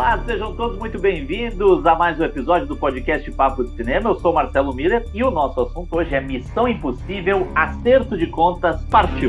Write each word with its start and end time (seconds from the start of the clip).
Olá, 0.00 0.18
sejam 0.24 0.56
todos 0.56 0.78
muito 0.78 0.98
bem-vindos 0.98 1.84
a 1.84 1.94
mais 1.94 2.18
um 2.18 2.24
episódio 2.24 2.66
do 2.66 2.74
podcast 2.74 3.30
Papo 3.32 3.62
de 3.62 3.76
Cinema. 3.76 4.08
Eu 4.08 4.18
sou 4.18 4.32
Marcelo 4.32 4.74
Miller 4.74 5.06
e 5.12 5.22
o 5.22 5.30
nosso 5.30 5.60
assunto 5.60 5.94
hoje 5.94 6.14
é 6.14 6.20
Missão 6.22 6.66
Impossível 6.66 7.46
Acerto 7.54 8.16
de 8.16 8.26
Contas, 8.26 8.82
parte 8.84 9.26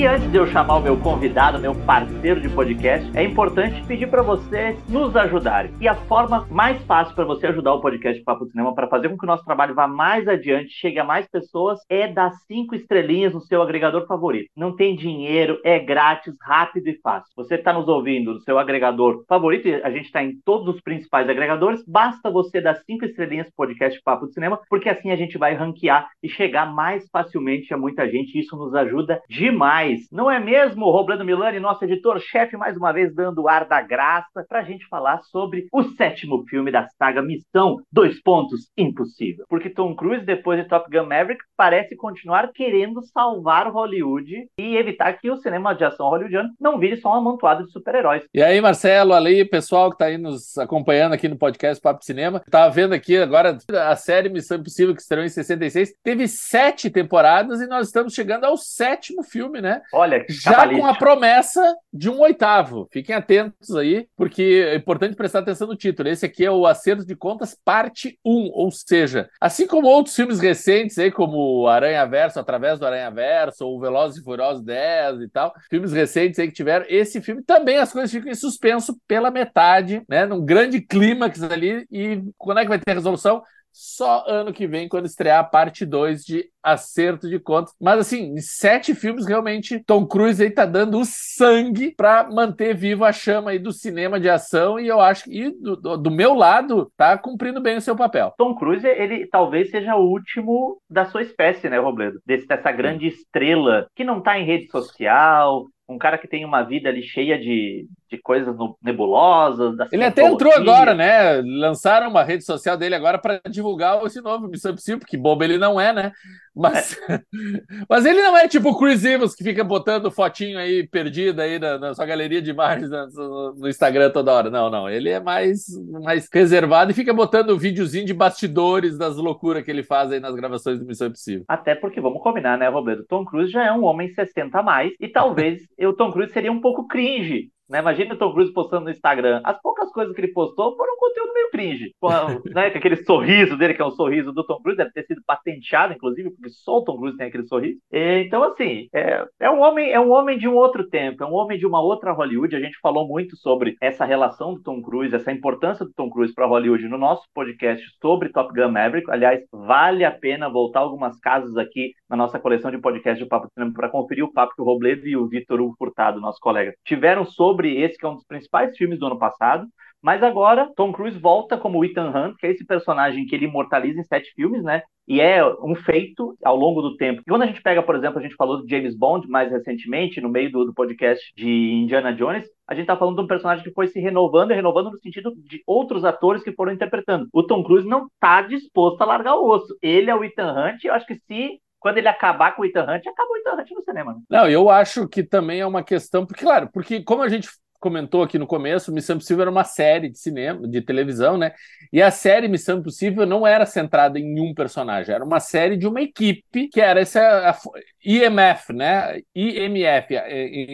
E 0.00 0.06
antes 0.06 0.32
de 0.32 0.38
eu 0.38 0.46
chamar 0.46 0.78
o 0.78 0.80
meu 0.80 0.96
convidado, 0.96 1.58
meu 1.58 1.74
parceiro 1.74 2.40
de 2.40 2.48
podcast, 2.48 3.06
é 3.14 3.22
importante 3.22 3.84
pedir 3.86 4.08
para 4.08 4.22
vocês 4.22 4.82
nos 4.88 5.14
ajudarem. 5.14 5.74
E 5.78 5.86
a 5.86 5.94
forma 5.94 6.48
mais 6.50 6.82
fácil 6.84 7.14
para 7.14 7.26
você 7.26 7.48
ajudar 7.48 7.74
o 7.74 7.82
podcast 7.82 8.18
Papo 8.24 8.46
de 8.46 8.52
Cinema 8.52 8.74
para 8.74 8.88
fazer 8.88 9.10
com 9.10 9.18
que 9.18 9.24
o 9.24 9.26
nosso 9.26 9.44
trabalho 9.44 9.74
vá 9.74 9.86
mais 9.86 10.26
adiante, 10.26 10.72
chegue 10.72 10.98
a 10.98 11.04
mais 11.04 11.28
pessoas, 11.28 11.80
é 11.86 12.08
dar 12.08 12.30
cinco 12.46 12.74
estrelinhas 12.74 13.34
no 13.34 13.42
seu 13.42 13.60
agregador 13.60 14.06
favorito. 14.06 14.48
Não 14.56 14.74
tem 14.74 14.96
dinheiro, 14.96 15.60
é 15.62 15.78
grátis, 15.78 16.34
rápido 16.40 16.88
e 16.88 16.98
fácil. 17.02 17.30
Você 17.36 17.56
está 17.56 17.70
nos 17.70 17.86
ouvindo 17.86 18.32
no 18.32 18.40
seu 18.40 18.58
agregador 18.58 19.22
favorito, 19.28 19.68
a 19.84 19.90
gente 19.90 20.06
está 20.06 20.24
em 20.24 20.32
todos 20.46 20.76
os 20.76 20.80
principais 20.80 21.28
agregadores, 21.28 21.84
basta 21.86 22.30
você 22.30 22.58
dar 22.58 22.76
cinco 22.86 23.04
estrelinhas 23.04 23.48
pro 23.48 23.66
podcast 23.66 24.00
Papo 24.02 24.28
de 24.28 24.32
Cinema, 24.32 24.58
porque 24.70 24.88
assim 24.88 25.10
a 25.10 25.16
gente 25.16 25.36
vai 25.36 25.52
ranquear 25.52 26.08
e 26.22 26.28
chegar 26.30 26.72
mais 26.72 27.06
facilmente 27.12 27.74
a 27.74 27.76
muita 27.76 28.10
gente. 28.10 28.40
Isso 28.40 28.56
nos 28.56 28.74
ajuda 28.74 29.20
demais 29.28 29.89
não 30.12 30.30
é 30.30 30.38
mesmo, 30.38 30.90
Roblando 30.90 31.24
Milani, 31.24 31.58
nosso 31.60 31.84
editor-chefe, 31.84 32.56
mais 32.56 32.76
uma 32.76 32.92
vez 32.92 33.14
dando 33.14 33.42
o 33.42 33.48
ar 33.48 33.66
da 33.66 33.80
graça 33.80 34.44
para 34.48 34.60
a 34.60 34.64
gente 34.64 34.86
falar 34.88 35.22
sobre 35.24 35.66
o 35.72 35.82
sétimo 35.82 36.44
filme 36.48 36.70
da 36.70 36.88
saga 36.98 37.22
Missão 37.22 37.76
Dois 37.92 38.20
Pontos 38.22 38.70
Impossível. 38.76 39.44
Porque 39.48 39.70
Tom 39.70 39.94
Cruise, 39.94 40.24
depois 40.24 40.62
de 40.62 40.68
Top 40.68 40.90
Gun 40.90 41.06
Maverick, 41.06 41.42
parece 41.56 41.96
continuar 41.96 42.52
querendo 42.52 43.02
salvar 43.02 43.70
Hollywood 43.70 44.48
e 44.58 44.76
evitar 44.76 45.14
que 45.14 45.30
o 45.30 45.36
cinema 45.36 45.74
de 45.74 45.84
ação 45.84 46.08
hollywoodiano 46.08 46.50
não 46.60 46.78
vire 46.78 46.96
só 46.96 47.10
um 47.10 47.14
amontoado 47.14 47.64
de 47.64 47.72
super-heróis. 47.72 48.24
E 48.32 48.42
aí, 48.42 48.60
Marcelo, 48.60 49.12
ali, 49.12 49.44
pessoal 49.44 49.90
que 49.90 49.96
está 49.96 50.06
aí 50.06 50.18
nos 50.18 50.56
acompanhando 50.58 51.12
aqui 51.12 51.28
no 51.28 51.38
podcast 51.38 51.82
Papo 51.82 52.04
Cinema, 52.04 52.42
estava 52.44 52.70
vendo 52.70 52.94
aqui 52.94 53.16
agora 53.16 53.58
a 53.88 53.96
série 53.96 54.28
Missão 54.28 54.58
Impossível 54.58 54.94
que 54.94 55.00
estreou 55.00 55.24
em 55.24 55.28
66, 55.28 55.92
teve 56.02 56.28
sete 56.28 56.90
temporadas 56.90 57.60
e 57.60 57.66
nós 57.66 57.86
estamos 57.86 58.14
chegando 58.14 58.44
ao 58.44 58.56
sétimo 58.56 59.22
filme, 59.22 59.60
né? 59.60 59.79
Olha, 59.92 60.24
já 60.28 60.68
com 60.68 60.86
a 60.86 60.94
promessa 60.94 61.76
de 61.92 62.08
um 62.08 62.20
oitavo. 62.20 62.88
Fiquem 62.92 63.14
atentos 63.14 63.74
aí, 63.74 64.06
porque 64.16 64.66
é 64.68 64.74
importante 64.76 65.16
prestar 65.16 65.40
atenção 65.40 65.66
no 65.66 65.76
título. 65.76 66.08
Esse 66.08 66.26
aqui 66.26 66.44
é 66.44 66.50
o 66.50 66.66
Acerto 66.66 67.04
de 67.04 67.16
Contas, 67.16 67.56
parte 67.64 68.18
1, 68.24 68.50
ou 68.52 68.70
seja, 68.70 69.28
assim 69.40 69.66
como 69.66 69.86
outros 69.86 70.14
filmes 70.14 70.40
recentes 70.40 70.98
aí, 70.98 71.10
como 71.10 71.66
Aranha 71.66 72.04
Verso, 72.06 72.38
através 72.38 72.78
do 72.78 72.86
Aranha 72.86 73.10
Verso, 73.10 73.66
ou 73.66 73.80
Velozes 73.80 74.20
e 74.20 74.24
Furiosos 74.24 74.62
10 74.62 75.20
e 75.22 75.28
tal, 75.28 75.52
filmes 75.68 75.92
recentes 75.92 76.38
aí 76.38 76.48
que 76.48 76.54
tiveram, 76.54 76.86
esse 76.88 77.20
filme 77.20 77.42
também 77.42 77.78
as 77.78 77.92
coisas 77.92 78.10
ficam 78.10 78.30
em 78.30 78.34
suspenso 78.34 78.96
pela 79.06 79.30
metade, 79.30 80.02
né? 80.08 80.26
Num 80.26 80.44
grande 80.44 80.80
clímax 80.80 81.42
ali, 81.42 81.86
e 81.90 82.22
quando 82.38 82.58
é 82.58 82.62
que 82.62 82.68
vai 82.68 82.78
ter 82.78 82.92
a 82.92 82.94
resolução? 82.94 83.42
Só 83.72 84.24
ano 84.26 84.52
que 84.52 84.66
vem, 84.66 84.88
quando 84.88 85.06
estrear 85.06 85.40
a 85.40 85.44
parte 85.44 85.86
2 85.86 86.24
de 86.24 86.44
Acerto 86.62 87.28
de 87.28 87.38
Contas. 87.38 87.74
Mas 87.80 88.00
assim, 88.00 88.34
em 88.34 88.40
sete 88.40 88.94
filmes, 88.94 89.26
realmente, 89.26 89.82
Tom 89.86 90.06
Cruise 90.06 90.42
aí 90.42 90.50
tá 90.50 90.66
dando 90.66 90.98
o 90.98 91.04
sangue 91.04 91.94
para 91.96 92.28
manter 92.30 92.74
vivo 92.74 93.04
a 93.04 93.12
chama 93.12 93.50
aí 93.50 93.58
do 93.58 93.72
cinema 93.72 94.20
de 94.20 94.28
ação. 94.28 94.78
E 94.78 94.86
eu 94.86 95.00
acho 95.00 95.24
que 95.24 95.50
do, 95.50 95.96
do, 95.96 96.10
meu 96.10 96.34
lado, 96.34 96.90
tá 96.96 97.16
cumprindo 97.16 97.60
bem 97.60 97.76
o 97.76 97.80
seu 97.80 97.96
papel. 97.96 98.34
Tom 98.36 98.54
Cruise, 98.54 98.86
ele 98.86 99.26
talvez 99.26 99.70
seja 99.70 99.96
o 99.96 100.10
último 100.10 100.78
da 100.88 101.06
sua 101.06 101.22
espécie, 101.22 101.68
né, 101.68 101.78
Robledo? 101.78 102.20
Desse, 102.26 102.46
dessa 102.46 102.70
grande 102.72 103.06
estrela 103.06 103.86
que 103.94 104.04
não 104.04 104.20
tá 104.20 104.38
em 104.38 104.44
rede 104.44 104.70
social, 104.70 105.66
um 105.88 105.98
cara 105.98 106.18
que 106.18 106.28
tem 106.28 106.44
uma 106.44 106.62
vida 106.62 106.88
ali 106.88 107.02
cheia 107.02 107.38
de, 107.38 107.86
de 108.10 108.18
coisas 108.18 108.54
nebulosas. 108.82 109.76
Ele 109.92 110.04
até 110.04 110.26
entrou 110.26 110.52
agora, 110.52 110.94
né? 110.94 111.40
Lançaram 111.42 112.10
uma 112.10 112.24
rede 112.24 112.44
social 112.44 112.76
dele 112.76 112.96
agora 112.96 113.18
para 113.18 113.40
divulgar 113.48 114.04
esse 114.04 114.20
novo 114.20 114.48
Missão 114.48 114.72
Impossível, 114.72 114.98
porque 114.98 115.16
bobo 115.16 115.44
ele 115.44 115.56
não 115.56 115.80
é, 115.80 115.92
né? 115.92 116.12
Mas, 116.54 116.98
é. 117.08 117.20
mas 117.88 118.04
ele 118.04 118.20
não 118.20 118.36
é 118.36 118.48
tipo 118.48 118.70
o 118.70 118.78
Chris 118.78 119.04
Evans 119.04 119.34
que 119.34 119.44
fica 119.44 119.62
botando 119.62 120.10
fotinho 120.10 120.58
aí 120.58 120.86
perdida 120.86 121.44
aí 121.44 121.58
na, 121.58 121.78
na 121.78 121.94
sua 121.94 122.04
galeria 122.04 122.42
de 122.42 122.50
imagens 122.50 122.90
no, 122.90 123.54
no, 123.54 123.68
Instagram 123.68 124.10
toda 124.10 124.32
hora. 124.32 124.50
Não, 124.50 124.68
não. 124.68 124.90
Ele 124.90 125.08
é 125.08 125.20
mais, 125.20 125.66
mais 126.02 126.28
reservado 126.32 126.90
e 126.90 126.94
fica 126.94 127.14
botando 127.14 127.56
videozinho 127.56 128.04
de 128.04 128.12
bastidores 128.12 128.98
das 128.98 129.16
loucuras 129.16 129.62
que 129.62 129.70
ele 129.70 129.84
faz 129.84 130.10
aí 130.10 130.18
nas 130.18 130.34
gravações 130.34 130.80
do 130.80 130.84
Missão 130.84 131.06
Impossível. 131.06 131.44
Até 131.46 131.76
porque, 131.76 132.00
vamos 132.00 132.22
combinar, 132.22 132.58
né, 132.58 132.68
Roberto? 132.68 133.06
Tom 133.08 133.24
Cruise 133.24 133.52
já 133.52 133.64
é 133.64 133.72
um 133.72 133.84
homem 133.84 134.08
60 134.08 134.58
a 134.58 134.62
mais 134.62 134.92
e 134.98 135.08
talvez 135.08 135.62
o 135.80 135.92
Tom 135.92 136.10
Cruise 136.10 136.32
seria 136.32 136.50
um 136.50 136.60
pouco 136.60 136.88
cringe 136.88 137.50
né? 137.70 137.78
Imagina 137.78 138.14
o 138.14 138.18
Tom 138.18 138.32
Cruise 138.32 138.52
postando 138.52 138.84
no 138.84 138.90
Instagram. 138.90 139.40
As 139.44 139.60
poucas 139.62 139.90
coisas 139.92 140.14
que 140.14 140.20
ele 140.20 140.32
postou 140.32 140.76
foram 140.76 140.96
conteúdo 140.96 141.32
meio 141.32 141.50
cringe. 141.50 141.94
Com, 142.00 142.08
né, 142.52 142.70
com 142.70 142.78
aquele 142.78 142.96
sorriso 142.96 143.56
dele, 143.56 143.74
que 143.74 143.82
é 143.82 143.84
o 143.84 143.92
sorriso 143.92 144.32
do 144.32 144.44
Tom 144.44 144.60
Cruise, 144.60 144.76
deve 144.76 144.92
ter 144.92 145.04
sido 145.04 145.22
patenteado, 145.24 145.94
inclusive, 145.94 146.30
porque 146.30 146.50
só 146.50 146.78
o 146.78 146.84
Tom 146.84 146.98
Cruise 146.98 147.16
tem 147.16 147.28
aquele 147.28 147.46
sorriso. 147.46 147.78
E, 147.92 148.24
então, 148.26 148.42
assim, 148.42 148.88
é, 148.92 149.24
é, 149.38 149.50
um 149.50 149.60
homem, 149.60 149.90
é 149.90 150.00
um 150.00 150.10
homem 150.10 150.36
de 150.36 150.48
um 150.48 150.54
outro 150.54 150.88
tempo, 150.88 151.22
é 151.22 151.26
um 151.26 151.34
homem 151.34 151.58
de 151.58 151.66
uma 151.66 151.80
outra 151.80 152.12
Hollywood. 152.12 152.56
A 152.56 152.60
gente 152.60 152.78
falou 152.80 153.06
muito 153.06 153.36
sobre 153.36 153.76
essa 153.80 154.04
relação 154.04 154.54
do 154.54 154.62
Tom 154.62 154.82
Cruise, 154.82 155.14
essa 155.14 155.30
importância 155.30 155.86
do 155.86 155.92
Tom 155.92 156.10
Cruise 156.10 156.34
para 156.34 156.46
Hollywood 156.46 156.88
no 156.88 156.98
nosso 156.98 157.22
podcast 157.32 157.84
sobre 158.02 158.30
Top 158.30 158.52
Gun 158.52 158.72
Maverick. 158.72 159.10
Aliás, 159.10 159.40
vale 159.52 160.04
a 160.04 160.10
pena 160.10 160.48
voltar 160.48 160.80
algumas 160.80 161.18
casas 161.20 161.56
aqui 161.56 161.92
na 162.10 162.16
nossa 162.16 162.40
coleção 162.40 162.72
de 162.72 162.78
podcast 162.78 163.22
de 163.22 163.28
Papo 163.28 163.46
de 163.46 163.52
Cinema 163.54 163.72
para 163.72 163.88
conferir 163.88 164.24
o 164.24 164.32
papo 164.32 164.52
que 164.56 164.60
o 164.60 164.64
Robledo 164.64 165.06
e 165.06 165.16
o 165.16 165.28
Vitor 165.28 165.60
Furtado, 165.78 166.20
nosso 166.20 166.40
colega, 166.40 166.74
tiveram 166.84 167.24
sobre 167.24 167.80
esse 167.80 167.96
que 167.96 168.04
é 168.04 168.08
um 168.08 168.16
dos 168.16 168.26
principais 168.26 168.76
filmes 168.76 168.98
do 168.98 169.06
ano 169.06 169.18
passado. 169.18 169.64
Mas 170.02 170.22
agora 170.22 170.68
Tom 170.74 170.92
Cruise 170.92 171.18
volta 171.18 171.58
como 171.58 171.84
Ethan 171.84 172.08
Hunt, 172.08 172.36
que 172.38 172.46
é 172.46 172.50
esse 172.50 172.64
personagem 172.64 173.26
que 173.26 173.34
ele 173.34 173.44
imortaliza 173.44 174.00
em 174.00 174.04
sete 174.04 174.32
filmes, 174.34 174.64
né? 174.64 174.82
E 175.06 175.20
é 175.20 175.44
um 175.62 175.74
feito 175.74 176.36
ao 176.42 176.56
longo 176.56 176.80
do 176.80 176.96
tempo. 176.96 177.20
E 177.20 177.30
quando 177.30 177.42
a 177.42 177.46
gente 177.46 177.62
pega, 177.62 177.82
por 177.82 177.94
exemplo, 177.94 178.18
a 178.18 178.22
gente 178.22 178.34
falou 178.34 178.62
de 178.64 178.70
James 178.70 178.96
Bond 178.96 179.28
mais 179.28 179.50
recentemente, 179.50 180.20
no 180.20 180.28
meio 180.28 180.50
do, 180.50 180.64
do 180.64 180.74
podcast 180.74 181.22
de 181.36 181.48
Indiana 181.48 182.14
Jones, 182.14 182.48
a 182.66 182.74
gente 182.74 182.86
tá 182.86 182.96
falando 182.96 183.16
de 183.16 183.22
um 183.22 183.26
personagem 183.26 183.62
que 183.62 183.72
foi 183.72 183.88
se 183.88 184.00
renovando 184.00 184.52
e 184.52 184.54
renovando 184.54 184.90
no 184.90 184.98
sentido 185.00 185.32
de 185.36 185.62
outros 185.66 186.04
atores 186.04 186.42
que 186.42 186.52
foram 186.52 186.72
interpretando. 186.72 187.28
O 187.32 187.42
Tom 187.42 187.62
Cruise 187.62 187.86
não 187.86 188.08
tá 188.18 188.40
disposto 188.40 189.02
a 189.02 189.06
largar 189.06 189.36
o 189.36 189.46
osso. 189.46 189.76
Ele 189.82 190.10
é 190.10 190.14
o 190.14 190.24
Ethan 190.24 190.52
Hunt, 190.52 190.84
eu 190.84 190.94
acho 190.94 191.06
que 191.06 191.16
se 191.16 191.60
quando 191.80 191.98
ele 191.98 192.08
acabar 192.08 192.54
com 192.54 192.62
o 192.62 192.64
Ethan 192.64 192.82
Hunt, 192.82 193.06
acabou 193.06 193.34
o 193.34 193.38
Ethan 193.38 193.56
Hunt 193.60 193.70
no 193.70 193.82
cinema. 193.82 194.12
Né? 194.12 194.20
Não, 194.28 194.48
eu 194.48 194.68
acho 194.70 195.08
que 195.08 195.24
também 195.24 195.60
é 195.60 195.66
uma 195.66 195.82
questão, 195.82 196.26
porque, 196.26 196.44
claro, 196.44 196.68
porque 196.72 197.02
como 197.02 197.22
a 197.22 197.28
gente 197.28 197.48
comentou 197.80 198.22
aqui 198.22 198.38
no 198.38 198.46
começo, 198.46 198.92
Missão 198.92 199.16
Impossível 199.16 199.42
era 199.42 199.50
uma 199.50 199.64
série 199.64 200.10
de 200.10 200.18
cinema, 200.18 200.68
de 200.68 200.82
televisão, 200.82 201.38
né? 201.38 201.52
E 201.92 202.00
a 202.02 202.10
série 202.10 202.46
Missão 202.46 202.78
Impossível 202.78 203.26
não 203.26 203.46
era 203.46 203.64
centrada 203.64 204.18
em 204.18 204.38
um 204.38 204.54
personagem, 204.54 205.14
era 205.14 205.24
uma 205.24 205.40
série 205.40 205.76
de 205.76 205.86
uma 205.86 206.00
equipe 206.00 206.68
que 206.68 206.80
era 206.80 207.00
essa 207.00 207.58
IMF, 208.04 208.72
né? 208.72 209.20
IMF, 209.34 210.14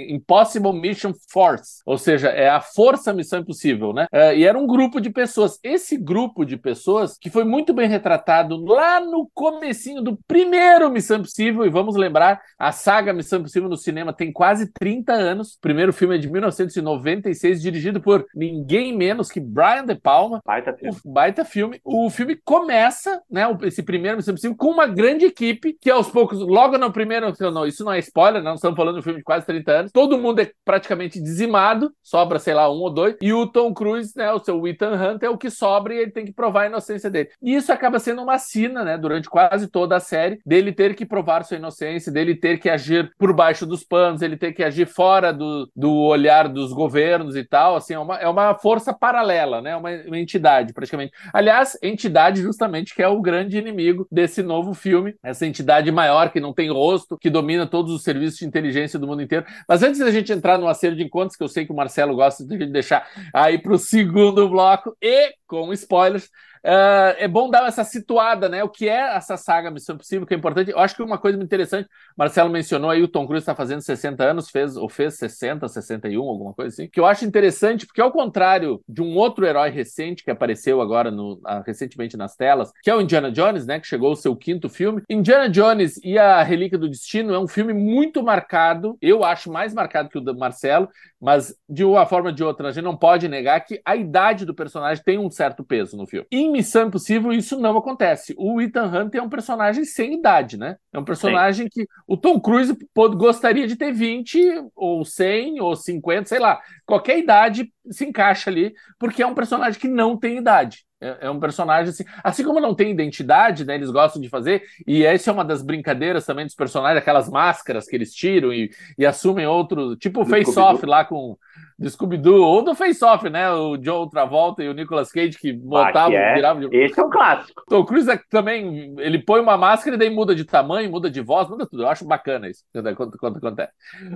Impossible 0.08 0.72
Mission 0.72 1.12
Force, 1.30 1.80
ou 1.86 1.96
seja, 1.96 2.28
é 2.28 2.48
a 2.48 2.60
Força 2.60 3.12
Missão 3.12 3.40
Impossível, 3.40 3.92
né? 3.92 4.06
É, 4.10 4.36
e 4.36 4.44
era 4.44 4.58
um 4.58 4.66
grupo 4.66 5.00
de 5.00 5.10
pessoas. 5.10 5.58
Esse 5.62 5.96
grupo 5.96 6.44
de 6.44 6.56
pessoas 6.56 7.16
que 7.16 7.30
foi 7.30 7.44
muito 7.44 7.72
bem 7.72 7.88
retratado 7.88 8.56
lá 8.64 9.00
no 9.00 9.30
comecinho 9.32 10.02
do 10.02 10.18
primeiro 10.26 10.90
Missão 10.90 11.18
Impossível, 11.18 11.64
e 11.64 11.70
vamos 11.70 11.94
lembrar, 11.96 12.40
a 12.58 12.72
saga 12.72 13.12
Missão 13.12 13.38
Impossível 13.38 13.68
no 13.68 13.76
cinema 13.76 14.12
tem 14.12 14.32
quase 14.32 14.72
30 14.72 15.12
anos. 15.12 15.54
O 15.54 15.60
primeiro 15.60 15.92
filme 15.92 16.16
é 16.16 16.18
de 16.18 16.28
1990 16.28 16.95
96, 16.96 17.62
dirigido 17.62 18.00
por 18.00 18.26
ninguém 18.34 18.96
menos 18.96 19.30
que 19.30 19.40
Brian 19.40 19.84
De 19.84 19.94
Palma. 19.94 20.40
Baita 20.44 20.72
filme. 20.72 20.96
O, 21.04 21.12
baita 21.12 21.44
filme. 21.44 21.80
O 21.84 22.10
filme 22.10 22.36
começa, 22.44 23.22
né, 23.30 23.44
esse 23.62 23.82
primeiro 23.82 24.16
Missão 24.16 24.32
Impossível, 24.32 24.56
com 24.56 24.70
uma 24.70 24.86
grande 24.86 25.24
equipe 25.24 25.76
que 25.80 25.90
aos 25.90 26.10
poucos, 26.10 26.40
logo 26.40 26.78
no 26.78 26.92
primeiro, 26.92 27.32
não, 27.52 27.66
isso 27.66 27.84
não 27.84 27.92
é 27.92 27.98
spoiler, 27.98 28.42
não 28.42 28.54
estamos 28.54 28.76
falando 28.76 28.94
de 28.94 29.00
um 29.00 29.02
filme 29.02 29.18
de 29.18 29.24
quase 29.24 29.46
30 29.46 29.72
anos, 29.72 29.92
todo 29.92 30.18
mundo 30.18 30.40
é 30.40 30.50
praticamente 30.64 31.20
dizimado, 31.20 31.92
sobra, 32.02 32.38
sei 32.38 32.54
lá, 32.54 32.70
um 32.70 32.80
ou 32.80 32.90
dois, 32.90 33.16
e 33.20 33.32
o 33.32 33.46
Tom 33.46 33.72
Cruise, 33.72 34.12
né, 34.16 34.32
o 34.32 34.38
seu 34.38 34.66
Ethan 34.66 34.94
Hunt 34.94 35.22
é 35.22 35.30
o 35.30 35.38
que 35.38 35.50
sobra 35.50 35.94
e 35.94 35.98
ele 35.98 36.10
tem 36.10 36.24
que 36.24 36.32
provar 36.32 36.62
a 36.62 36.66
inocência 36.66 37.10
dele. 37.10 37.30
E 37.42 37.54
isso 37.54 37.72
acaba 37.72 37.98
sendo 37.98 38.22
uma 38.22 38.38
sina, 38.38 38.84
né, 38.84 38.98
durante 38.98 39.28
quase 39.28 39.68
toda 39.68 39.96
a 39.96 40.00
série, 40.00 40.40
dele 40.44 40.72
ter 40.72 40.94
que 40.94 41.06
provar 41.06 41.44
sua 41.44 41.56
inocência, 41.56 42.12
dele 42.12 42.34
ter 42.34 42.58
que 42.58 42.68
agir 42.68 43.12
por 43.18 43.32
baixo 43.32 43.66
dos 43.66 43.84
panos, 43.84 44.22
ele 44.22 44.36
ter 44.36 44.52
que 44.52 44.62
agir 44.62 44.86
fora 44.86 45.32
do, 45.32 45.70
do 45.74 45.92
olhar 45.92 46.48
dos 46.48 46.72
governos 46.72 46.85
governos 46.86 47.34
e 47.34 47.42
tal, 47.42 47.74
assim, 47.74 47.94
é 47.94 47.98
uma, 47.98 48.16
é 48.16 48.28
uma 48.28 48.54
força 48.54 48.94
paralela, 48.94 49.60
né? 49.60 49.76
Uma, 49.76 49.90
uma 50.06 50.18
entidade, 50.18 50.72
praticamente. 50.72 51.12
Aliás, 51.32 51.76
entidade 51.82 52.40
justamente 52.40 52.94
que 52.94 53.02
é 53.02 53.08
o 53.08 53.20
grande 53.20 53.58
inimigo 53.58 54.06
desse 54.10 54.42
novo 54.42 54.72
filme, 54.72 55.16
essa 55.22 55.44
entidade 55.44 55.90
maior 55.90 56.30
que 56.30 56.38
não 56.38 56.54
tem 56.54 56.70
rosto, 56.70 57.18
que 57.18 57.28
domina 57.28 57.66
todos 57.66 57.92
os 57.92 58.04
serviços 58.04 58.38
de 58.38 58.46
inteligência 58.46 58.98
do 58.98 59.06
mundo 59.06 59.22
inteiro. 59.22 59.44
Mas 59.68 59.82
antes 59.82 59.98
da 59.98 60.10
gente 60.12 60.32
entrar 60.32 60.58
no 60.58 60.68
acerto 60.68 60.96
de 60.96 61.02
encontros, 61.02 61.36
que 61.36 61.42
eu 61.42 61.48
sei 61.48 61.66
que 61.66 61.72
o 61.72 61.76
Marcelo 61.76 62.14
gosta 62.14 62.44
de 62.44 62.66
deixar 62.66 63.08
aí 63.34 63.58
para 63.58 63.72
o 63.72 63.78
segundo 63.78 64.48
bloco, 64.48 64.96
e 65.02 65.34
com 65.46 65.72
spoilers, 65.72 66.30
uh, 66.66 67.14
é 67.16 67.28
bom 67.28 67.48
dar 67.48 67.66
essa 67.66 67.84
situada, 67.84 68.48
né? 68.48 68.64
O 68.64 68.68
que 68.68 68.88
é 68.88 69.16
essa 69.16 69.36
saga 69.36 69.70
Missão 69.70 69.94
Impossível, 69.94 70.26
que 70.26 70.34
é 70.34 70.36
importante. 70.36 70.70
Eu 70.70 70.78
acho 70.78 70.96
que 70.96 71.02
uma 71.02 71.16
coisa 71.16 71.38
muito 71.38 71.48
interessante, 71.48 71.88
Marcelo 72.16 72.50
mencionou 72.50 72.90
aí, 72.90 73.02
o 73.02 73.08
Tom 73.08 73.26
Cruise 73.26 73.42
está 73.42 73.54
fazendo 73.54 73.80
60 73.80 74.22
anos, 74.24 74.50
fez, 74.50 74.76
ou 74.76 74.88
fez 74.88 75.14
60, 75.14 75.68
61, 75.68 76.22
alguma 76.22 76.52
coisa 76.52 76.74
assim, 76.74 76.88
que 76.88 76.98
eu 76.98 77.06
acho 77.06 77.24
interessante, 77.24 77.86
porque 77.86 78.00
ao 78.00 78.10
contrário 78.10 78.82
de 78.88 79.00
um 79.00 79.16
outro 79.16 79.46
herói 79.46 79.70
recente 79.70 80.24
que 80.24 80.30
apareceu 80.30 80.80
agora 80.80 81.10
no, 81.10 81.34
uh, 81.34 81.62
recentemente 81.64 82.16
nas 82.16 82.34
telas, 82.34 82.72
que 82.82 82.90
é 82.90 82.94
o 82.94 83.00
Indiana 83.00 83.30
Jones, 83.30 83.66
né? 83.66 83.78
Que 83.78 83.86
chegou 83.86 84.12
o 84.12 84.16
seu 84.16 84.34
quinto 84.34 84.68
filme. 84.68 85.02
Indiana 85.08 85.48
Jones 85.48 86.00
e 86.02 86.18
a 86.18 86.42
Relíquia 86.42 86.78
do 86.78 86.88
Destino 86.88 87.32
é 87.32 87.38
um 87.38 87.48
filme 87.48 87.72
muito 87.72 88.22
marcado, 88.22 88.98
eu 89.00 89.24
acho 89.24 89.50
mais 89.50 89.72
marcado 89.72 90.08
que 90.08 90.18
o 90.18 90.20
do 90.20 90.36
Marcelo, 90.36 90.88
mas 91.20 91.54
de 91.68 91.84
uma 91.84 92.06
forma 92.06 92.28
ou 92.30 92.34
de 92.34 92.42
outra, 92.42 92.68
a 92.68 92.72
gente 92.72 92.84
não 92.84 92.96
pode 92.96 93.28
negar 93.28 93.60
que 93.60 93.80
a 93.84 93.96
idade 93.96 94.44
do 94.44 94.54
personagem 94.54 95.02
tem 95.04 95.18
um 95.18 95.30
certo 95.30 95.64
peso 95.64 95.96
no 95.96 96.06
filme. 96.06 96.26
Em 96.30 96.55
Missão 96.56 96.88
Impossível, 96.88 97.32
isso 97.32 97.58
não 97.58 97.76
acontece. 97.76 98.34
O 98.38 98.60
Ethan 98.60 98.86
Hunt 98.86 99.14
é 99.14 99.22
um 99.22 99.28
personagem 99.28 99.84
sem 99.84 100.14
idade, 100.14 100.56
né? 100.56 100.76
É 100.92 100.98
um 100.98 101.04
personagem 101.04 101.66
Sim. 101.66 101.70
que 101.70 101.88
o 102.06 102.16
Tom 102.16 102.40
Cruise 102.40 102.76
gostaria 103.16 103.66
de 103.66 103.76
ter 103.76 103.92
20, 103.92 104.64
ou 104.74 105.04
100, 105.04 105.60
ou 105.60 105.76
50, 105.76 106.28
sei 106.28 106.38
lá. 106.38 106.60
Qualquer 106.86 107.18
idade 107.18 107.70
se 107.90 108.04
encaixa 108.04 108.48
ali, 108.48 108.74
porque 108.98 109.22
é 109.22 109.26
um 109.26 109.34
personagem 109.34 109.78
que 109.78 109.88
não 109.88 110.16
tem 110.16 110.38
idade. 110.38 110.85
É, 111.00 111.26
é, 111.26 111.30
um 111.30 111.38
personagem 111.38 111.90
assim, 111.90 112.04
assim 112.24 112.42
como 112.42 112.58
não 112.58 112.74
tem 112.74 112.90
identidade, 112.90 113.66
né? 113.66 113.74
Eles 113.74 113.90
gostam 113.90 114.20
de 114.20 114.28
fazer, 114.30 114.62
e 114.86 115.04
essa 115.04 115.30
é 115.30 115.32
uma 115.32 115.44
das 115.44 115.62
brincadeiras 115.62 116.24
também 116.24 116.46
dos 116.46 116.54
personagens, 116.54 116.98
aquelas 116.98 117.28
máscaras 117.28 117.86
que 117.86 117.94
eles 117.94 118.14
tiram 118.14 118.52
e, 118.52 118.70
e 118.96 119.04
assumem 119.04 119.46
outro, 119.46 119.94
tipo 119.96 120.22
o 120.22 120.26
face-off 120.26 120.84
lá 120.86 121.04
com 121.04 121.36
do 121.78 121.90
Scooby-Doo, 121.90 122.42
ou 122.42 122.62
do 122.62 122.74
Face-Off, 122.74 123.28
né? 123.28 123.50
O 123.52 123.76
John 123.76 124.08
Travolta 124.08 124.62
e 124.62 124.68
o 124.68 124.72
Nicolas 124.72 125.12
Cage 125.12 125.38
que 125.38 125.52
botavam, 125.52 126.16
é. 126.16 126.34
viravam. 126.34 126.68
De... 126.68 126.76
Esse 126.76 126.98
é 126.98 127.04
um 127.04 127.10
clássico. 127.10 127.62
Tom 127.68 127.84
Cruise 127.84 128.10
é, 128.10 128.18
também, 128.30 128.94
ele 128.98 129.18
põe 129.18 129.40
uma 129.40 129.58
máscara 129.58 129.94
e 129.94 129.98
daí 129.98 130.08
muda 130.08 130.34
de 130.34 130.44
tamanho, 130.44 130.90
muda 130.90 131.10
de 131.10 131.20
voz, 131.20 131.48
muda 131.48 131.66
tudo. 131.66 131.82
Eu 131.82 131.88
acho 131.88 132.06
bacana 132.06 132.48
isso, 132.48 132.64
quando, 132.96 133.18
quando 133.18 133.36
acontece. 133.36 133.72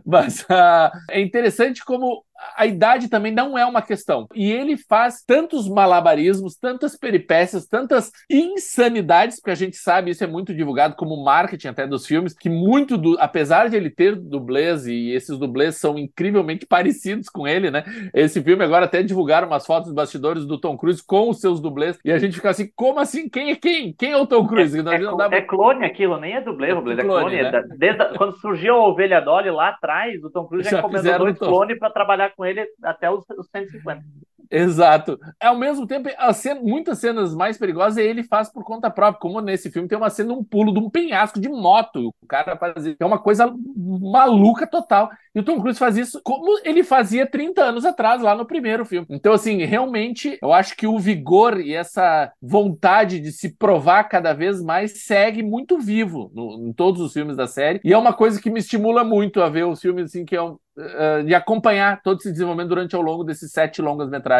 Mas 0.06 0.40
uh, 0.42 0.90
é 1.10 1.20
interessante 1.20 1.84
como 1.84 2.24
a 2.56 2.66
idade 2.66 3.08
também 3.08 3.32
não 3.32 3.56
é 3.56 3.64
uma 3.64 3.82
questão. 3.82 4.26
E 4.34 4.50
ele 4.50 4.76
faz 4.76 5.22
tantos 5.24 5.68
malabarismos, 5.68 6.56
tantas 6.56 6.96
peripécias, 6.96 7.66
tantas 7.66 8.10
insanidades, 8.30 9.36
porque 9.36 9.50
a 9.50 9.54
gente 9.54 9.76
sabe, 9.76 10.10
isso 10.10 10.24
é 10.24 10.26
muito 10.26 10.54
divulgado 10.54 10.94
como 10.94 11.22
marketing 11.22 11.68
até 11.68 11.86
dos 11.86 12.06
filmes, 12.06 12.34
que 12.34 12.48
muito 12.48 12.96
do, 12.96 13.16
apesar 13.18 13.68
de 13.68 13.76
ele 13.76 13.90
ter 13.90 14.16
dublês 14.16 14.86
e 14.86 15.10
esses 15.10 15.38
dublês 15.38 15.76
são 15.76 15.98
incrivelmente 15.98 16.66
parecidos 16.66 17.28
com 17.28 17.46
ele, 17.46 17.70
né? 17.70 17.84
Esse 18.14 18.42
filme 18.42 18.64
agora 18.64 18.86
até 18.86 19.02
divulgaram 19.02 19.46
umas 19.46 19.66
fotos 19.66 19.86
dos 19.86 19.94
bastidores 19.94 20.46
do 20.46 20.58
Tom 20.58 20.76
Cruise 20.76 21.02
com 21.04 21.30
os 21.30 21.40
seus 21.40 21.60
dublês 21.60 21.98
e 22.04 22.12
a 22.12 22.18
gente 22.18 22.34
fica 22.34 22.50
assim, 22.50 22.70
como 22.74 23.00
assim? 23.00 23.28
Quem 23.28 23.50
é 23.50 23.56
quem? 23.56 23.92
Quem 23.92 24.12
é 24.12 24.16
o 24.16 24.26
Tom 24.26 24.46
Cruise? 24.46 24.78
É, 24.78 25.34
é, 25.34 25.38
é 25.38 25.42
clone 25.42 25.84
aquilo, 25.84 26.18
nem 26.18 26.34
é 26.34 26.40
dublê, 26.40 26.68
é, 26.68 26.72
é 26.72 27.02
clone. 27.02 27.42
Né? 27.42 27.62
Desde 27.76 28.02
a, 28.02 28.06
quando 28.16 28.36
surgiu 28.38 28.74
a 28.74 28.88
Ovelha 28.88 29.20
Dolly 29.20 29.50
lá 29.50 29.68
atrás, 29.68 30.22
o 30.24 30.30
Tom 30.30 30.46
Cruise 30.46 30.64
já, 30.64 30.76
já 30.76 30.78
encomendou 30.78 31.18
dois 31.18 31.38
clones 31.38 31.78
para 31.78 31.90
trabalhar 31.90 32.29
com 32.30 32.44
ele 32.44 32.66
até 32.82 33.10
os, 33.10 33.24
os 33.36 33.48
150. 33.48 34.04
Exato. 34.50 35.18
Ao 35.40 35.56
mesmo 35.56 35.86
tempo, 35.86 36.08
cena, 36.34 36.60
muitas 36.60 36.98
cenas 36.98 37.34
mais 37.34 37.56
perigosas 37.56 37.98
ele 37.98 38.24
faz 38.24 38.50
por 38.50 38.64
conta 38.64 38.90
própria, 38.90 39.20
como 39.20 39.40
nesse 39.40 39.70
filme 39.70 39.88
tem 39.88 39.96
uma 39.96 40.10
cena 40.10 40.32
um 40.32 40.42
pulo 40.42 40.72
de 40.72 40.80
um 40.80 40.90
penhasco 40.90 41.40
de 41.40 41.48
moto. 41.48 42.08
O 42.20 42.26
cara 42.26 42.56
fazia 42.56 42.96
é 42.98 43.04
uma 43.04 43.18
coisa 43.18 43.52
maluca 43.76 44.66
total. 44.66 45.10
E 45.32 45.38
o 45.38 45.44
Tom 45.44 45.60
Cruise 45.60 45.78
faz 45.78 45.96
isso 45.96 46.20
como 46.24 46.58
ele 46.64 46.82
fazia 46.82 47.24
30 47.24 47.62
anos 47.62 47.84
atrás, 47.84 48.20
lá 48.20 48.34
no 48.34 48.44
primeiro 48.44 48.84
filme. 48.84 49.06
Então, 49.10 49.32
assim, 49.32 49.64
realmente, 49.64 50.36
eu 50.42 50.52
acho 50.52 50.76
que 50.76 50.86
o 50.86 50.98
vigor 50.98 51.60
e 51.60 51.72
essa 51.72 52.32
vontade 52.42 53.20
de 53.20 53.30
se 53.30 53.56
provar 53.56 54.04
cada 54.04 54.32
vez 54.32 54.60
mais 54.60 55.04
segue 55.04 55.42
muito 55.42 55.78
vivo 55.78 56.30
no, 56.34 56.68
em 56.68 56.72
todos 56.72 57.00
os 57.00 57.12
filmes 57.12 57.36
da 57.36 57.46
série. 57.46 57.80
E 57.84 57.92
é 57.92 57.98
uma 57.98 58.12
coisa 58.12 58.40
que 58.40 58.50
me 58.50 58.58
estimula 58.58 59.04
muito 59.04 59.40
a 59.40 59.48
ver 59.48 59.64
os 59.66 59.80
filmes, 59.80 60.06
assim, 60.06 60.24
que 60.24 60.34
é 60.34 60.42
um, 60.42 60.56
uh, 60.76 61.24
de 61.24 61.34
acompanhar 61.34 62.02
todo 62.02 62.18
esse 62.18 62.32
desenvolvimento 62.32 62.68
durante 62.68 62.94
ao 62.96 63.02
longo 63.02 63.22
desses 63.24 63.52
sete 63.52 63.80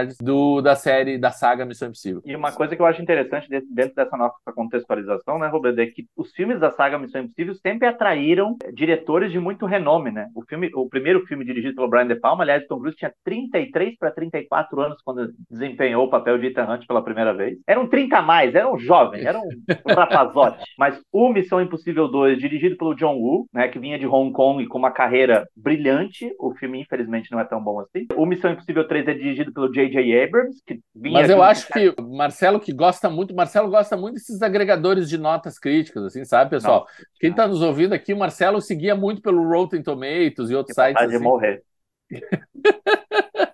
longas-metragens 0.01 0.63
da 0.63 0.75
série, 0.75 1.19
da 1.19 1.31
saga 1.31 1.65
Missão 1.65 1.89
Impossível. 1.89 2.23
E 2.25 2.35
uma 2.35 2.53
coisa 2.53 2.75
que 2.75 2.83
eu 2.83 2.87
acho 2.87 3.03
interessante 3.03 3.49
dentro 3.49 3.95
dessa 3.95 4.17
nossa 4.17 4.37
contextualização, 4.55 5.39
né, 5.39 5.49
Roberto, 5.49 5.79
é 5.79 5.87
que 5.87 6.07
os 6.17 6.33
filmes 6.33 6.59
da 6.59 6.71
saga 6.71 6.99
Missão 6.99 7.23
Impossível 7.23 7.55
sempre 7.55 7.89
atraíram 7.89 8.57
diretores 8.73 9.33
de 9.33 9.39
muito 9.39 9.67
renome, 9.67 10.11
né? 10.11 10.29
O 10.35 10.43
filme, 10.45 10.71
o 10.75 10.89
primeiro 10.89 11.25
filme 11.27 11.45
dirigido 11.45 11.75
pelo 11.75 11.89
Brian 11.89 12.07
De 12.07 12.17
Palma, 12.17 12.45
aliás, 12.45 12.67
Tom 12.67 12.79
Cruise 12.79 12.97
tinha 12.97 13.13
33 13.25 13.97
para 13.99 14.11
34 14.11 14.81
anos 14.81 15.03
quando 15.05 15.33
desempenhou 15.51 16.07
o 16.07 16.11
papel 16.11 16.39
de 16.39 16.47
Ethan 16.47 16.71
Hunt 16.71 16.87
pela 16.87 17.03
primeira 17.03 17.35
vez. 17.35 17.59
Era 17.67 17.81
um 17.81 17.89
30 17.89 18.19
a 18.19 18.23
mais, 18.23 18.55
era 18.55 18.71
um 18.71 18.79
jovem, 18.79 19.25
era 19.25 19.39
um, 19.39 19.49
rapazote. 19.87 20.65
Mas 20.79 21.01
o 21.13 21.29
Missão 21.31 21.61
Impossível 21.61 22.09
2, 22.09 22.39
dirigido 22.39 22.77
pelo 22.77 22.95
John 22.95 23.17
Woo, 23.17 23.47
né, 23.53 23.69
que 23.69 23.79
vinha 23.79 23.99
de 23.99 24.07
Hong 24.07 24.33
Kong 24.33 24.67
com 24.67 24.79
uma 24.79 24.91
carreira 24.91 25.47
brilhante, 25.57 26.31
o 26.39 26.55
filme 26.55 26.81
infelizmente 26.81 27.31
não 27.31 27.41
é 27.41 27.45
tão 27.45 27.63
bom 27.63 27.81
assim. 27.81 28.07
O 28.17 28.27
Missão 28.27 28.53
Impossível 28.53 28.87
3 28.87 29.09
é 29.09 29.15
dirigido 29.15 29.53
pelo 29.53 29.71
J.J. 29.91 30.25
Abrams, 30.25 30.63
que 30.67 30.81
vinha 30.95 31.21
Mas 31.21 31.31
eu 31.31 31.43
acho 31.43 31.69
que 31.69 31.95
o 31.99 32.17
Marcelo 32.17 32.61
que 32.61 32.73
gosta 32.73 33.11
muito, 33.11 33.35
Marcelo 33.35 33.69
gosta 33.69 33.97
muito 33.97 34.15
desses 34.15 34.41
agregadores 34.43 35.09
de 35.09 35.19
notas 35.19 35.59
críticas, 35.59 36.05
assim, 36.05 36.25
sabe, 36.25 36.51
pessoal? 36.51 36.81
Nossa. 36.81 37.07
Quem 37.19 37.31
está 37.31 37.47
nos 37.47 37.61
ouvindo 37.63 37.93
aqui, 37.93 38.13
o 38.13 38.19
Marcelo 38.19 38.61
seguia 38.61 38.95
muito 38.95 39.21
pelo 39.21 39.47
Rotten 39.49 39.83
Tomatoes 39.83 40.51
e 40.51 40.55
outros 40.55 40.75
sites. 40.75 41.03
Assim. 41.03 41.19
de 41.19 41.23
morrer. 41.23 41.63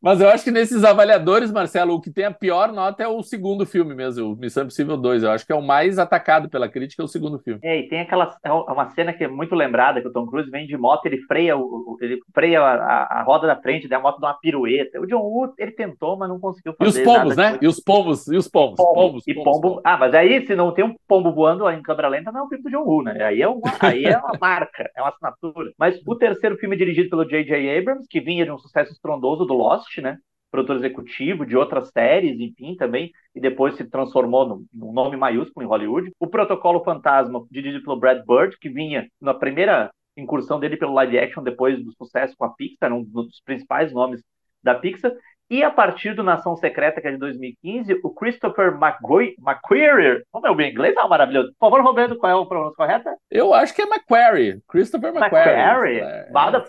Mas 0.00 0.20
eu 0.20 0.28
acho 0.28 0.44
que 0.44 0.50
nesses 0.50 0.84
avaliadores, 0.84 1.52
Marcelo, 1.52 1.94
o 1.94 2.00
que 2.00 2.10
tem 2.10 2.24
a 2.24 2.32
pior 2.32 2.72
nota 2.72 3.02
é 3.02 3.08
o 3.08 3.22
segundo 3.22 3.66
filme 3.66 3.94
mesmo, 3.94 4.32
o 4.32 4.36
Missão 4.36 4.62
Impossível 4.62 4.96
2. 4.96 5.22
Eu 5.22 5.30
acho 5.30 5.46
que 5.46 5.52
é 5.52 5.56
o 5.56 5.62
mais 5.62 5.98
atacado 5.98 6.48
pela 6.48 6.68
crítica, 6.68 7.02
é 7.02 7.04
o 7.04 7.08
segundo 7.08 7.38
filme. 7.38 7.60
É, 7.62 7.80
e 7.80 7.88
tem 7.88 8.00
aquela 8.00 8.36
é 8.42 8.52
uma 8.52 8.88
cena 8.90 9.12
que 9.12 9.24
é 9.24 9.28
muito 9.28 9.54
lembrada, 9.54 10.00
que 10.00 10.08
o 10.08 10.12
Tom 10.12 10.26
Cruise 10.26 10.50
vem 10.50 10.66
de 10.66 10.76
moto, 10.76 11.06
ele 11.06 11.18
freia, 11.22 11.54
ele 12.00 12.18
freia 12.34 12.60
a, 12.60 13.20
a 13.20 13.22
roda 13.22 13.46
da 13.46 13.56
frente, 13.56 13.88
da 13.88 14.00
moto 14.00 14.20
dá 14.20 14.28
uma 14.28 14.38
pirueta. 14.38 15.00
O 15.00 15.06
John 15.06 15.20
Woo, 15.20 15.52
ele 15.58 15.72
tentou, 15.72 16.16
mas 16.16 16.28
não 16.28 16.38
conseguiu 16.38 16.74
fazer. 16.74 16.98
E 16.98 17.02
os 17.02 17.04
pombos, 17.04 17.36
né? 17.36 17.58
E 17.60 17.66
os 17.66 17.80
pombos, 17.80 18.28
e 18.28 18.36
os 18.36 18.48
pombos. 18.48 18.76
Pombo, 18.76 18.94
pombos, 18.94 19.24
e 19.26 19.34
pombos, 19.34 19.60
pombo. 19.60 19.80
Ah, 19.84 19.96
mas 19.96 20.14
aí, 20.14 20.46
se 20.46 20.54
não 20.54 20.72
tem 20.72 20.84
um 20.84 20.94
pombo 21.06 21.32
voando 21.32 21.68
em 21.70 21.82
câmera 21.82 22.08
lenta, 22.08 22.32
não 22.32 22.40
é 22.40 22.42
o 22.44 22.48
filme 22.48 22.64
do 22.64 22.70
John 22.70 22.84
Woo, 22.84 23.02
né? 23.02 23.22
Aí 23.22 23.42
é 23.42 23.48
uma, 23.48 23.60
aí 23.80 24.04
é 24.04 24.18
uma 24.18 24.36
marca, 24.40 24.90
é 24.96 25.02
uma 25.02 25.10
assinatura. 25.10 25.72
Mas 25.78 26.00
o 26.06 26.16
terceiro 26.16 26.56
filme 26.56 26.76
é 26.76 26.78
dirigido 26.78 27.10
pelo 27.10 27.24
J.J. 27.24 27.78
Abrams, 27.78 28.06
que 28.08 28.20
vinha 28.20 28.44
de 28.44 28.50
um 28.50 28.58
sucesso 28.58 28.92
estrondoso 28.92 29.46
do 29.48 29.54
Lost, 29.54 29.98
né? 29.98 30.18
produtor 30.50 30.76
executivo 30.76 31.44
de 31.44 31.56
outras 31.56 31.90
séries, 31.90 32.40
enfim, 32.40 32.74
também, 32.76 33.10
e 33.34 33.40
depois 33.40 33.76
se 33.76 33.84
transformou 33.84 34.48
num, 34.48 34.66
num 34.72 34.92
nome 34.92 35.16
maiúsculo 35.16 35.64
em 35.64 35.68
Hollywood. 35.68 36.10
O 36.18 36.26
Protocolo 36.26 36.82
Fantasma, 36.82 37.44
dirigido 37.50 37.84
pelo 37.84 37.98
Brad 37.98 38.24
Bird, 38.26 38.56
que 38.58 38.68
vinha 38.68 39.06
na 39.20 39.34
primeira 39.34 39.90
incursão 40.16 40.58
dele 40.58 40.76
pelo 40.76 40.94
live 40.94 41.18
action 41.18 41.42
depois 41.42 41.82
do 41.82 41.92
sucesso 41.92 42.34
com 42.36 42.44
a 42.44 42.54
Pixar, 42.54 42.92
um 42.92 43.04
dos 43.04 43.40
principais 43.44 43.92
nomes 43.92 44.22
da 44.62 44.74
Pixar. 44.74 45.12
E 45.50 45.62
a 45.62 45.70
partir 45.70 46.14
do 46.14 46.22
Nação 46.22 46.56
Secreta, 46.56 47.00
que 47.00 47.08
é 47.08 47.12
de 47.12 47.16
2015, 47.16 48.00
o 48.02 48.10
Christopher 48.10 48.74
McQuarrie, 48.74 50.22
como 50.30 50.46
é 50.46 50.50
o 50.50 50.60
inglês? 50.60 50.94
Ah, 50.98 51.08
maravilhoso. 51.08 51.54
Por 51.58 51.70
favor, 51.70 51.82
Roberto, 51.82 52.18
qual 52.18 52.38
é 52.38 52.42
a 52.42 52.46
pronúncia 52.46 52.76
correta? 52.76 53.16
Eu 53.30 53.54
acho 53.54 53.74
que 53.74 53.80
é 53.80 53.86
McQuarrie, 53.86 54.60
Christopher 54.68 55.08
McQuarrie. 55.08 55.54
McQuarrie? 55.54 56.00
É, 56.00 56.30
Bada 56.30 56.62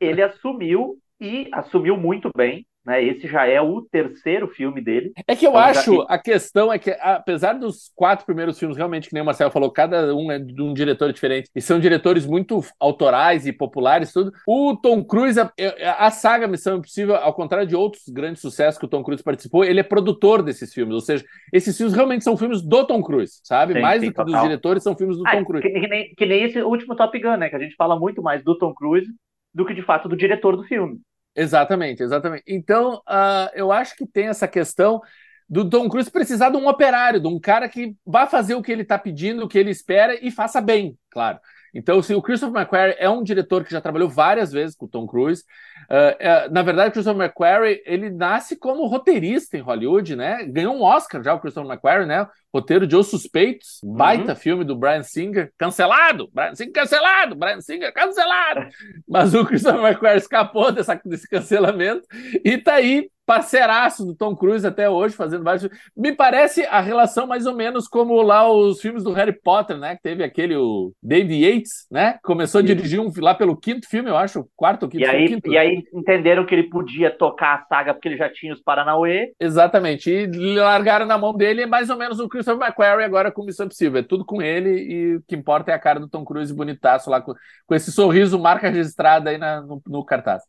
Ele 0.00 0.22
assumiu 0.22 0.96
e 1.20 1.48
assumiu 1.52 1.96
muito 1.96 2.30
bem. 2.36 2.66
Né? 2.86 3.02
Esse 3.02 3.26
já 3.26 3.44
é 3.46 3.60
o 3.60 3.82
terceiro 3.82 4.46
filme 4.46 4.80
dele. 4.80 5.12
É 5.26 5.34
que 5.34 5.44
eu 5.44 5.50
então, 5.50 5.60
acho, 5.60 5.96
já... 5.96 6.02
a 6.08 6.18
questão 6.18 6.72
é 6.72 6.78
que, 6.78 6.90
apesar 7.00 7.54
dos 7.54 7.90
quatro 7.96 8.24
primeiros 8.24 8.56
filmes, 8.56 8.76
realmente, 8.76 9.08
que 9.08 9.14
nem 9.14 9.24
o 9.24 9.26
Marcelo 9.26 9.50
falou, 9.50 9.72
cada 9.72 10.14
um 10.14 10.30
é 10.30 10.38
de 10.38 10.62
um 10.62 10.72
diretor 10.72 11.12
diferente, 11.12 11.50
e 11.52 11.60
são 11.60 11.80
diretores 11.80 12.24
muito 12.24 12.60
autorais 12.78 13.44
e 13.44 13.52
populares, 13.52 14.12
tudo. 14.12 14.30
O 14.46 14.76
Tom 14.76 15.02
Cruise, 15.02 15.40
a, 15.40 15.50
a 15.98 16.10
saga 16.12 16.46
Missão 16.46 16.76
Impossível, 16.76 17.16
ao 17.16 17.34
contrário 17.34 17.66
de 17.66 17.74
outros 17.74 18.04
grandes 18.08 18.40
sucessos 18.40 18.78
que 18.78 18.84
o 18.84 18.88
Tom 18.88 19.02
Cruise 19.02 19.24
participou, 19.24 19.64
ele 19.64 19.80
é 19.80 19.82
produtor 19.82 20.40
desses 20.40 20.72
filmes, 20.72 20.94
ou 20.94 21.00
seja, 21.00 21.24
esses 21.52 21.76
filmes 21.76 21.92
realmente 21.92 22.22
são 22.22 22.36
filmes 22.36 22.62
do 22.62 22.86
Tom 22.86 23.02
Cruise, 23.02 23.40
sabe? 23.42 23.72
Sim, 23.72 23.80
mais 23.80 24.00
sim, 24.00 24.06
do 24.06 24.12
que 24.12 24.16
total. 24.16 24.32
dos 24.32 24.42
diretores, 24.42 24.82
são 24.84 24.96
filmes 24.96 25.16
do 25.16 25.26
ah, 25.26 25.32
Tom 25.32 25.44
Cruise. 25.44 25.68
Que, 25.68 25.80
que, 25.80 25.88
nem, 25.88 26.14
que 26.14 26.24
nem 26.24 26.44
esse 26.44 26.62
último 26.62 26.94
Top 26.94 27.18
Gun, 27.18 27.36
né? 27.36 27.48
Que 27.48 27.56
a 27.56 27.60
gente 27.60 27.74
fala 27.74 27.98
muito 27.98 28.22
mais 28.22 28.44
do 28.44 28.56
Tom 28.56 28.72
Cruise 28.72 29.10
do 29.56 29.64
que 29.64 29.72
de 29.72 29.80
fato 29.80 30.06
do 30.06 30.16
diretor 30.16 30.54
do 30.54 30.64
filme. 30.64 31.00
Exatamente, 31.34 32.02
exatamente. 32.02 32.44
Então, 32.46 32.96
uh, 33.08 33.48
eu 33.54 33.72
acho 33.72 33.96
que 33.96 34.06
tem 34.06 34.28
essa 34.28 34.46
questão 34.46 35.00
do 35.48 35.68
Tom 35.68 35.88
Cruise 35.88 36.10
precisar 36.10 36.50
de 36.50 36.58
um 36.58 36.68
operário, 36.68 37.20
de 37.20 37.26
um 37.26 37.40
cara 37.40 37.66
que 37.66 37.96
vá 38.04 38.26
fazer 38.26 38.54
o 38.54 38.62
que 38.62 38.70
ele 38.70 38.82
está 38.82 38.98
pedindo, 38.98 39.44
o 39.44 39.48
que 39.48 39.58
ele 39.58 39.70
espera 39.70 40.14
e 40.22 40.30
faça 40.30 40.60
bem, 40.60 40.98
claro. 41.10 41.38
Então, 41.74 41.98
assim, 41.98 42.14
o 42.14 42.22
Christopher 42.22 42.54
McQuarrie 42.56 42.96
é 42.98 43.08
um 43.08 43.22
diretor 43.22 43.64
que 43.64 43.70
já 43.70 43.80
trabalhou 43.80 44.08
várias 44.08 44.52
vezes 44.52 44.76
com 44.76 44.86
o 44.86 44.88
Tom 44.88 45.06
Cruise. 45.06 45.42
Uh, 45.90 46.48
uh, 46.48 46.52
na 46.52 46.62
verdade, 46.62 46.90
o 46.90 46.92
Christopher 46.92 47.22
McQuarrie, 47.22 47.82
ele 47.84 48.10
nasce 48.10 48.56
como 48.56 48.86
roteirista 48.86 49.56
em 49.56 49.60
Hollywood, 49.60 50.16
né? 50.16 50.44
Ganhou 50.44 50.74
um 50.74 50.82
Oscar 50.82 51.22
já, 51.22 51.34
o 51.34 51.40
Christopher 51.40 51.70
McQuarrie, 51.70 52.06
né? 52.06 52.26
Roteiro 52.52 52.86
de 52.86 52.96
Os 52.96 53.08
Suspeitos, 53.08 53.80
uhum. 53.82 53.94
baita 53.94 54.34
filme 54.34 54.64
do 54.64 54.74
Brian 54.74 55.02
Singer, 55.02 55.52
cancelado! 55.58 56.30
Brian 56.32 56.54
Singer 56.54 56.72
cancelado! 56.72 57.34
Brian 57.34 57.60
Singer 57.60 57.92
cancelado! 57.92 58.68
Mas 59.06 59.34
o 59.34 59.44
Christopher 59.44 59.80
McQuarrie 59.80 60.18
escapou 60.18 60.72
dessa, 60.72 61.00
desse 61.04 61.28
cancelamento 61.28 62.06
e 62.44 62.56
tá 62.56 62.74
aí 62.74 63.10
parceiraço 63.26 64.06
do 64.06 64.14
Tom 64.14 64.34
Cruise 64.36 64.66
até 64.66 64.88
hoje, 64.88 65.16
fazendo 65.16 65.42
vários. 65.42 65.68
Me 65.96 66.12
parece 66.12 66.64
a 66.64 66.80
relação 66.80 67.26
mais 67.26 67.44
ou 67.44 67.54
menos 67.54 67.88
como 67.88 68.22
lá 68.22 68.48
os 68.48 68.80
filmes 68.80 69.02
do 69.02 69.12
Harry 69.12 69.32
Potter, 69.32 69.76
né? 69.76 69.96
Que 69.96 70.02
teve 70.02 70.22
aquele 70.22 70.56
o 70.56 70.92
David 71.02 71.44
Yates, 71.44 71.86
né? 71.90 72.18
Começou 72.22 72.60
a 72.60 72.62
dirigir 72.62 73.00
um 73.00 73.10
lá 73.18 73.34
pelo 73.34 73.56
quinto 73.56 73.88
filme, 73.88 74.08
eu 74.08 74.16
acho, 74.16 74.48
quarto 74.54 74.84
ou 74.84 74.88
quinto. 74.88 75.02
E 75.02 75.06
aí, 75.06 75.28
quinto. 75.28 75.52
e 75.52 75.58
aí 75.58 75.82
entenderam 75.92 76.46
que 76.46 76.54
ele 76.54 76.70
podia 76.70 77.10
tocar 77.10 77.54
a 77.54 77.66
saga 77.66 77.92
porque 77.92 78.08
ele 78.08 78.16
já 78.16 78.30
tinha 78.32 78.52
os 78.52 78.62
Paranauê. 78.62 79.32
Exatamente. 79.40 80.10
E 80.10 80.56
largaram 80.56 81.04
na 81.04 81.18
mão 81.18 81.34
dele 81.34 81.66
mais 81.66 81.90
ou 81.90 81.96
menos 81.96 82.20
o 82.20 82.28
Christopher 82.28 82.62
McQuarrie 82.62 83.04
agora 83.04 83.32
com 83.32 83.44
Missão 83.44 83.66
Impossível. 83.66 84.00
É 84.00 84.04
tudo 84.04 84.24
com 84.24 84.40
ele 84.40 84.70
e 84.70 85.16
o 85.16 85.22
que 85.26 85.34
importa 85.34 85.72
é 85.72 85.74
a 85.74 85.78
cara 85.78 85.98
do 85.98 86.08
Tom 86.08 86.24
Cruise 86.24 86.54
bonitaço 86.54 87.10
lá 87.10 87.20
com, 87.20 87.34
com 87.66 87.74
esse 87.74 87.90
sorriso, 87.90 88.38
marca 88.38 88.70
registrada 88.70 89.30
aí 89.30 89.38
na, 89.38 89.60
no, 89.62 89.82
no 89.86 90.04
cartaz. 90.04 90.42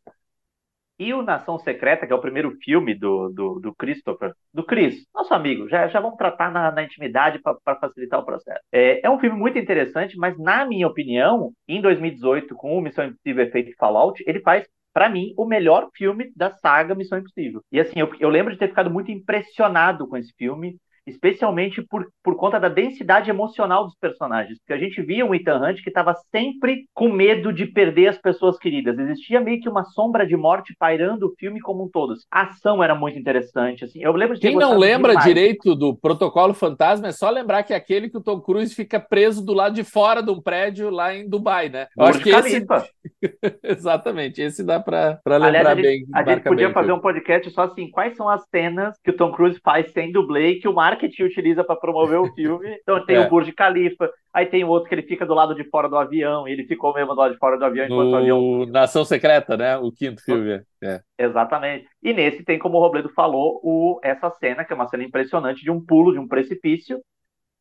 E 0.99 1.13
o 1.13 1.21
Nação 1.21 1.59
Secreta, 1.59 2.07
que 2.07 2.13
é 2.13 2.15
o 2.15 2.21
primeiro 2.21 2.51
filme 2.63 2.95
do, 2.95 3.29
do, 3.29 3.59
do 3.59 3.75
Christopher, 3.75 4.33
do 4.53 4.63
Chris, 4.63 5.05
nosso 5.13 5.33
amigo, 5.33 5.69
já, 5.69 5.87
já 5.87 5.99
vamos 5.99 6.17
tratar 6.17 6.51
na, 6.51 6.71
na 6.71 6.83
intimidade 6.83 7.39
para 7.39 7.75
facilitar 7.79 8.19
o 8.19 8.25
processo. 8.25 8.59
É, 8.71 9.05
é 9.05 9.09
um 9.09 9.19
filme 9.19 9.37
muito 9.37 9.59
interessante, 9.59 10.17
mas 10.17 10.37
na 10.39 10.65
minha 10.65 10.87
opinião, 10.87 11.51
em 11.67 11.81
2018, 11.81 12.55
com 12.55 12.77
o 12.77 12.81
Missão 12.81 13.05
Impossível 13.05 13.45
Efeito 13.45 13.75
Fallout, 13.77 14.23
ele 14.25 14.39
faz 14.41 14.67
para 14.97 15.09
mim, 15.09 15.31
o 15.37 15.45
melhor 15.45 15.89
filme 15.93 16.31
da 16.35 16.49
saga 16.49 16.95
Missão 16.95 17.19
Impossível. 17.19 17.61
E 17.71 17.79
assim, 17.79 17.99
eu, 17.99 18.09
eu, 18.19 18.29
lembro 18.29 18.51
de 18.51 18.57
ter 18.57 18.69
ficado 18.69 18.89
muito 18.89 19.11
impressionado 19.11 20.07
com 20.07 20.17
esse 20.17 20.33
filme 20.35 20.75
especialmente 21.07 21.81
por, 21.81 22.07
por 22.23 22.35
conta 22.35 22.59
da 22.59 22.69
densidade 22.69 23.29
emocional 23.29 23.85
dos 23.85 23.95
personagens. 23.99 24.59
Porque 24.59 24.73
a 24.73 24.77
gente 24.77 25.01
via 25.01 25.25
o 25.25 25.33
Ethan 25.33 25.61
Hunt 25.61 25.81
que 25.81 25.89
estava 25.89 26.13
sempre 26.31 26.85
com 26.93 27.09
medo 27.09 27.53
de 27.53 27.65
perder 27.65 28.07
as 28.07 28.17
pessoas 28.17 28.57
queridas. 28.57 28.99
Existia 28.99 29.39
meio 29.39 29.61
que 29.61 29.69
uma 29.69 29.83
sombra 29.85 30.25
de 30.25 30.35
morte 30.35 30.75
pairando 30.77 31.27
o 31.27 31.33
filme 31.39 31.59
como 31.59 31.85
um 31.85 31.89
todo. 31.89 32.13
A 32.31 32.43
ação 32.43 32.83
era 32.83 32.93
muito 32.93 33.17
interessante. 33.17 33.85
Assim. 33.85 34.03
Eu 34.03 34.11
lembro 34.13 34.35
de 34.35 34.41
Quem 34.41 34.55
não 34.55 34.77
lembra 34.77 35.11
demais. 35.11 35.25
direito 35.25 35.75
do 35.75 35.95
Protocolo 35.95 36.53
Fantasma 36.53 37.07
é 37.07 37.11
só 37.11 37.29
lembrar 37.29 37.63
que 37.63 37.73
é 37.73 37.75
aquele 37.75 38.09
que 38.09 38.17
o 38.17 38.23
Tom 38.23 38.39
Cruise 38.41 38.75
fica 38.75 38.99
preso 38.99 39.43
do 39.43 39.53
lado 39.53 39.75
de 39.75 39.83
fora 39.83 40.21
de 40.21 40.31
um 40.31 40.41
prédio 40.41 40.89
lá 40.89 41.15
em 41.15 41.27
Dubai, 41.27 41.69
né? 41.69 41.87
Eu 41.97 42.05
acho 42.05 42.19
que 42.19 42.29
esse... 42.29 42.65
Exatamente, 43.63 44.41
esse 44.41 44.63
dá 44.63 44.79
para 44.79 45.19
lembrar 45.25 45.47
Aliás, 45.47 45.67
a 45.67 45.75
bem. 45.75 45.99
Gente, 45.99 46.09
a 46.13 46.23
gente 46.23 46.43
podia 46.43 46.67
bem, 46.67 46.73
fazer 46.73 46.91
um 46.91 46.99
podcast 46.99 47.49
só 47.51 47.61
assim, 47.63 47.89
quais 47.89 48.15
são 48.15 48.29
as 48.29 48.43
cenas 48.49 48.95
que 49.03 49.11
o 49.11 49.15
Tom 49.15 49.31
Cruise 49.31 49.59
faz 49.63 49.91
sem 49.91 50.11
dublê 50.11 50.55
que 50.55 50.67
o 50.67 50.73
Mark 50.73 50.96
marketing 50.97 51.23
utiliza 51.23 51.63
para 51.63 51.75
promover 51.75 52.19
o 52.19 52.31
filme. 52.33 52.77
Então 52.81 53.05
tem 53.05 53.17
é. 53.17 53.19
o 53.19 53.29
Burj 53.29 53.51
Khalifa, 53.51 54.09
aí 54.33 54.45
tem 54.45 54.63
o 54.63 54.69
outro 54.69 54.89
que 54.89 54.95
ele 54.95 55.03
fica 55.03 55.25
do 55.25 55.33
lado 55.33 55.53
de 55.53 55.63
fora 55.65 55.87
do 55.87 55.97
avião, 55.97 56.47
e 56.47 56.51
ele 56.51 56.65
ficou 56.65 56.93
mesmo 56.93 57.13
do 57.13 57.19
lado 57.19 57.33
de 57.33 57.37
fora 57.37 57.57
do 57.57 57.65
avião 57.65 57.85
enquanto 57.85 58.09
no... 58.09 58.11
o 58.11 58.15
avião. 58.17 58.65
Nação 58.65 59.05
Secreta, 59.05 59.55
né? 59.55 59.77
O 59.77 59.91
quinto 59.91 60.23
filme. 60.23 60.61
É. 60.83 61.01
Exatamente. 61.17 61.87
E 62.01 62.13
nesse 62.13 62.43
tem, 62.43 62.57
como 62.57 62.77
o 62.77 62.81
Robledo 62.81 63.09
falou, 63.09 63.59
o... 63.63 63.99
essa 64.03 64.29
cena, 64.31 64.65
que 64.65 64.73
é 64.73 64.75
uma 64.75 64.87
cena 64.87 65.03
impressionante 65.03 65.61
de 65.61 65.71
um 65.71 65.83
pulo 65.83 66.11
de 66.11 66.19
um 66.19 66.27
precipício. 66.27 66.99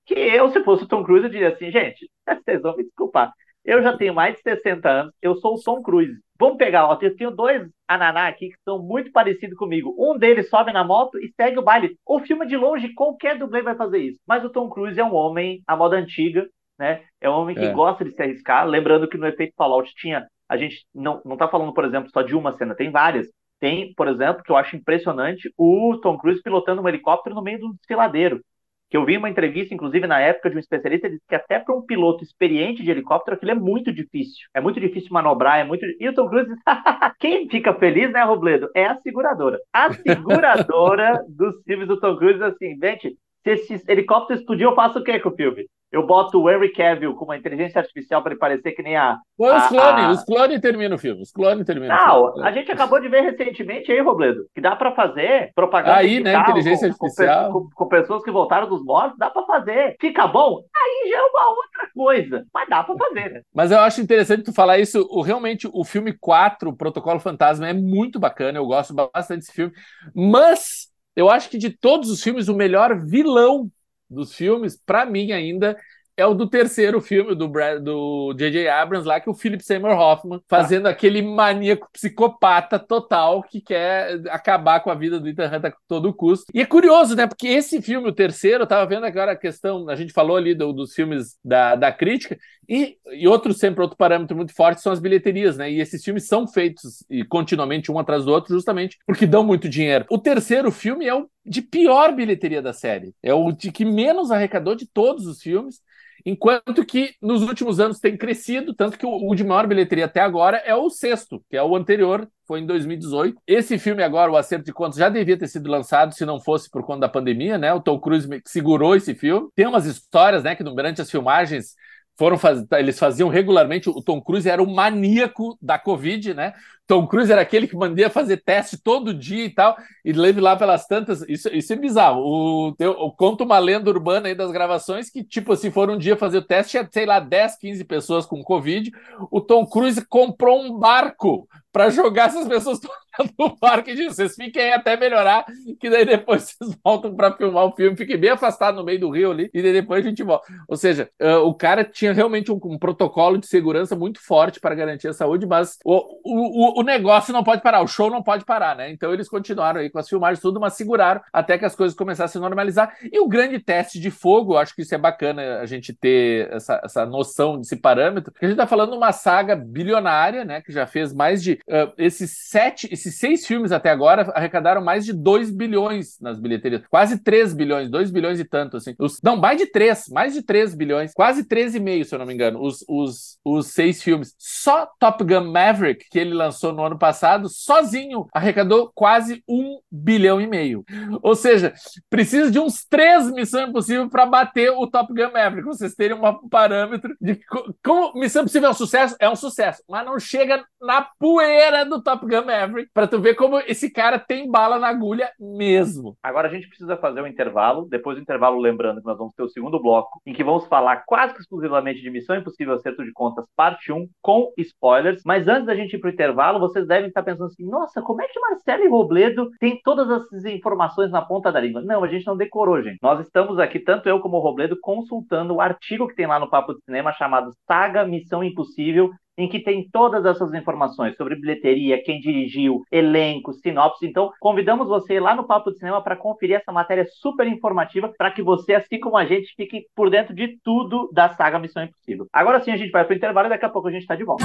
Que 0.06 0.14
eu, 0.14 0.48
se 0.50 0.62
fosse 0.62 0.84
o 0.84 0.88
Tom 0.88 1.02
Cruise, 1.02 1.24
eu 1.24 1.30
diria 1.30 1.48
assim, 1.48 1.70
gente, 1.70 2.08
vocês 2.44 2.62
vão 2.62 2.76
me 2.76 2.84
desculpar. 2.84 3.32
Eu 3.64 3.82
já 3.82 3.96
tenho 3.96 4.14
mais 4.14 4.36
de 4.36 4.42
60 4.42 4.88
anos, 4.88 5.14
eu 5.20 5.34
sou 5.36 5.54
o 5.54 5.62
Tom 5.62 5.82
Cruise. 5.82 6.16
Vamos 6.38 6.58
pegar, 6.58 6.86
ó, 6.86 6.98
eu 7.00 7.16
tenho 7.16 7.30
dois 7.30 7.68
ananá 7.88 8.28
aqui 8.28 8.50
que 8.50 8.58
são 8.64 8.78
muito 8.82 9.10
parecidos 9.10 9.56
comigo. 9.56 9.94
Um 9.98 10.18
deles 10.18 10.48
sobe 10.50 10.72
na 10.72 10.84
moto 10.84 11.18
e 11.18 11.32
segue 11.34 11.58
o 11.58 11.62
baile. 11.62 11.96
O 12.04 12.20
filme 12.20 12.46
de 12.46 12.56
longe, 12.56 12.92
qualquer 12.94 13.38
dublê 13.38 13.62
vai 13.62 13.74
fazer 13.74 13.98
isso. 13.98 14.20
Mas 14.26 14.44
o 14.44 14.50
Tom 14.50 14.68
Cruise 14.68 14.98
é 14.98 15.04
um 15.04 15.14
homem 15.14 15.62
à 15.66 15.76
moda 15.76 15.96
antiga, 15.96 16.46
né? 16.78 17.02
É 17.20 17.30
um 17.30 17.34
homem 17.34 17.54
que 17.54 17.64
é. 17.64 17.72
gosta 17.72 18.04
de 18.04 18.12
se 18.12 18.22
arriscar. 18.22 18.66
Lembrando 18.66 19.08
que 19.08 19.16
no 19.16 19.26
efeito 19.26 19.54
Fallout 19.56 19.92
tinha. 19.94 20.26
A 20.48 20.56
gente 20.56 20.84
não, 20.94 21.20
não 21.24 21.36
tá 21.36 21.48
falando, 21.48 21.72
por 21.72 21.84
exemplo, 21.84 22.10
só 22.10 22.22
de 22.22 22.34
uma 22.34 22.52
cena, 22.52 22.74
tem 22.74 22.90
várias. 22.90 23.26
Tem, 23.58 23.92
por 23.94 24.06
exemplo, 24.06 24.42
que 24.42 24.52
eu 24.52 24.56
acho 24.56 24.76
impressionante, 24.76 25.50
o 25.56 25.98
Tom 26.02 26.18
Cruise 26.18 26.42
pilotando 26.42 26.82
um 26.82 26.88
helicóptero 26.88 27.34
no 27.34 27.42
meio 27.42 27.58
do 27.58 27.72
desfiladeiro 27.74 28.42
que 28.88 28.96
eu 28.96 29.04
vi 29.04 29.16
uma 29.16 29.28
entrevista, 29.28 29.74
inclusive 29.74 30.06
na 30.06 30.20
época, 30.20 30.48
de 30.48 30.56
um 30.56 30.60
especialista, 30.60 31.06
ele 31.06 31.16
disse 31.16 31.26
que 31.28 31.34
até 31.34 31.58
para 31.58 31.74
um 31.74 31.82
piloto 31.82 32.22
experiente 32.22 32.82
de 32.82 32.90
helicóptero, 32.90 33.36
aquilo 33.36 33.52
é 33.52 33.54
muito 33.54 33.92
difícil. 33.92 34.46
É 34.54 34.60
muito 34.60 34.80
difícil 34.80 35.08
manobrar, 35.12 35.58
é 35.58 35.64
muito. 35.64 35.84
E 35.98 36.08
o 36.08 36.14
Tom 36.14 36.28
Cruise 36.28 36.48
diz: 36.48 36.58
quem 37.18 37.48
fica 37.48 37.74
feliz, 37.74 38.10
né, 38.12 38.22
Robledo? 38.22 38.68
É 38.74 38.86
a 38.86 38.96
seguradora. 39.00 39.58
A 39.72 39.92
seguradora 39.92 41.24
dos 41.28 41.62
filmes 41.64 41.88
do 41.88 41.98
Tom 41.98 42.16
Cruise, 42.16 42.42
assim, 42.42 42.78
gente, 42.80 43.16
se 43.46 43.74
esse 43.74 43.84
helicóptero 43.88 44.38
explodir, 44.38 44.66
eu 44.66 44.74
faço 44.74 44.98
o 44.98 45.04
que 45.04 45.20
com 45.20 45.28
o 45.28 45.36
filme? 45.36 45.66
Eu 45.92 46.04
boto 46.04 46.42
o 46.42 46.50
Henry 46.50 46.72
Cavill 46.72 47.14
com 47.14 47.24
uma 47.24 47.36
inteligência 47.36 47.80
artificial 47.80 48.20
para 48.20 48.32
ele 48.32 48.40
parecer 48.40 48.72
que 48.72 48.82
nem 48.82 48.96
a. 48.96 49.18
Põe 49.38 49.56
os 49.56 49.66
clones, 49.68 50.04
a... 50.04 50.10
os 50.10 50.24
clones 50.24 50.60
terminam 50.60 50.96
o 50.96 50.98
filme. 50.98 51.22
Os 51.22 51.30
clones 51.30 51.64
terminam 51.64 51.96
Não, 51.96 52.32
filme. 52.32 52.48
a 52.48 52.52
gente 52.52 52.72
acabou 52.72 53.00
de 53.00 53.08
ver 53.08 53.20
recentemente 53.20 53.92
aí, 53.92 54.00
Robledo, 54.00 54.46
que 54.52 54.60
dá 54.60 54.74
para 54.74 54.92
fazer 54.92 55.52
propaganda. 55.54 55.96
Aí, 55.96 56.18
né? 56.20 56.34
Inteligência 56.40 56.88
com, 56.88 57.06
artificial. 57.06 57.52
Com, 57.52 57.70
com, 57.72 57.88
pessoas 57.88 58.22
que 58.24 58.32
voltaram 58.32 58.68
dos 58.68 58.84
mortos, 58.84 59.16
dá 59.16 59.30
para 59.30 59.46
fazer. 59.46 59.96
Fica 60.00 60.26
bom? 60.26 60.60
Aí 60.76 61.10
já 61.10 61.18
é 61.18 61.22
uma 61.22 61.48
outra 61.50 61.90
coisa. 61.94 62.44
Mas 62.52 62.68
dá 62.68 62.82
para 62.82 62.96
fazer, 62.96 63.32
né? 63.32 63.40
Mas 63.54 63.70
eu 63.70 63.78
acho 63.78 64.00
interessante 64.00 64.42
tu 64.42 64.52
falar 64.52 64.78
isso. 64.78 65.06
O, 65.08 65.22
realmente, 65.22 65.68
o 65.72 65.84
filme 65.84 66.12
4, 66.12 66.68
o 66.68 66.76
Protocolo 66.76 67.20
Fantasma, 67.20 67.68
é 67.68 67.72
muito 67.72 68.18
bacana. 68.18 68.58
Eu 68.58 68.66
gosto 68.66 68.92
bastante 68.92 69.38
desse 69.38 69.52
filme. 69.52 69.72
Mas 70.12 70.88
eu 71.16 71.30
acho 71.30 71.50
que 71.50 71.58
de 71.58 71.70
todos 71.70 72.10
os 72.10 72.22
filmes, 72.22 72.48
o 72.48 72.54
melhor 72.54 73.04
vilão 73.06 73.70
dos 74.08 74.34
filmes, 74.34 74.76
para 74.86 75.06
mim 75.06 75.32
ainda, 75.32 75.76
é 76.16 76.24
o 76.26 76.34
do 76.34 76.48
terceiro 76.48 77.00
filme 77.00 77.34
do 77.34 77.46
do 77.80 78.34
J.J. 78.34 78.68
Abrams 78.68 79.06
lá, 79.06 79.20
que 79.20 79.28
é 79.28 79.32
o 79.32 79.34
Philip 79.34 79.62
Seymour 79.62 79.98
Hoffman, 79.98 80.40
fazendo 80.48 80.86
ah. 80.86 80.90
aquele 80.90 81.22
maníaco 81.22 81.88
psicopata 81.92 82.78
total 82.78 83.42
que 83.42 83.60
quer 83.60 84.20
acabar 84.30 84.80
com 84.80 84.90
a 84.90 84.94
vida 84.94 85.20
do 85.20 85.28
Ethan 85.28 85.50
Hunt 85.54 85.64
a 85.66 85.72
todo 85.86 86.14
custo. 86.14 86.46
E 86.54 86.60
é 86.60 86.66
curioso, 86.66 87.14
né? 87.14 87.26
Porque 87.26 87.48
esse 87.48 87.82
filme, 87.82 88.08
o 88.08 88.14
terceiro, 88.14 88.64
eu 88.64 88.66
tava 88.66 88.86
vendo 88.86 89.04
agora 89.04 89.32
a 89.32 89.36
questão, 89.36 89.88
a 89.88 89.96
gente 89.96 90.12
falou 90.12 90.36
ali 90.36 90.54
do, 90.54 90.72
dos 90.72 90.94
filmes 90.94 91.36
da, 91.44 91.74
da 91.74 91.92
crítica, 91.92 92.38
e, 92.68 92.96
e 93.12 93.28
outro, 93.28 93.52
sempre 93.54 93.80
outro 93.80 93.96
parâmetro 93.96 94.36
muito 94.36 94.52
forte 94.52 94.80
são 94.80 94.92
as 94.92 94.98
bilheterias, 94.98 95.56
né? 95.56 95.70
E 95.70 95.80
esses 95.80 96.02
filmes 96.02 96.26
são 96.26 96.46
feitos 96.48 97.04
e 97.08 97.24
continuamente 97.24 97.92
um 97.92 97.98
atrás 97.98 98.24
do 98.24 98.32
outro, 98.32 98.54
justamente 98.54 98.98
porque 99.06 99.26
dão 99.26 99.44
muito 99.44 99.68
dinheiro. 99.68 100.04
O 100.10 100.18
terceiro 100.18 100.70
filme 100.72 101.06
é 101.06 101.14
o 101.14 101.28
de 101.44 101.62
pior 101.62 102.12
bilheteria 102.12 102.60
da 102.60 102.72
série. 102.72 103.14
É 103.22 103.32
o 103.32 103.52
de 103.52 103.70
que 103.70 103.84
menos 103.84 104.30
arrecadou 104.30 104.74
de 104.74 104.86
todos 104.86 105.26
os 105.26 105.40
filmes. 105.40 105.80
Enquanto 106.28 106.84
que 106.84 107.14
nos 107.22 107.40
últimos 107.42 107.78
anos 107.78 108.00
tem 108.00 108.16
crescido, 108.16 108.74
tanto 108.74 108.98
que 108.98 109.06
o, 109.06 109.30
o 109.30 109.34
de 109.36 109.44
maior 109.44 109.64
bilheteria 109.68 110.06
até 110.06 110.20
agora 110.20 110.56
é 110.58 110.74
o 110.74 110.90
sexto, 110.90 111.40
que 111.48 111.56
é 111.56 111.62
o 111.62 111.76
anterior, 111.76 112.28
foi 112.48 112.58
em 112.58 112.66
2018. 112.66 113.40
Esse 113.46 113.78
filme 113.78 114.02
agora, 114.02 114.32
o 114.32 114.36
Acerto 114.36 114.64
de 114.64 114.72
Contas, 114.72 114.98
já 114.98 115.08
devia 115.08 115.38
ter 115.38 115.46
sido 115.46 115.70
lançado 115.70 116.12
se 116.12 116.26
não 116.26 116.40
fosse 116.40 116.68
por 116.68 116.84
conta 116.84 117.02
da 117.02 117.08
pandemia, 117.08 117.56
né? 117.56 117.72
O 117.72 117.80
Tom 117.80 118.00
Cruise 118.00 118.28
segurou 118.44 118.96
esse 118.96 119.14
filme. 119.14 119.48
Tem 119.54 119.68
umas 119.68 119.86
histórias, 119.86 120.42
né, 120.42 120.56
que 120.56 120.64
durante 120.64 121.00
as 121.00 121.08
filmagens 121.08 121.76
foram 122.18 122.36
faz... 122.36 122.64
eles 122.72 122.98
faziam 122.98 123.28
regularmente. 123.28 123.88
O 123.88 124.02
Tom 124.02 124.20
Cruise 124.20 124.48
era 124.48 124.60
o 124.60 124.74
maníaco 124.74 125.56
da 125.62 125.78
Covid, 125.78 126.34
né? 126.34 126.54
Tom 126.86 127.06
Cruise 127.06 127.32
era 127.32 127.40
aquele 127.40 127.66
que 127.66 127.76
mandia 127.76 128.08
fazer 128.08 128.38
teste 128.38 128.78
todo 128.78 129.12
dia 129.12 129.44
e 129.44 129.50
tal, 129.50 129.76
e 130.04 130.12
leve 130.12 130.40
lá 130.40 130.56
pelas 130.56 130.86
tantas. 130.86 131.22
Isso, 131.28 131.48
isso 131.48 131.72
é 131.72 131.76
bizarro. 131.76 132.20
O, 132.20 132.76
eu, 132.78 132.92
eu 132.92 133.10
conto 133.10 133.44
uma 133.44 133.58
lenda 133.58 133.90
urbana 133.90 134.28
aí 134.28 134.34
das 134.34 134.52
gravações 134.52 135.10
que, 135.10 135.24
tipo, 135.24 135.56
se 135.56 135.70
for 135.70 135.90
um 135.90 135.98
dia 135.98 136.16
fazer 136.16 136.38
o 136.38 136.42
teste, 136.42 136.72
tinha, 136.72 136.88
sei 136.90 137.06
lá, 137.06 137.18
10, 137.18 137.56
15 137.58 137.84
pessoas 137.84 138.26
com 138.26 138.42
Covid. 138.42 138.90
O 139.30 139.40
Tom 139.40 139.66
Cruise 139.66 140.04
comprou 140.06 140.62
um 140.62 140.78
barco 140.78 141.48
para 141.76 141.90
jogar 141.90 142.28
essas 142.28 142.48
pessoas 142.48 142.80
no 143.38 143.54
parque 143.58 143.90
e 143.90 143.94
disse: 143.94 144.16
vocês 144.16 144.34
fiquem 144.34 144.62
aí 144.62 144.72
até 144.72 144.96
melhorar, 144.96 145.44
que 145.78 145.90
daí 145.90 146.06
depois 146.06 146.56
vocês 146.58 146.74
voltam 146.82 147.14
para 147.14 147.32
filmar 147.36 147.66
o 147.66 147.72
filme. 147.72 147.94
Fiquem 147.94 148.16
bem 148.16 148.30
afastados 148.30 148.80
no 148.80 148.84
meio 148.84 148.98
do 148.98 149.10
rio 149.10 149.30
ali, 149.30 149.50
e 149.52 149.60
daí 149.60 149.74
depois 149.74 150.02
a 150.02 150.08
gente 150.08 150.22
volta. 150.22 150.46
Ou 150.66 150.76
seja, 150.76 151.10
uh, 151.20 151.40
o 151.46 151.52
cara 151.52 151.84
tinha 151.84 152.14
realmente 152.14 152.50
um, 152.50 152.58
um, 152.64 152.78
protocolo 152.78 153.36
de 153.36 153.46
segurança 153.46 153.94
muito 153.94 154.24
forte 154.24 154.58
para 154.58 154.74
garantir 154.74 155.08
a 155.08 155.12
saúde, 155.12 155.44
mas 155.44 155.76
o, 155.84 156.02
o, 156.24 156.75
o 156.75 156.75
negócio 156.82 157.32
não 157.32 157.44
pode 157.44 157.62
parar, 157.62 157.82
o 157.82 157.86
show 157.86 158.10
não 158.10 158.22
pode 158.22 158.44
parar, 158.44 158.76
né? 158.76 158.90
Então 158.90 159.12
eles 159.12 159.28
continuaram 159.28 159.80
aí 159.80 159.90
com 159.90 159.98
as 159.98 160.08
filmagens, 160.08 160.40
tudo, 160.40 160.60
mas 160.60 160.74
seguraram 160.74 161.20
até 161.32 161.58
que 161.58 161.64
as 161.64 161.74
coisas 161.74 161.96
começassem 161.96 162.38
a 162.38 162.42
normalizar. 162.42 162.96
E 163.10 163.18
o 163.18 163.28
grande 163.28 163.58
teste 163.58 163.98
de 163.98 164.10
fogo, 164.10 164.56
acho 164.56 164.74
que 164.74 164.82
isso 164.82 164.94
é 164.94 164.98
bacana 164.98 165.60
a 165.60 165.66
gente 165.66 165.92
ter 165.92 166.52
essa, 166.52 166.80
essa 166.84 167.06
noção 167.06 167.58
desse 167.58 167.76
parâmetro, 167.76 168.32
a 168.40 168.44
gente 168.44 168.54
está 168.54 168.66
falando 168.66 168.90
de 168.90 168.96
uma 168.96 169.12
saga 169.12 169.56
bilionária, 169.56 170.44
né? 170.44 170.60
Que 170.60 170.72
já 170.72 170.86
fez 170.86 171.12
mais 171.12 171.42
de 171.42 171.52
uh, 171.52 171.92
esses 171.98 172.30
sete, 172.48 172.88
esses 172.92 173.18
seis 173.18 173.46
filmes 173.46 173.72
até 173.72 173.90
agora 173.90 174.30
arrecadaram 174.34 174.82
mais 174.82 175.04
de 175.04 175.12
2 175.12 175.50
bilhões 175.50 176.18
nas 176.20 176.38
bilheterias. 176.38 176.82
Quase 176.88 177.18
3 177.22 177.54
bilhões, 177.54 177.90
2 177.90 178.10
bilhões 178.10 178.38
e 178.40 178.44
tanto, 178.44 178.76
assim. 178.76 178.94
Os, 178.98 179.20
não, 179.22 179.36
mais 179.36 179.58
de 179.58 179.66
3, 179.66 180.08
mais 180.10 180.34
de 180.34 180.42
3 180.42 180.74
bilhões. 180.74 181.12
Quase 181.12 181.44
13,5, 181.44 182.04
se 182.04 182.14
eu 182.14 182.18
não 182.18 182.26
me 182.26 182.34
engano, 182.34 182.62
os, 182.62 182.84
os, 182.88 183.38
os 183.44 183.68
seis 183.68 184.02
filmes. 184.02 184.34
Só 184.38 184.88
Top 184.98 185.22
Gun 185.24 185.50
Maverick, 185.50 186.06
que 186.10 186.18
ele 186.18 186.34
lançou 186.34 186.65
no 186.72 186.84
ano 186.84 186.98
passado, 186.98 187.48
sozinho, 187.48 188.26
arrecadou 188.32 188.90
quase 188.94 189.42
1 189.48 189.80
bilhão 189.90 190.40
e 190.40 190.46
meio. 190.46 190.84
Ou 191.22 191.34
seja, 191.34 191.72
precisa 192.08 192.50
de 192.50 192.58
uns 192.58 192.84
três 192.84 193.30
Missão 193.30 193.68
Impossível 193.68 194.08
para 194.08 194.26
bater 194.26 194.70
o 194.70 194.86
Top 194.86 195.12
Gun 195.12 195.32
Maverick. 195.32 195.66
Vocês 195.66 195.94
terem 195.94 196.16
um 196.16 196.48
parâmetro 196.48 197.14
de 197.20 197.40
como 197.84 198.18
Missão 198.18 198.42
Impossível 198.42 198.68
é 198.68 198.70
um 198.70 198.74
sucesso, 198.74 199.16
é 199.20 199.28
um 199.28 199.36
sucesso, 199.36 199.82
mas 199.88 200.04
não 200.04 200.18
chega 200.18 200.64
na 200.80 201.06
poeira 201.18 201.84
do 201.84 202.02
Top 202.02 202.24
Gun 202.24 202.44
Maverick, 202.44 202.90
para 202.92 203.06
tu 203.06 203.20
ver 203.20 203.34
como 203.34 203.58
esse 203.60 203.90
cara 203.90 204.18
tem 204.18 204.50
bala 204.50 204.78
na 204.78 204.88
agulha 204.88 205.30
mesmo. 205.38 206.16
Agora 206.22 206.48
a 206.48 206.50
gente 206.50 206.68
precisa 206.68 206.96
fazer 206.96 207.20
um 207.20 207.26
intervalo. 207.26 207.86
Depois 207.88 208.16
do 208.16 208.22
intervalo, 208.22 208.60
lembrando 208.60 209.00
que 209.00 209.06
nós 209.06 209.18
vamos 209.18 209.34
ter 209.34 209.42
o 209.42 209.48
segundo 209.48 209.80
bloco, 209.80 210.20
em 210.26 210.32
que 210.32 210.44
vamos 210.44 210.66
falar 210.66 211.04
quase 211.06 211.34
exclusivamente 211.38 212.00
de 212.00 212.10
Missão 212.10 212.36
Impossível 212.36 212.74
Acerto 212.74 213.04
de 213.04 213.12
Contas, 213.12 213.44
parte 213.56 213.92
1, 213.92 214.08
com 214.22 214.52
spoilers. 214.58 215.22
Mas 215.24 215.48
antes 215.48 215.66
da 215.66 215.74
gente 215.74 215.96
ir 215.96 215.98
pro 215.98 216.10
intervalo, 216.10 216.55
vocês 216.58 216.86
devem 216.86 217.08
estar 217.08 217.22
pensando 217.22 217.46
assim: 217.46 217.64
nossa, 217.64 218.02
como 218.02 218.22
é 218.22 218.28
que 218.28 218.40
Marcelo 218.40 218.84
e 218.84 218.88
Robledo 218.88 219.50
têm 219.58 219.80
todas 219.82 220.10
essas 220.10 220.44
informações 220.44 221.10
na 221.10 221.22
ponta 221.22 221.52
da 221.52 221.60
língua? 221.60 221.82
Não, 221.82 222.04
a 222.04 222.08
gente 222.08 222.26
não 222.26 222.36
decorou, 222.36 222.82
gente. 222.82 222.98
Nós 223.02 223.20
estamos 223.20 223.58
aqui, 223.58 223.78
tanto 223.78 224.08
eu 224.08 224.20
como 224.20 224.36
o 224.36 224.40
Robledo, 224.40 224.78
consultando 224.80 225.54
o 225.54 225.60
artigo 225.60 226.08
que 226.08 226.14
tem 226.14 226.26
lá 226.26 226.38
no 226.38 226.50
Papo 226.50 226.74
de 226.74 226.80
Cinema 226.84 227.12
chamado 227.12 227.52
Saga 227.66 228.04
Missão 228.04 228.42
Impossível 228.42 229.10
em 229.38 229.48
que 229.48 229.60
tem 229.60 229.88
todas 229.90 230.24
essas 230.24 230.52
informações 230.54 231.16
sobre 231.16 231.36
bilheteria, 231.36 232.02
quem 232.02 232.20
dirigiu, 232.20 232.82
elenco, 232.90 233.52
sinopse. 233.52 234.06
Então, 234.06 234.32
convidamos 234.40 234.88
você 234.88 235.20
lá 235.20 235.34
no 235.34 235.46
Papo 235.46 235.70
de 235.70 235.78
Cinema 235.78 236.02
para 236.02 236.16
conferir 236.16 236.56
essa 236.56 236.72
matéria 236.72 237.06
super 237.06 237.46
informativa 237.46 238.12
para 238.16 238.30
que 238.30 238.42
você, 238.42 238.74
assim 238.74 238.98
como 238.98 239.16
a 239.16 239.24
gente, 239.24 239.54
fique 239.54 239.84
por 239.94 240.10
dentro 240.10 240.34
de 240.34 240.58
tudo 240.64 241.10
da 241.12 241.28
saga 241.30 241.58
Missão 241.58 241.84
Impossível. 241.84 242.26
Agora 242.32 242.60
sim, 242.60 242.70
a 242.70 242.76
gente 242.76 242.90
vai 242.90 243.04
para 243.04 243.12
o 243.12 243.16
intervalo 243.16 243.48
e 243.48 243.50
daqui 243.50 243.64
a 243.64 243.70
pouco 243.70 243.88
a 243.88 243.92
gente 243.92 244.02
está 244.02 244.14
de 244.14 244.24
volta. 244.24 244.44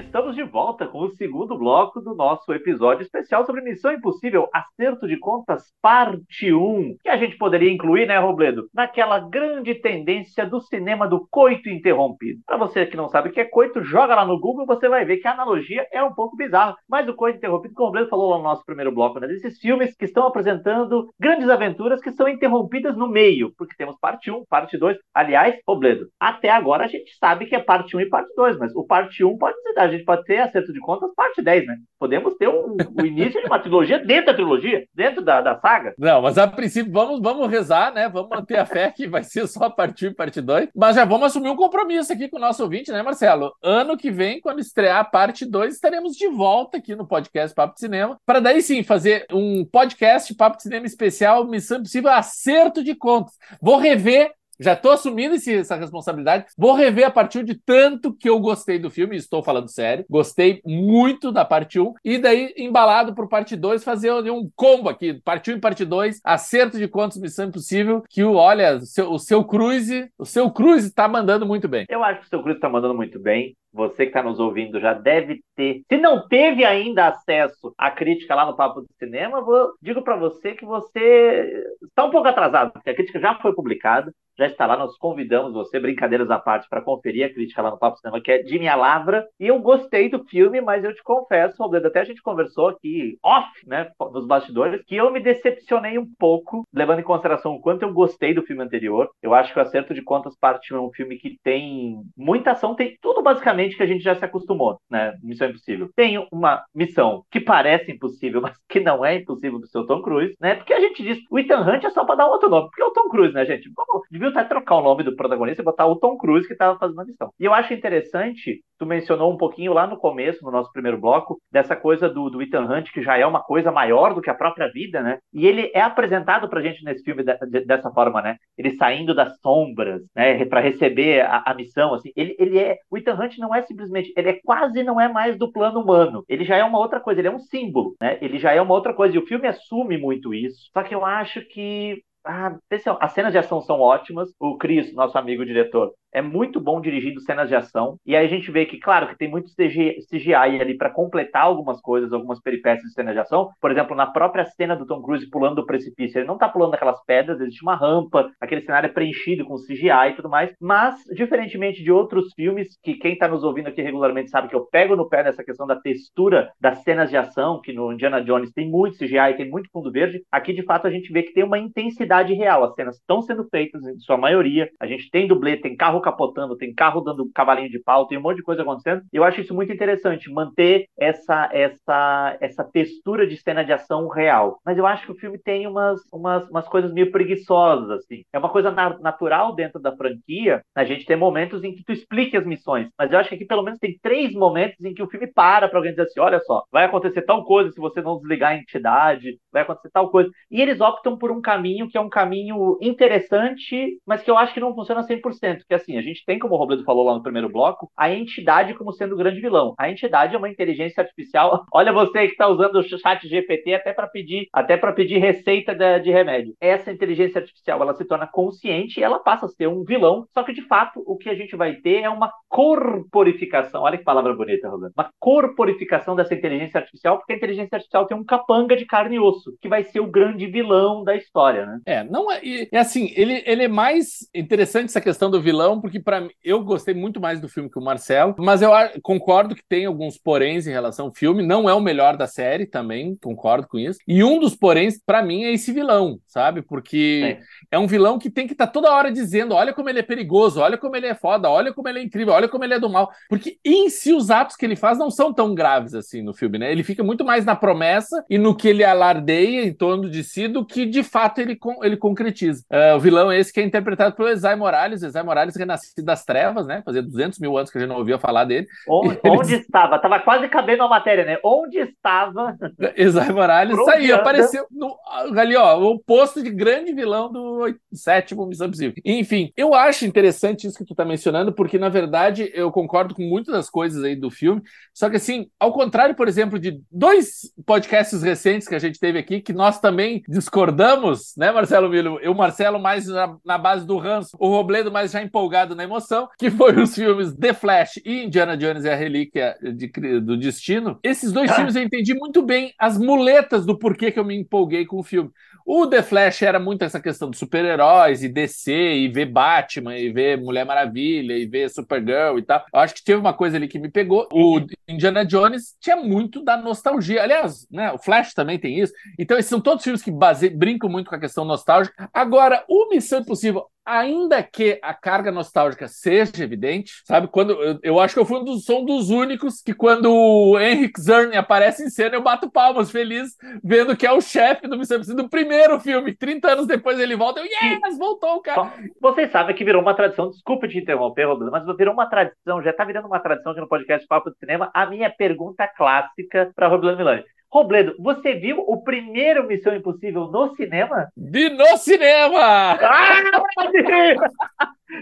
Estamos 0.00 0.34
de 0.34 0.42
volta 0.42 0.86
com 0.86 1.00
o 1.00 1.10
segundo 1.10 1.58
bloco 1.58 2.00
do 2.00 2.14
nosso 2.14 2.52
episódio 2.54 3.02
especial 3.02 3.44
sobre 3.44 3.60
Missão 3.60 3.92
Impossível 3.92 4.48
Acerto 4.52 5.06
de 5.06 5.18
Contas, 5.18 5.72
parte 5.80 6.52
1, 6.52 6.96
que 7.02 7.08
a 7.08 7.18
gente 7.18 7.36
poderia 7.36 7.70
incluir, 7.70 8.06
né, 8.06 8.18
Robledo, 8.18 8.66
naquela 8.74 9.20
grande 9.20 9.74
tendência 9.74 10.46
do 10.46 10.58
cinema 10.60 11.06
do 11.06 11.28
coito 11.30 11.68
interrompido. 11.68 12.40
Para 12.46 12.56
você 12.56 12.86
que 12.86 12.96
não 12.96 13.08
sabe 13.08 13.28
o 13.28 13.32
que 13.32 13.40
é 13.40 13.44
coito, 13.44 13.84
joga 13.84 14.14
lá 14.14 14.24
no 14.24 14.40
Google, 14.40 14.66
você 14.66 14.88
vai 14.88 15.04
ver 15.04 15.18
que 15.18 15.28
a 15.28 15.32
analogia 15.32 15.86
é 15.92 16.02
um 16.02 16.14
pouco 16.14 16.34
bizarra. 16.34 16.74
Mas 16.88 17.06
o 17.06 17.14
coito 17.14 17.36
interrompido, 17.36 17.74
como 17.74 17.84
o 17.84 17.86
Robledo 17.90 18.08
falou 18.08 18.30
lá 18.30 18.38
no 18.38 18.44
nosso 18.44 18.64
primeiro 18.64 18.92
bloco, 18.92 19.20
né, 19.20 19.28
desses 19.28 19.58
filmes 19.58 19.94
que 19.94 20.06
estão 20.06 20.26
apresentando 20.26 21.10
grandes 21.20 21.48
aventuras 21.48 22.00
que 22.00 22.10
são 22.12 22.26
interrompidas 22.26 22.96
no 22.96 23.06
meio, 23.06 23.52
porque 23.56 23.76
temos 23.76 23.96
parte 24.00 24.30
1, 24.30 24.44
parte 24.48 24.78
2. 24.78 24.96
Aliás, 25.14 25.56
Robledo, 25.68 26.08
até 26.18 26.48
agora 26.48 26.84
a 26.84 26.88
gente 26.88 27.14
sabe 27.18 27.46
que 27.46 27.54
é 27.54 27.60
parte 27.60 27.96
1 27.96 28.00
e 28.00 28.08
parte 28.08 28.32
2, 28.34 28.58
mas 28.58 28.74
o 28.74 28.84
parte 28.84 29.22
1 29.22 29.36
pode 29.36 29.60
ser, 29.62 29.78
a 29.78 29.88
gente 29.88 29.89
gente 29.90 30.04
pode 30.04 30.24
ter 30.24 30.38
acerto 30.38 30.72
de 30.72 30.80
contas 30.80 31.10
parte 31.14 31.42
10, 31.42 31.66
né? 31.66 31.76
Podemos 31.98 32.34
ter 32.34 32.48
um, 32.48 32.76
o 32.98 33.06
início 33.06 33.40
de 33.40 33.46
uma 33.46 33.58
trilogia 33.58 33.98
dentro 33.98 34.26
da 34.26 34.34
trilogia, 34.34 34.84
dentro 34.94 35.22
da, 35.22 35.40
da 35.40 35.58
saga. 35.58 35.94
Não, 35.98 36.22
mas 36.22 36.38
a 36.38 36.46
princípio 36.46 36.92
vamos, 36.92 37.20
vamos 37.20 37.48
rezar, 37.48 37.92
né? 37.92 38.08
Vamos 38.08 38.30
manter 38.30 38.58
a 38.58 38.66
fé 38.66 38.90
que 38.90 39.06
vai 39.06 39.22
ser 39.22 39.46
só 39.46 39.68
parte 39.68 40.06
1 40.06 40.10
e 40.10 40.14
parte 40.14 40.40
2. 40.40 40.68
Mas 40.74 40.96
já 40.96 41.04
vamos 41.04 41.26
assumir 41.26 41.50
um 41.50 41.56
compromisso 41.56 42.12
aqui 42.12 42.28
com 42.28 42.36
o 42.36 42.40
nosso 42.40 42.62
ouvinte, 42.62 42.90
né, 42.90 43.02
Marcelo? 43.02 43.52
Ano 43.62 43.96
que 43.96 44.10
vem, 44.10 44.40
quando 44.40 44.60
estrear 44.60 45.00
a 45.00 45.04
parte 45.04 45.44
2, 45.44 45.74
estaremos 45.74 46.16
de 46.16 46.28
volta 46.28 46.78
aqui 46.78 46.94
no 46.94 47.06
podcast 47.06 47.54
Papo 47.54 47.74
de 47.74 47.80
Cinema, 47.80 48.18
para 48.24 48.40
daí 48.40 48.62
sim 48.62 48.82
fazer 48.82 49.26
um 49.32 49.64
podcast 49.64 50.34
Papo 50.34 50.56
de 50.56 50.62
Cinema 50.64 50.86
especial 50.86 51.46
Missão 51.46 51.78
Impossível 51.78 52.10
Acerto 52.10 52.82
de 52.82 52.94
Contas. 52.94 53.34
Vou 53.60 53.78
rever 53.78 54.32
já 54.60 54.74
estou 54.74 54.92
assumindo 54.92 55.34
esse, 55.34 55.54
essa 55.54 55.74
responsabilidade. 55.74 56.44
Vou 56.56 56.74
rever 56.74 57.06
a 57.06 57.10
partir 57.10 57.42
de 57.42 57.54
tanto 57.54 58.12
que 58.12 58.28
eu 58.28 58.38
gostei 58.38 58.78
do 58.78 58.90
filme, 58.90 59.16
estou 59.16 59.42
falando 59.42 59.68
sério. 59.68 60.04
Gostei 60.08 60.60
muito 60.64 61.32
da 61.32 61.44
parte 61.44 61.80
1. 61.80 61.94
E 62.04 62.18
daí, 62.18 62.52
embalado 62.56 63.14
por 63.14 63.28
parte 63.28 63.56
2, 63.56 63.82
fazer 63.82 64.12
um 64.12 64.50
combo 64.54 64.88
aqui, 64.88 65.14
parte 65.24 65.50
1 65.50 65.56
e 65.56 65.60
parte 65.60 65.84
2, 65.84 66.20
acerto 66.22 66.78
de 66.78 66.86
quantos 66.86 67.18
Missão 67.18 67.46
Impossível, 67.46 68.02
que 68.08 68.22
olha, 68.22 68.76
o 68.76 68.80
seu, 68.80 69.10
o 69.12 69.18
seu 69.18 69.44
Cruise, 69.44 70.10
o 70.18 70.26
seu 70.26 70.50
Cruise 70.50 70.88
está 70.88 71.08
mandando 71.08 71.46
muito 71.46 71.66
bem. 71.66 71.86
Eu 71.88 72.04
acho 72.04 72.20
que 72.20 72.26
o 72.26 72.28
seu 72.28 72.42
Cruise 72.42 72.58
está 72.58 72.68
mandando 72.68 72.94
muito 72.94 73.18
bem. 73.18 73.56
Você 73.72 74.04
que 74.04 74.10
está 74.10 74.22
nos 74.22 74.40
ouvindo 74.40 74.80
já 74.80 74.92
deve 74.92 75.40
ter. 75.54 75.82
Se 75.88 75.96
não 75.96 76.26
teve 76.26 76.64
ainda 76.64 77.06
acesso 77.06 77.72
à 77.78 77.90
crítica 77.90 78.34
lá 78.34 78.44
no 78.44 78.56
Papo 78.56 78.80
do 78.80 78.88
Cinema, 78.98 79.40
vou, 79.40 79.72
digo 79.80 80.02
para 80.02 80.16
você 80.16 80.54
que 80.54 80.64
você 80.64 81.64
está 81.82 82.04
um 82.04 82.10
pouco 82.10 82.26
atrasado, 82.26 82.72
porque 82.72 82.90
a 82.90 82.94
crítica 82.94 83.20
já 83.20 83.36
foi 83.36 83.54
publicada 83.54 84.12
já 84.40 84.46
está 84.46 84.66
lá. 84.66 84.76
Nós 84.76 84.96
convidamos 84.96 85.52
você, 85.52 85.78
brincadeiras 85.78 86.30
à 86.30 86.38
parte, 86.38 86.68
para 86.68 86.80
conferir 86.80 87.26
a 87.26 87.32
crítica 87.32 87.62
lá 87.62 87.70
no 87.70 87.78
Papo 87.78 87.98
Cinema, 87.98 88.20
que 88.20 88.32
é 88.32 88.42
de 88.42 88.58
minha 88.58 88.74
lavra. 88.74 89.26
E 89.38 89.46
eu 89.46 89.58
gostei 89.60 90.08
do 90.08 90.24
filme, 90.24 90.60
mas 90.60 90.82
eu 90.82 90.94
te 90.94 91.02
confesso, 91.02 91.62
Robledo, 91.62 91.88
até 91.88 92.00
a 92.00 92.04
gente 92.04 92.22
conversou 92.22 92.68
aqui 92.68 93.18
off, 93.22 93.48
né, 93.66 93.90
nos 94.12 94.26
bastidores, 94.26 94.82
que 94.86 94.96
eu 94.96 95.10
me 95.10 95.20
decepcionei 95.20 95.98
um 95.98 96.06
pouco, 96.18 96.66
levando 96.72 97.00
em 97.00 97.04
consideração 97.04 97.54
o 97.54 97.60
quanto 97.60 97.82
eu 97.82 97.92
gostei 97.92 98.32
do 98.32 98.42
filme 98.42 98.62
anterior. 98.62 99.10
Eu 99.22 99.34
acho 99.34 99.52
que 99.52 99.58
o 99.58 99.62
Acerto 99.62 99.92
de 99.92 100.02
Contas 100.02 100.36
Parte 100.38 100.72
1 100.72 100.76
é 100.76 100.80
um 100.80 100.92
filme 100.92 101.18
que 101.18 101.38
tem 101.42 102.00
muita 102.16 102.52
ação, 102.52 102.74
tem 102.74 102.96
tudo 103.00 103.22
basicamente 103.22 103.76
que 103.76 103.82
a 103.82 103.86
gente 103.86 104.02
já 104.02 104.14
se 104.14 104.24
acostumou, 104.24 104.80
né? 104.90 105.14
Missão 105.22 105.48
Impossível. 105.48 105.90
Tem 105.94 106.26
uma 106.32 106.64
missão 106.74 107.24
que 107.30 107.40
parece 107.40 107.92
impossível, 107.92 108.40
mas 108.40 108.56
que 108.68 108.80
não 108.80 109.04
é 109.04 109.16
impossível 109.16 109.58
do 109.58 109.66
seu 109.66 109.84
Tom 109.84 110.00
Cruise, 110.00 110.34
né? 110.40 110.54
Porque 110.54 110.72
a 110.72 110.80
gente 110.80 111.02
diz, 111.02 111.18
o 111.30 111.38
Ethan 111.38 111.60
Hunt 111.60 111.84
é 111.84 111.90
só 111.90 112.04
para 112.04 112.16
dar 112.16 112.26
outro 112.26 112.48
nome, 112.48 112.68
porque 112.68 112.82
o 112.82 112.92
Cruise, 113.10 113.34
né, 113.34 113.44
gente? 113.44 113.70
Vamos, 113.76 114.06
devia 114.10 114.28
até 114.28 114.44
trocar 114.44 114.76
o 114.76 114.82
nome 114.82 115.02
do 115.02 115.16
protagonista 115.16 115.60
e 115.60 115.64
botar 115.64 115.86
o 115.86 115.96
Tom 115.96 116.16
Cruise 116.16 116.46
que 116.46 116.54
estava 116.54 116.78
fazendo 116.78 117.00
a 117.00 117.04
missão. 117.04 117.30
E 117.38 117.44
eu 117.44 117.52
acho 117.52 117.74
interessante, 117.74 118.62
tu 118.78 118.86
mencionou 118.86 119.32
um 119.32 119.36
pouquinho 119.36 119.72
lá 119.72 119.86
no 119.86 119.98
começo, 119.98 120.44
no 120.44 120.50
nosso 120.50 120.72
primeiro 120.72 120.98
bloco, 120.98 121.38
dessa 121.52 121.76
coisa 121.76 122.08
do, 122.08 122.30
do 122.30 122.40
Ethan 122.40 122.64
Hunt, 122.64 122.90
que 122.92 123.02
já 123.02 123.18
é 123.18 123.26
uma 123.26 123.42
coisa 123.42 123.70
maior 123.70 124.14
do 124.14 124.22
que 124.22 124.30
a 124.30 124.34
própria 124.34 124.70
vida, 124.72 125.02
né? 125.02 125.18
E 125.32 125.46
ele 125.46 125.70
é 125.74 125.82
apresentado 125.82 126.48
pra 126.48 126.62
gente 126.62 126.84
nesse 126.84 127.04
filme 127.04 127.22
de, 127.22 127.36
de, 127.46 127.64
dessa 127.66 127.90
forma, 127.90 128.22
né? 128.22 128.36
Ele 128.56 128.70
saindo 128.76 129.14
das 129.14 129.38
sombras, 129.40 130.02
né? 130.14 130.44
Para 130.46 130.60
receber 130.60 131.20
a, 131.20 131.42
a, 131.46 131.54
missão, 131.54 131.94
assim. 131.94 132.10
Ele, 132.16 132.34
ele 132.38 132.58
é. 132.58 132.76
O 132.90 132.96
Ethan 132.96 133.14
Hunt 133.14 133.38
não 133.38 133.54
é 133.54 133.62
simplesmente. 133.62 134.12
Ele 134.16 134.30
é 134.30 134.40
quase 134.44 134.82
não 134.82 135.00
é 135.00 135.08
mais 135.08 135.36
do 135.36 135.52
plano 135.52 135.80
humano. 135.80 136.24
Ele 136.28 136.44
já 136.44 136.56
é 136.56 136.64
uma 136.64 136.78
outra 136.78 137.00
coisa, 137.00 137.20
ele 137.20 137.28
é 137.28 137.32
um 137.32 137.38
símbolo, 137.38 137.96
né? 138.00 138.18
Ele 138.20 138.38
já 138.38 138.52
é 138.52 138.60
uma 138.60 138.74
outra 138.74 138.94
coisa. 138.94 139.14
E 139.14 139.18
o 139.18 139.26
filme 139.26 139.46
assume 139.46 139.98
muito 139.98 140.32
isso. 140.32 140.70
Só 140.72 140.82
que 140.82 140.94
eu 140.94 141.04
acho 141.04 141.40
que 141.48 142.02
ah, 142.24 142.56
as 143.00 143.12
cenas 143.12 143.32
de 143.32 143.38
ação 143.38 143.60
são 143.62 143.80
ótimas. 143.80 144.30
O 144.38 144.56
Cris, 144.58 144.92
nosso 144.94 145.16
amigo 145.18 145.44
diretor, 145.44 145.92
é 146.12 146.22
muito 146.22 146.60
bom 146.60 146.80
dirigindo 146.80 147.20
cenas 147.20 147.48
de 147.48 147.54
ação. 147.54 147.96
E 148.04 148.16
aí 148.16 148.24
a 148.24 148.28
gente 148.28 148.50
vê 148.50 148.66
que, 148.66 148.78
claro, 148.78 149.08
que 149.08 149.16
tem 149.16 149.28
muito 149.28 149.50
CGI 149.54 150.34
ali 150.34 150.76
para 150.76 150.90
completar 150.90 151.42
algumas 151.42 151.80
coisas, 151.80 152.12
algumas 152.12 152.40
peripécias 152.40 152.88
de 152.88 152.94
cenas 152.94 153.14
de 153.14 153.20
ação. 153.20 153.50
Por 153.60 153.70
exemplo, 153.70 153.96
na 153.96 154.06
própria 154.06 154.44
cena 154.44 154.76
do 154.76 154.86
Tom 154.86 155.02
Cruise 155.02 155.28
pulando 155.28 155.56
do 155.56 155.66
precipício, 155.66 156.18
ele 156.18 156.26
não 156.26 156.38
tá 156.38 156.48
pulando 156.48 156.74
aquelas 156.74 157.02
pedras, 157.04 157.40
existe 157.40 157.62
uma 157.62 157.76
rampa, 157.76 158.30
aquele 158.40 158.62
cenário 158.62 158.86
é 158.86 158.92
preenchido 158.92 159.44
com 159.44 159.56
CGI 159.56 160.10
e 160.10 160.16
tudo 160.16 160.28
mais. 160.28 160.52
Mas, 160.60 160.96
diferentemente 161.14 161.82
de 161.82 161.90
outros 161.92 162.32
filmes, 162.34 162.78
que 162.82 162.94
quem 162.94 163.16
tá 163.16 163.28
nos 163.28 163.42
ouvindo 163.42 163.68
aqui 163.68 163.82
regularmente 163.82 164.30
sabe 164.30 164.48
que 164.48 164.54
eu 164.54 164.66
pego 164.66 164.96
no 164.96 165.08
pé 165.08 165.22
nessa 165.22 165.44
questão 165.44 165.66
da 165.66 165.76
textura 165.76 166.50
das 166.60 166.82
cenas 166.82 167.10
de 167.10 167.16
ação, 167.16 167.60
que 167.60 167.72
no 167.72 167.92
Indiana 167.92 168.22
Jones 168.22 168.52
tem 168.52 168.68
muito 168.68 168.98
CGI, 168.98 169.36
tem 169.36 169.48
muito 169.48 169.68
fundo 169.72 169.90
verde. 169.90 170.22
Aqui, 170.30 170.52
de 170.52 170.64
fato, 170.64 170.86
a 170.86 170.90
gente 170.90 171.12
vê 171.12 171.22
que 171.22 171.32
tem 171.32 171.44
uma 171.44 171.58
intensidade 171.58 172.32
real. 172.34 172.64
As 172.64 172.74
cenas 172.74 172.96
estão 172.96 173.22
sendo 173.22 173.44
feitas, 173.48 173.84
em 173.86 173.98
sua 173.98 174.16
maioria. 174.16 174.68
A 174.80 174.86
gente 174.86 175.10
tem 175.10 175.26
dublê, 175.26 175.56
tem 175.56 175.76
carro 175.76 175.99
carro 176.00 176.20
capotando, 176.20 176.56
tem 176.56 176.74
carro 176.74 177.00
dando 177.00 177.30
cavalinho 177.34 177.70
de 177.70 177.78
pau, 177.78 178.06
tem 178.06 178.18
um 178.18 178.22
monte 178.22 178.36
de 178.36 178.42
coisa 178.42 178.62
acontecendo. 178.62 179.02
E 179.12 179.16
eu 179.16 179.24
acho 179.24 179.40
isso 179.40 179.54
muito 179.54 179.72
interessante, 179.72 180.30
manter 180.30 180.86
essa, 180.98 181.48
essa, 181.52 182.36
essa 182.40 182.64
textura 182.64 183.26
de 183.26 183.36
cena 183.36 183.64
de 183.64 183.72
ação 183.72 184.08
real. 184.08 184.58
Mas 184.64 184.78
eu 184.78 184.86
acho 184.86 185.06
que 185.06 185.12
o 185.12 185.16
filme 185.16 185.38
tem 185.38 185.66
umas, 185.66 186.00
umas, 186.12 186.48
umas 186.48 186.68
coisas 186.68 186.92
meio 186.92 187.10
preguiçosas, 187.10 187.90
assim. 187.90 188.22
É 188.32 188.38
uma 188.38 188.48
coisa 188.48 188.70
na, 188.70 188.98
natural 188.98 189.54
dentro 189.54 189.80
da 189.80 189.96
franquia, 189.96 190.62
a 190.74 190.84
gente 190.84 191.06
ter 191.06 191.16
momentos 191.16 191.62
em 191.62 191.74
que 191.74 191.84
tu 191.84 191.92
explique 191.92 192.36
as 192.36 192.46
missões. 192.46 192.88
Mas 192.98 193.12
eu 193.12 193.18
acho 193.18 193.28
que 193.28 193.34
aqui 193.34 193.44
pelo 193.44 193.62
menos 193.62 193.78
tem 193.78 193.98
três 194.02 194.32
momentos 194.32 194.82
em 194.84 194.94
que 194.94 195.02
o 195.02 195.08
filme 195.08 195.26
para 195.26 195.68
para 195.68 195.78
alguém 195.78 195.92
dizer 195.92 196.02
assim: 196.02 196.20
olha 196.20 196.40
só, 196.40 196.64
vai 196.70 196.84
acontecer 196.84 197.22
tal 197.22 197.44
coisa 197.44 197.70
se 197.70 197.80
você 197.80 198.00
não 198.00 198.18
desligar 198.18 198.52
a 198.52 198.56
entidade, 198.56 199.38
vai 199.52 199.62
acontecer 199.62 199.90
tal 199.90 200.10
coisa. 200.10 200.30
E 200.50 200.60
eles 200.60 200.80
optam 200.80 201.16
por 201.16 201.30
um 201.30 201.40
caminho 201.40 201.88
que 201.88 201.98
é 201.98 202.00
um 202.00 202.08
caminho 202.08 202.78
interessante, 202.80 203.98
mas 204.06 204.22
que 204.22 204.30
eu 204.30 204.36
acho 204.38 204.54
que 204.54 204.60
não 204.60 204.74
funciona 204.74 205.02
100%. 205.02 205.64
Que 205.68 205.74
assim, 205.74 205.89
a 205.96 206.02
gente 206.02 206.24
tem, 206.24 206.38
como 206.38 206.54
o 206.54 206.56
Robledo 206.56 206.84
falou 206.84 207.04
lá 207.04 207.14
no 207.14 207.22
primeiro 207.22 207.48
bloco, 207.48 207.90
a 207.96 208.10
entidade 208.10 208.74
como 208.74 208.92
sendo 208.92 209.14
o 209.14 209.18
grande 209.18 209.40
vilão. 209.40 209.74
A 209.78 209.90
entidade 209.90 210.34
é 210.34 210.38
uma 210.38 210.48
inteligência 210.48 211.02
artificial. 211.02 211.64
Olha 211.72 211.92
você 211.92 212.26
que 212.26 212.32
está 212.32 212.48
usando 212.48 212.76
o 212.76 212.82
chat 212.82 213.26
GPT 213.26 213.74
até 213.74 213.92
para 213.92 214.06
pedir, 214.06 214.48
até 214.52 214.76
para 214.76 214.92
pedir 214.92 215.18
receita 215.18 215.74
de, 215.74 216.10
remédio. 216.10 216.54
Essa 216.60 216.92
inteligência 216.92 217.40
artificial, 217.40 217.80
ela 217.82 217.94
se 217.94 218.04
torna 218.04 218.26
consciente 218.26 218.98
e 219.00 219.02
ela 219.02 219.18
passa 219.18 219.46
a 219.46 219.48
ser 219.48 219.68
um 219.68 219.84
vilão. 219.84 220.26
Só 220.32 220.42
que 220.42 220.52
de 220.52 220.62
fato, 220.62 221.02
o 221.06 221.16
que 221.16 221.28
a 221.28 221.34
gente 221.34 221.56
vai 221.56 221.74
ter 221.74 222.02
é 222.02 222.10
uma 222.10 222.32
corporificação. 222.48 223.82
Olha 223.82 223.98
que 223.98 224.04
palavra 224.04 224.34
bonita, 224.34 224.68
Rolando. 224.68 224.92
Uma 224.96 225.10
corporificação 225.18 226.16
dessa 226.16 226.34
inteligência 226.34 226.78
artificial, 226.78 227.18
porque 227.18 227.32
a 227.32 227.36
inteligência 227.36 227.76
artificial 227.76 228.06
tem 228.06 228.16
um 228.16 228.24
capanga 228.24 228.76
de 228.76 228.84
carne 228.84 229.16
e 229.16 229.20
osso, 229.20 229.56
que 229.60 229.68
vai 229.68 229.84
ser 229.84 230.00
o 230.00 230.10
grande 230.10 230.46
vilão 230.46 231.04
da 231.04 231.16
história, 231.16 231.66
né? 231.66 231.80
É, 231.86 232.04
não 232.04 232.30
é. 232.30 232.40
É 232.72 232.78
assim, 232.78 233.12
ele, 233.16 233.42
ele 233.46 233.64
é 233.64 233.68
mais 233.68 234.28
interessante 234.34 234.86
essa 234.86 235.00
questão 235.00 235.30
do 235.30 235.40
vilão, 235.40 235.79
porque 235.80 236.00
para 236.00 236.20
mim 236.20 236.30
eu 236.42 236.62
gostei 236.62 236.94
muito 236.94 237.20
mais 237.20 237.40
do 237.40 237.48
filme 237.48 237.70
que 237.70 237.78
o 237.78 237.82
Marcelo, 237.82 238.34
mas 238.38 238.62
eu 238.62 238.70
concordo 239.02 239.54
que 239.54 239.62
tem 239.68 239.86
alguns 239.86 240.18
poréns 240.18 240.66
em 240.66 240.70
relação 240.70 241.06
ao 241.06 241.14
filme. 241.14 241.46
Não 241.46 241.68
é 241.68 241.74
o 241.74 241.80
melhor 241.80 242.16
da 242.16 242.26
série 242.26 242.66
também, 242.66 243.16
concordo 243.22 243.66
com 243.66 243.78
isso. 243.78 243.98
E 244.06 244.22
um 244.22 244.38
dos 244.38 244.54
poréns, 244.54 245.00
para 245.04 245.22
mim, 245.22 245.44
é 245.44 245.52
esse 245.52 245.72
vilão, 245.72 246.18
sabe? 246.26 246.62
Porque 246.62 247.38
é. 247.70 247.76
é 247.76 247.78
um 247.78 247.86
vilão 247.86 248.18
que 248.18 248.30
tem 248.30 248.46
que 248.46 248.52
estar 248.52 248.66
tá 248.66 248.72
toda 248.72 248.92
hora 248.92 249.10
dizendo: 249.10 249.54
olha 249.54 249.72
como 249.72 249.88
ele 249.88 250.00
é 250.00 250.02
perigoso, 250.02 250.60
olha 250.60 250.78
como 250.78 250.96
ele 250.96 251.06
é 251.06 251.14
foda, 251.14 251.48
olha 251.48 251.72
como 251.72 251.88
ele 251.88 252.00
é 252.00 252.02
incrível, 252.02 252.34
olha 252.34 252.48
como 252.48 252.64
ele 252.64 252.74
é 252.74 252.78
do 252.78 252.88
mal. 252.88 253.10
Porque 253.28 253.58
em 253.64 253.88
si 253.88 254.12
os 254.12 254.30
atos 254.30 254.56
que 254.56 254.64
ele 254.64 254.76
faz 254.76 254.98
não 254.98 255.10
são 255.10 255.32
tão 255.32 255.54
graves 255.54 255.94
assim 255.94 256.22
no 256.22 256.34
filme, 256.34 256.58
né? 256.58 256.70
Ele 256.70 256.82
fica 256.82 257.02
muito 257.02 257.24
mais 257.24 257.44
na 257.44 257.56
promessa 257.56 258.24
e 258.28 258.38
no 258.38 258.54
que 258.54 258.68
ele 258.68 258.84
alardeia 258.84 259.64
em 259.64 259.72
torno 259.72 260.08
de 260.08 260.22
si 260.22 260.48
do 260.48 260.64
que 260.64 260.86
de 260.86 261.02
fato 261.02 261.40
ele, 261.40 261.58
ele 261.82 261.96
concretiza. 261.96 262.64
Uh, 262.70 262.96
o 262.96 263.00
vilão 263.00 263.30
é 263.30 263.38
esse 263.38 263.52
que 263.52 263.60
é 263.60 263.64
interpretado 263.64 264.14
pelo 264.14 264.28
Esai 264.28 264.56
Morales, 264.56 265.02
Esai 265.02 265.22
Morales 265.22 265.56
renascido 265.70 266.04
das 266.04 266.24
trevas, 266.24 266.66
né? 266.66 266.82
Fazia 266.84 267.02
200 267.02 267.38
mil 267.38 267.56
anos 267.56 267.70
que 267.70 267.78
a 267.78 267.80
gente 267.80 267.90
não 267.90 267.96
ouvia 267.96 268.18
falar 268.18 268.44
dele. 268.44 268.66
Onde, 268.88 269.20
ele... 269.22 269.36
onde 269.36 269.54
estava? 269.54 269.98
Tava 269.98 270.20
quase 270.20 270.48
cabendo 270.48 270.82
a 270.82 270.88
matéria, 270.88 271.24
né? 271.24 271.38
Onde 271.44 271.78
estava? 271.78 272.56
Esai 272.96 273.30
Morales 273.30 273.76
saiu, 273.84 274.16
apareceu 274.16 274.66
no, 274.70 274.96
ali, 275.38 275.56
ó, 275.56 275.78
o 275.78 275.98
posto 275.98 276.42
de 276.42 276.50
grande 276.50 276.92
vilão 276.92 277.30
do 277.30 277.74
sétimo 277.92 278.46
Missão 278.46 278.66
Impossível. 278.66 278.94
Enfim, 279.04 279.52
eu 279.56 279.74
acho 279.74 280.04
interessante 280.04 280.66
isso 280.66 280.78
que 280.78 280.84
tu 280.84 280.94
tá 280.94 281.04
mencionando, 281.04 281.52
porque 281.52 281.78
na 281.78 281.88
verdade 281.88 282.50
eu 282.54 282.70
concordo 282.70 283.14
com 283.14 283.22
muitas 283.22 283.54
das 283.54 283.70
coisas 283.70 284.02
aí 284.02 284.16
do 284.16 284.30
filme. 284.30 284.62
Só 284.92 285.08
que, 285.08 285.16
assim, 285.16 285.48
ao 285.58 285.72
contrário, 285.72 286.14
por 286.14 286.28
exemplo, 286.28 286.58
de 286.58 286.80
dois 286.90 287.52
podcasts 287.64 288.22
recentes 288.22 288.66
que 288.66 288.74
a 288.74 288.78
gente 288.78 288.98
teve 288.98 289.18
aqui, 289.18 289.40
que 289.40 289.52
nós 289.52 289.80
também 289.80 290.22
discordamos, 290.28 291.32
né, 291.36 291.52
Marcelo 291.52 291.88
Milo? 291.88 292.18
Eu, 292.20 292.34
Marcelo, 292.34 292.78
mais 292.78 293.06
na, 293.06 293.36
na 293.44 293.58
base 293.58 293.86
do 293.86 293.98
ranço, 293.98 294.36
o 294.38 294.48
Robledo 294.48 294.90
mais 294.90 295.12
já 295.12 295.22
empolgado 295.22 295.59
na 295.74 295.84
emoção, 295.84 296.28
que 296.38 296.50
foi 296.50 296.78
os 296.80 296.94
filmes 296.94 297.34
The 297.34 297.54
Flash 297.54 298.00
e 298.04 298.24
Indiana 298.24 298.56
Jones 298.56 298.84
e 298.84 298.90
a 298.90 298.94
Relíquia 298.94 299.56
de, 299.62 299.88
do 300.20 300.36
Destino. 300.36 300.98
Esses 301.02 301.32
dois 301.32 301.50
ah. 301.50 301.54
filmes 301.54 301.76
eu 301.76 301.82
entendi 301.82 302.14
muito 302.14 302.42
bem 302.42 302.74
as 302.78 302.98
muletas 302.98 303.64
do 303.64 303.78
porquê 303.78 304.10
que 304.10 304.18
eu 304.18 304.24
me 304.24 304.36
empolguei 304.36 304.86
com 304.86 304.98
o 304.98 305.02
filme. 305.02 305.30
O 305.72 305.86
The 305.86 306.02
Flash 306.02 306.42
era 306.42 306.58
muito 306.58 306.84
essa 306.84 307.00
questão 307.00 307.30
de 307.30 307.36
super-heróis 307.36 308.24
e 308.24 308.28
DC, 308.28 308.72
e 308.72 309.08
ver 309.08 309.26
Batman, 309.26 309.96
e 309.96 310.10
ver 310.10 310.36
Mulher 310.36 310.64
Maravilha, 310.64 311.34
e 311.34 311.46
ver 311.46 311.70
Supergirl 311.70 312.38
e 312.38 312.42
tal. 312.42 312.64
Eu 312.74 312.80
acho 312.80 312.94
que 312.94 313.04
teve 313.04 313.20
uma 313.20 313.32
coisa 313.32 313.56
ali 313.56 313.68
que 313.68 313.78
me 313.78 313.88
pegou. 313.88 314.28
O 314.32 314.60
Indiana 314.88 315.24
Jones 315.24 315.76
tinha 315.80 315.96
muito 315.96 316.42
da 316.42 316.56
nostalgia. 316.56 317.22
Aliás, 317.22 317.68
né, 317.70 317.92
o 317.92 317.98
Flash 317.98 318.34
também 318.34 318.58
tem 318.58 318.80
isso. 318.80 318.92
Então, 319.18 319.38
esses 319.38 319.48
são 319.48 319.60
todos 319.60 319.84
filmes 319.84 320.02
que 320.02 320.10
base... 320.10 320.48
brincam 320.48 320.90
muito 320.90 321.08
com 321.08 321.14
a 321.14 321.20
questão 321.20 321.44
nostálgica. 321.44 322.08
Agora, 322.12 322.64
o 322.68 322.88
Missão 322.88 323.20
Impossível 323.20 323.66
ainda 323.84 324.42
que 324.42 324.78
a 324.82 324.94
carga 324.94 325.30
nostálgica 325.30 325.88
seja 325.88 326.42
evidente, 326.42 327.02
sabe? 327.04 327.28
Quando 327.28 327.52
eu, 327.52 327.78
eu 327.82 328.00
acho 328.00 328.14
que 328.14 328.20
eu 328.20 328.24
fui 328.24 328.38
um 328.38 328.44
dos, 328.44 328.64
sou 328.64 328.82
um 328.82 328.84
dos 328.84 329.10
únicos 329.10 329.62
que 329.62 329.74
quando 329.74 330.12
o 330.12 330.58
Henrik 330.58 331.00
Zern 331.00 331.36
aparece 331.36 331.84
em 331.84 331.90
cena, 331.90 332.14
eu 332.14 332.22
bato 332.22 332.50
palmas 332.50 332.90
feliz 332.90 333.36
vendo 333.62 333.96
que 333.96 334.06
é 334.06 334.12
o 334.12 334.20
chefe 334.20 334.66
do 334.66 334.76
Impossível 334.76 335.16
do 335.16 335.28
primeiro 335.28 335.78
filme. 335.80 336.14
30 336.14 336.52
anos 336.52 336.66
depois 336.66 336.98
ele 336.98 337.16
volta, 337.16 337.40
eu, 337.40 337.46
yes, 337.46 337.98
voltou 337.98 338.36
o 338.36 338.42
cara. 338.42 338.72
Vocês 339.00 339.30
sabem 339.30 339.54
que 339.54 339.64
virou 339.64 339.82
uma 339.82 339.94
tradição, 339.94 340.30
desculpa 340.30 340.68
te 340.68 340.78
interromper, 340.78 341.24
Rodrigo, 341.24 341.50
mas 341.50 341.64
virou 341.76 341.94
uma 341.94 342.06
tradição, 342.06 342.62
já 342.62 342.72
tá 342.72 342.84
virando 342.84 343.06
uma 343.06 343.20
tradição 343.20 343.52
aqui 343.52 343.60
no 343.60 343.68
podcast 343.68 344.06
Papo 344.06 344.30
de 344.30 344.38
Cinema, 344.38 344.70
a 344.74 344.86
minha 344.86 345.10
pergunta 345.10 345.66
clássica 345.66 346.52
para 346.54 346.68
Roblano 346.68 346.96
Milani. 346.96 347.24
Robledo, 347.52 347.96
você 347.98 348.34
viu 348.34 348.58
o 348.60 348.82
primeiro 348.82 349.46
Missão 349.46 349.74
Impossível 349.74 350.26
no 350.28 350.54
cinema? 350.54 351.08
Vi 351.16 351.50
no 351.50 351.76
cinema! 351.78 352.38
Ah, 352.38 353.22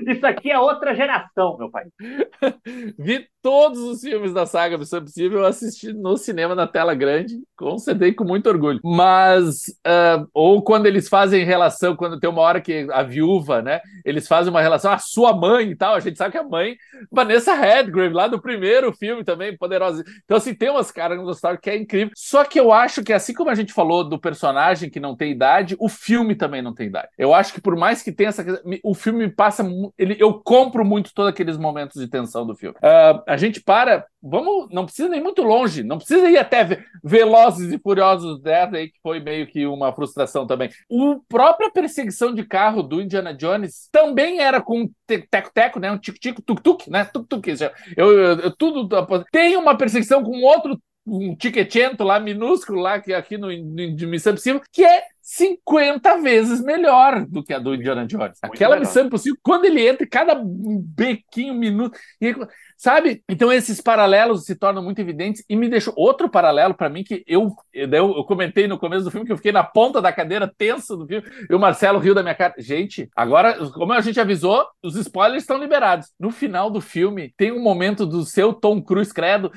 Isso 0.06 0.26
aqui 0.26 0.50
é 0.50 0.58
outra 0.58 0.94
geração, 0.94 1.56
meu 1.56 1.70
pai. 1.70 1.84
Vi 2.98 3.26
todos 3.42 3.78
os 3.78 4.00
filmes 4.00 4.34
da 4.34 4.44
saga 4.44 4.76
Missão 4.76 4.98
Impossível 4.98 5.46
assisti 5.46 5.92
no 5.92 6.16
cinema 6.16 6.54
na 6.54 6.66
tela 6.66 6.94
grande, 6.94 7.34
concedei 7.56 8.12
com 8.12 8.24
muito 8.24 8.48
orgulho. 8.48 8.80
Mas, 8.84 9.62
uh, 9.86 10.28
ou 10.34 10.62
quando 10.62 10.86
eles 10.86 11.08
fazem 11.08 11.44
relação, 11.44 11.96
quando 11.96 12.18
tem 12.18 12.28
uma 12.28 12.42
hora 12.42 12.60
que 12.60 12.86
a 12.92 13.02
viúva, 13.02 13.62
né, 13.62 13.80
eles 14.04 14.28
fazem 14.28 14.50
uma 14.50 14.60
relação, 14.60 14.92
a 14.92 14.98
sua 14.98 15.32
mãe 15.32 15.70
e 15.70 15.76
tal, 15.76 15.94
a 15.94 16.00
gente 16.00 16.18
sabe 16.18 16.32
que 16.32 16.38
a 16.38 16.42
mãe, 16.42 16.76
Vanessa 17.10 17.54
Redgrave, 17.54 18.12
lá 18.12 18.28
do 18.28 18.40
primeiro 18.40 18.92
filme 18.92 19.24
também, 19.24 19.56
poderosa. 19.56 20.04
Então, 20.24 20.36
assim, 20.36 20.54
tem 20.54 20.70
umas 20.70 20.90
caras 20.90 21.18
no 21.18 21.38
história 21.38 21.58
que 21.58 21.70
é 21.70 21.76
incrível. 21.76 22.12
Só 22.16 22.44
que 22.44 22.58
eu 22.58 22.72
acho 22.72 23.02
que, 23.02 23.12
assim 23.12 23.32
como 23.32 23.50
a 23.50 23.54
gente 23.54 23.72
falou 23.72 24.06
do 24.06 24.18
personagem 24.18 24.90
que 24.90 25.00
não 25.00 25.16
tem 25.16 25.30
idade, 25.30 25.76
o 25.78 25.88
filme 25.88 26.34
também 26.34 26.60
não 26.60 26.74
tem 26.74 26.88
idade. 26.88 27.08
Eu 27.16 27.32
acho 27.32 27.52
que, 27.52 27.60
por 27.60 27.76
mais 27.76 28.02
que 28.02 28.12
tenha 28.12 28.28
essa. 28.28 28.44
O 28.82 28.94
filme 28.94 29.28
passa 29.28 29.62
ele, 29.98 30.16
eu 30.18 30.34
compro 30.34 30.84
muito 30.84 31.12
todos 31.14 31.30
aqueles 31.30 31.56
momentos 31.56 32.00
de 32.00 32.08
tensão 32.08 32.46
do 32.46 32.54
filme. 32.54 32.76
Uh, 32.78 33.22
a 33.26 33.36
gente 33.36 33.60
para, 33.60 34.06
vamos, 34.22 34.68
não 34.70 34.84
precisa 34.84 35.08
nem 35.08 35.22
muito 35.22 35.42
longe, 35.42 35.82
não 35.82 35.98
precisa 35.98 36.30
ir 36.30 36.38
até 36.38 36.84
Velozes 37.02 37.72
e 37.72 37.78
Furiosos 37.78 38.40
10 38.40 38.74
aí, 38.74 38.88
que 38.88 38.98
foi 39.02 39.20
meio 39.20 39.46
que 39.46 39.66
uma 39.66 39.92
frustração 39.92 40.46
também. 40.46 40.70
O 40.88 41.20
própria 41.28 41.70
perseguição 41.70 42.34
de 42.34 42.44
carro 42.44 42.82
do 42.82 43.00
Indiana 43.00 43.34
Jones 43.34 43.88
também 43.92 44.40
era 44.40 44.60
com 44.60 44.90
teco-teco, 45.06 45.80
né? 45.80 45.90
Um 45.90 45.98
tico-tico, 45.98 46.42
tuk-tuk, 46.42 46.90
né? 46.90 47.04
Tuk-tuk. 47.04 47.48
Eu, 47.96 48.12
eu, 48.12 48.38
eu, 48.40 48.56
tudo. 48.56 48.88
Tem 49.30 49.56
uma 49.56 49.76
perseguição 49.76 50.22
com 50.22 50.42
outro 50.42 50.78
um 51.10 51.34
tiquetento 51.34 52.04
lá 52.04 52.20
minúsculo 52.20 52.80
lá 52.80 53.00
que 53.00 53.14
aqui 53.14 53.38
no, 53.38 53.48
no 53.48 54.08
Missão 54.08 54.32
Impossível, 54.32 54.60
que 54.70 54.84
é 54.84 55.04
50 55.30 56.22
vezes 56.22 56.62
melhor 56.62 57.26
do 57.26 57.44
que 57.44 57.52
a 57.52 57.58
do 57.58 57.74
Indiana 57.74 58.06
Jones. 58.06 58.38
Muito 58.42 58.54
Aquela 58.54 58.76
melhor. 58.76 58.86
Missão 58.86 59.04
Impossível, 59.04 59.38
quando 59.42 59.66
ele 59.66 59.86
entra, 59.86 60.06
cada 60.06 60.34
bequinho, 60.42 61.52
minuto, 61.52 61.98
e, 62.18 62.34
sabe? 62.78 63.22
Então 63.28 63.52
esses 63.52 63.80
paralelos 63.80 64.44
se 64.44 64.54
tornam 64.54 64.82
muito 64.82 65.00
evidentes 65.00 65.44
e 65.48 65.56
me 65.56 65.68
deixou 65.68 65.92
outro 65.96 66.28
paralelo 66.28 66.74
para 66.74 66.88
mim 66.88 67.02
que 67.02 67.24
eu, 67.26 67.52
eu, 67.74 67.88
eu 67.92 68.24
comentei 68.24 68.68
no 68.68 68.78
começo 68.78 69.04
do 69.04 69.10
filme 69.10 69.26
que 69.26 69.32
eu 69.32 69.36
fiquei 69.36 69.50
na 69.50 69.64
ponta 69.64 70.00
da 70.00 70.12
cadeira 70.12 70.50
tenso 70.56 70.96
do 70.96 71.06
filme 71.06 71.26
e 71.50 71.54
o 71.54 71.58
Marcelo 71.58 71.98
riu 71.98 72.14
da 72.14 72.22
minha 72.22 72.34
cara. 72.36 72.54
Gente, 72.58 73.10
agora, 73.16 73.58
como 73.70 73.92
a 73.92 74.00
gente 74.00 74.20
avisou, 74.20 74.64
os 74.82 74.94
spoilers 74.96 75.42
estão 75.42 75.58
liberados. 75.58 76.08
No 76.18 76.30
final 76.30 76.70
do 76.70 76.80
filme 76.80 77.34
tem 77.36 77.50
um 77.50 77.60
momento 77.60 78.06
do 78.06 78.24
seu 78.24 78.52
Tom 78.52 78.80
Cruise 78.80 79.12
credo 79.12 79.50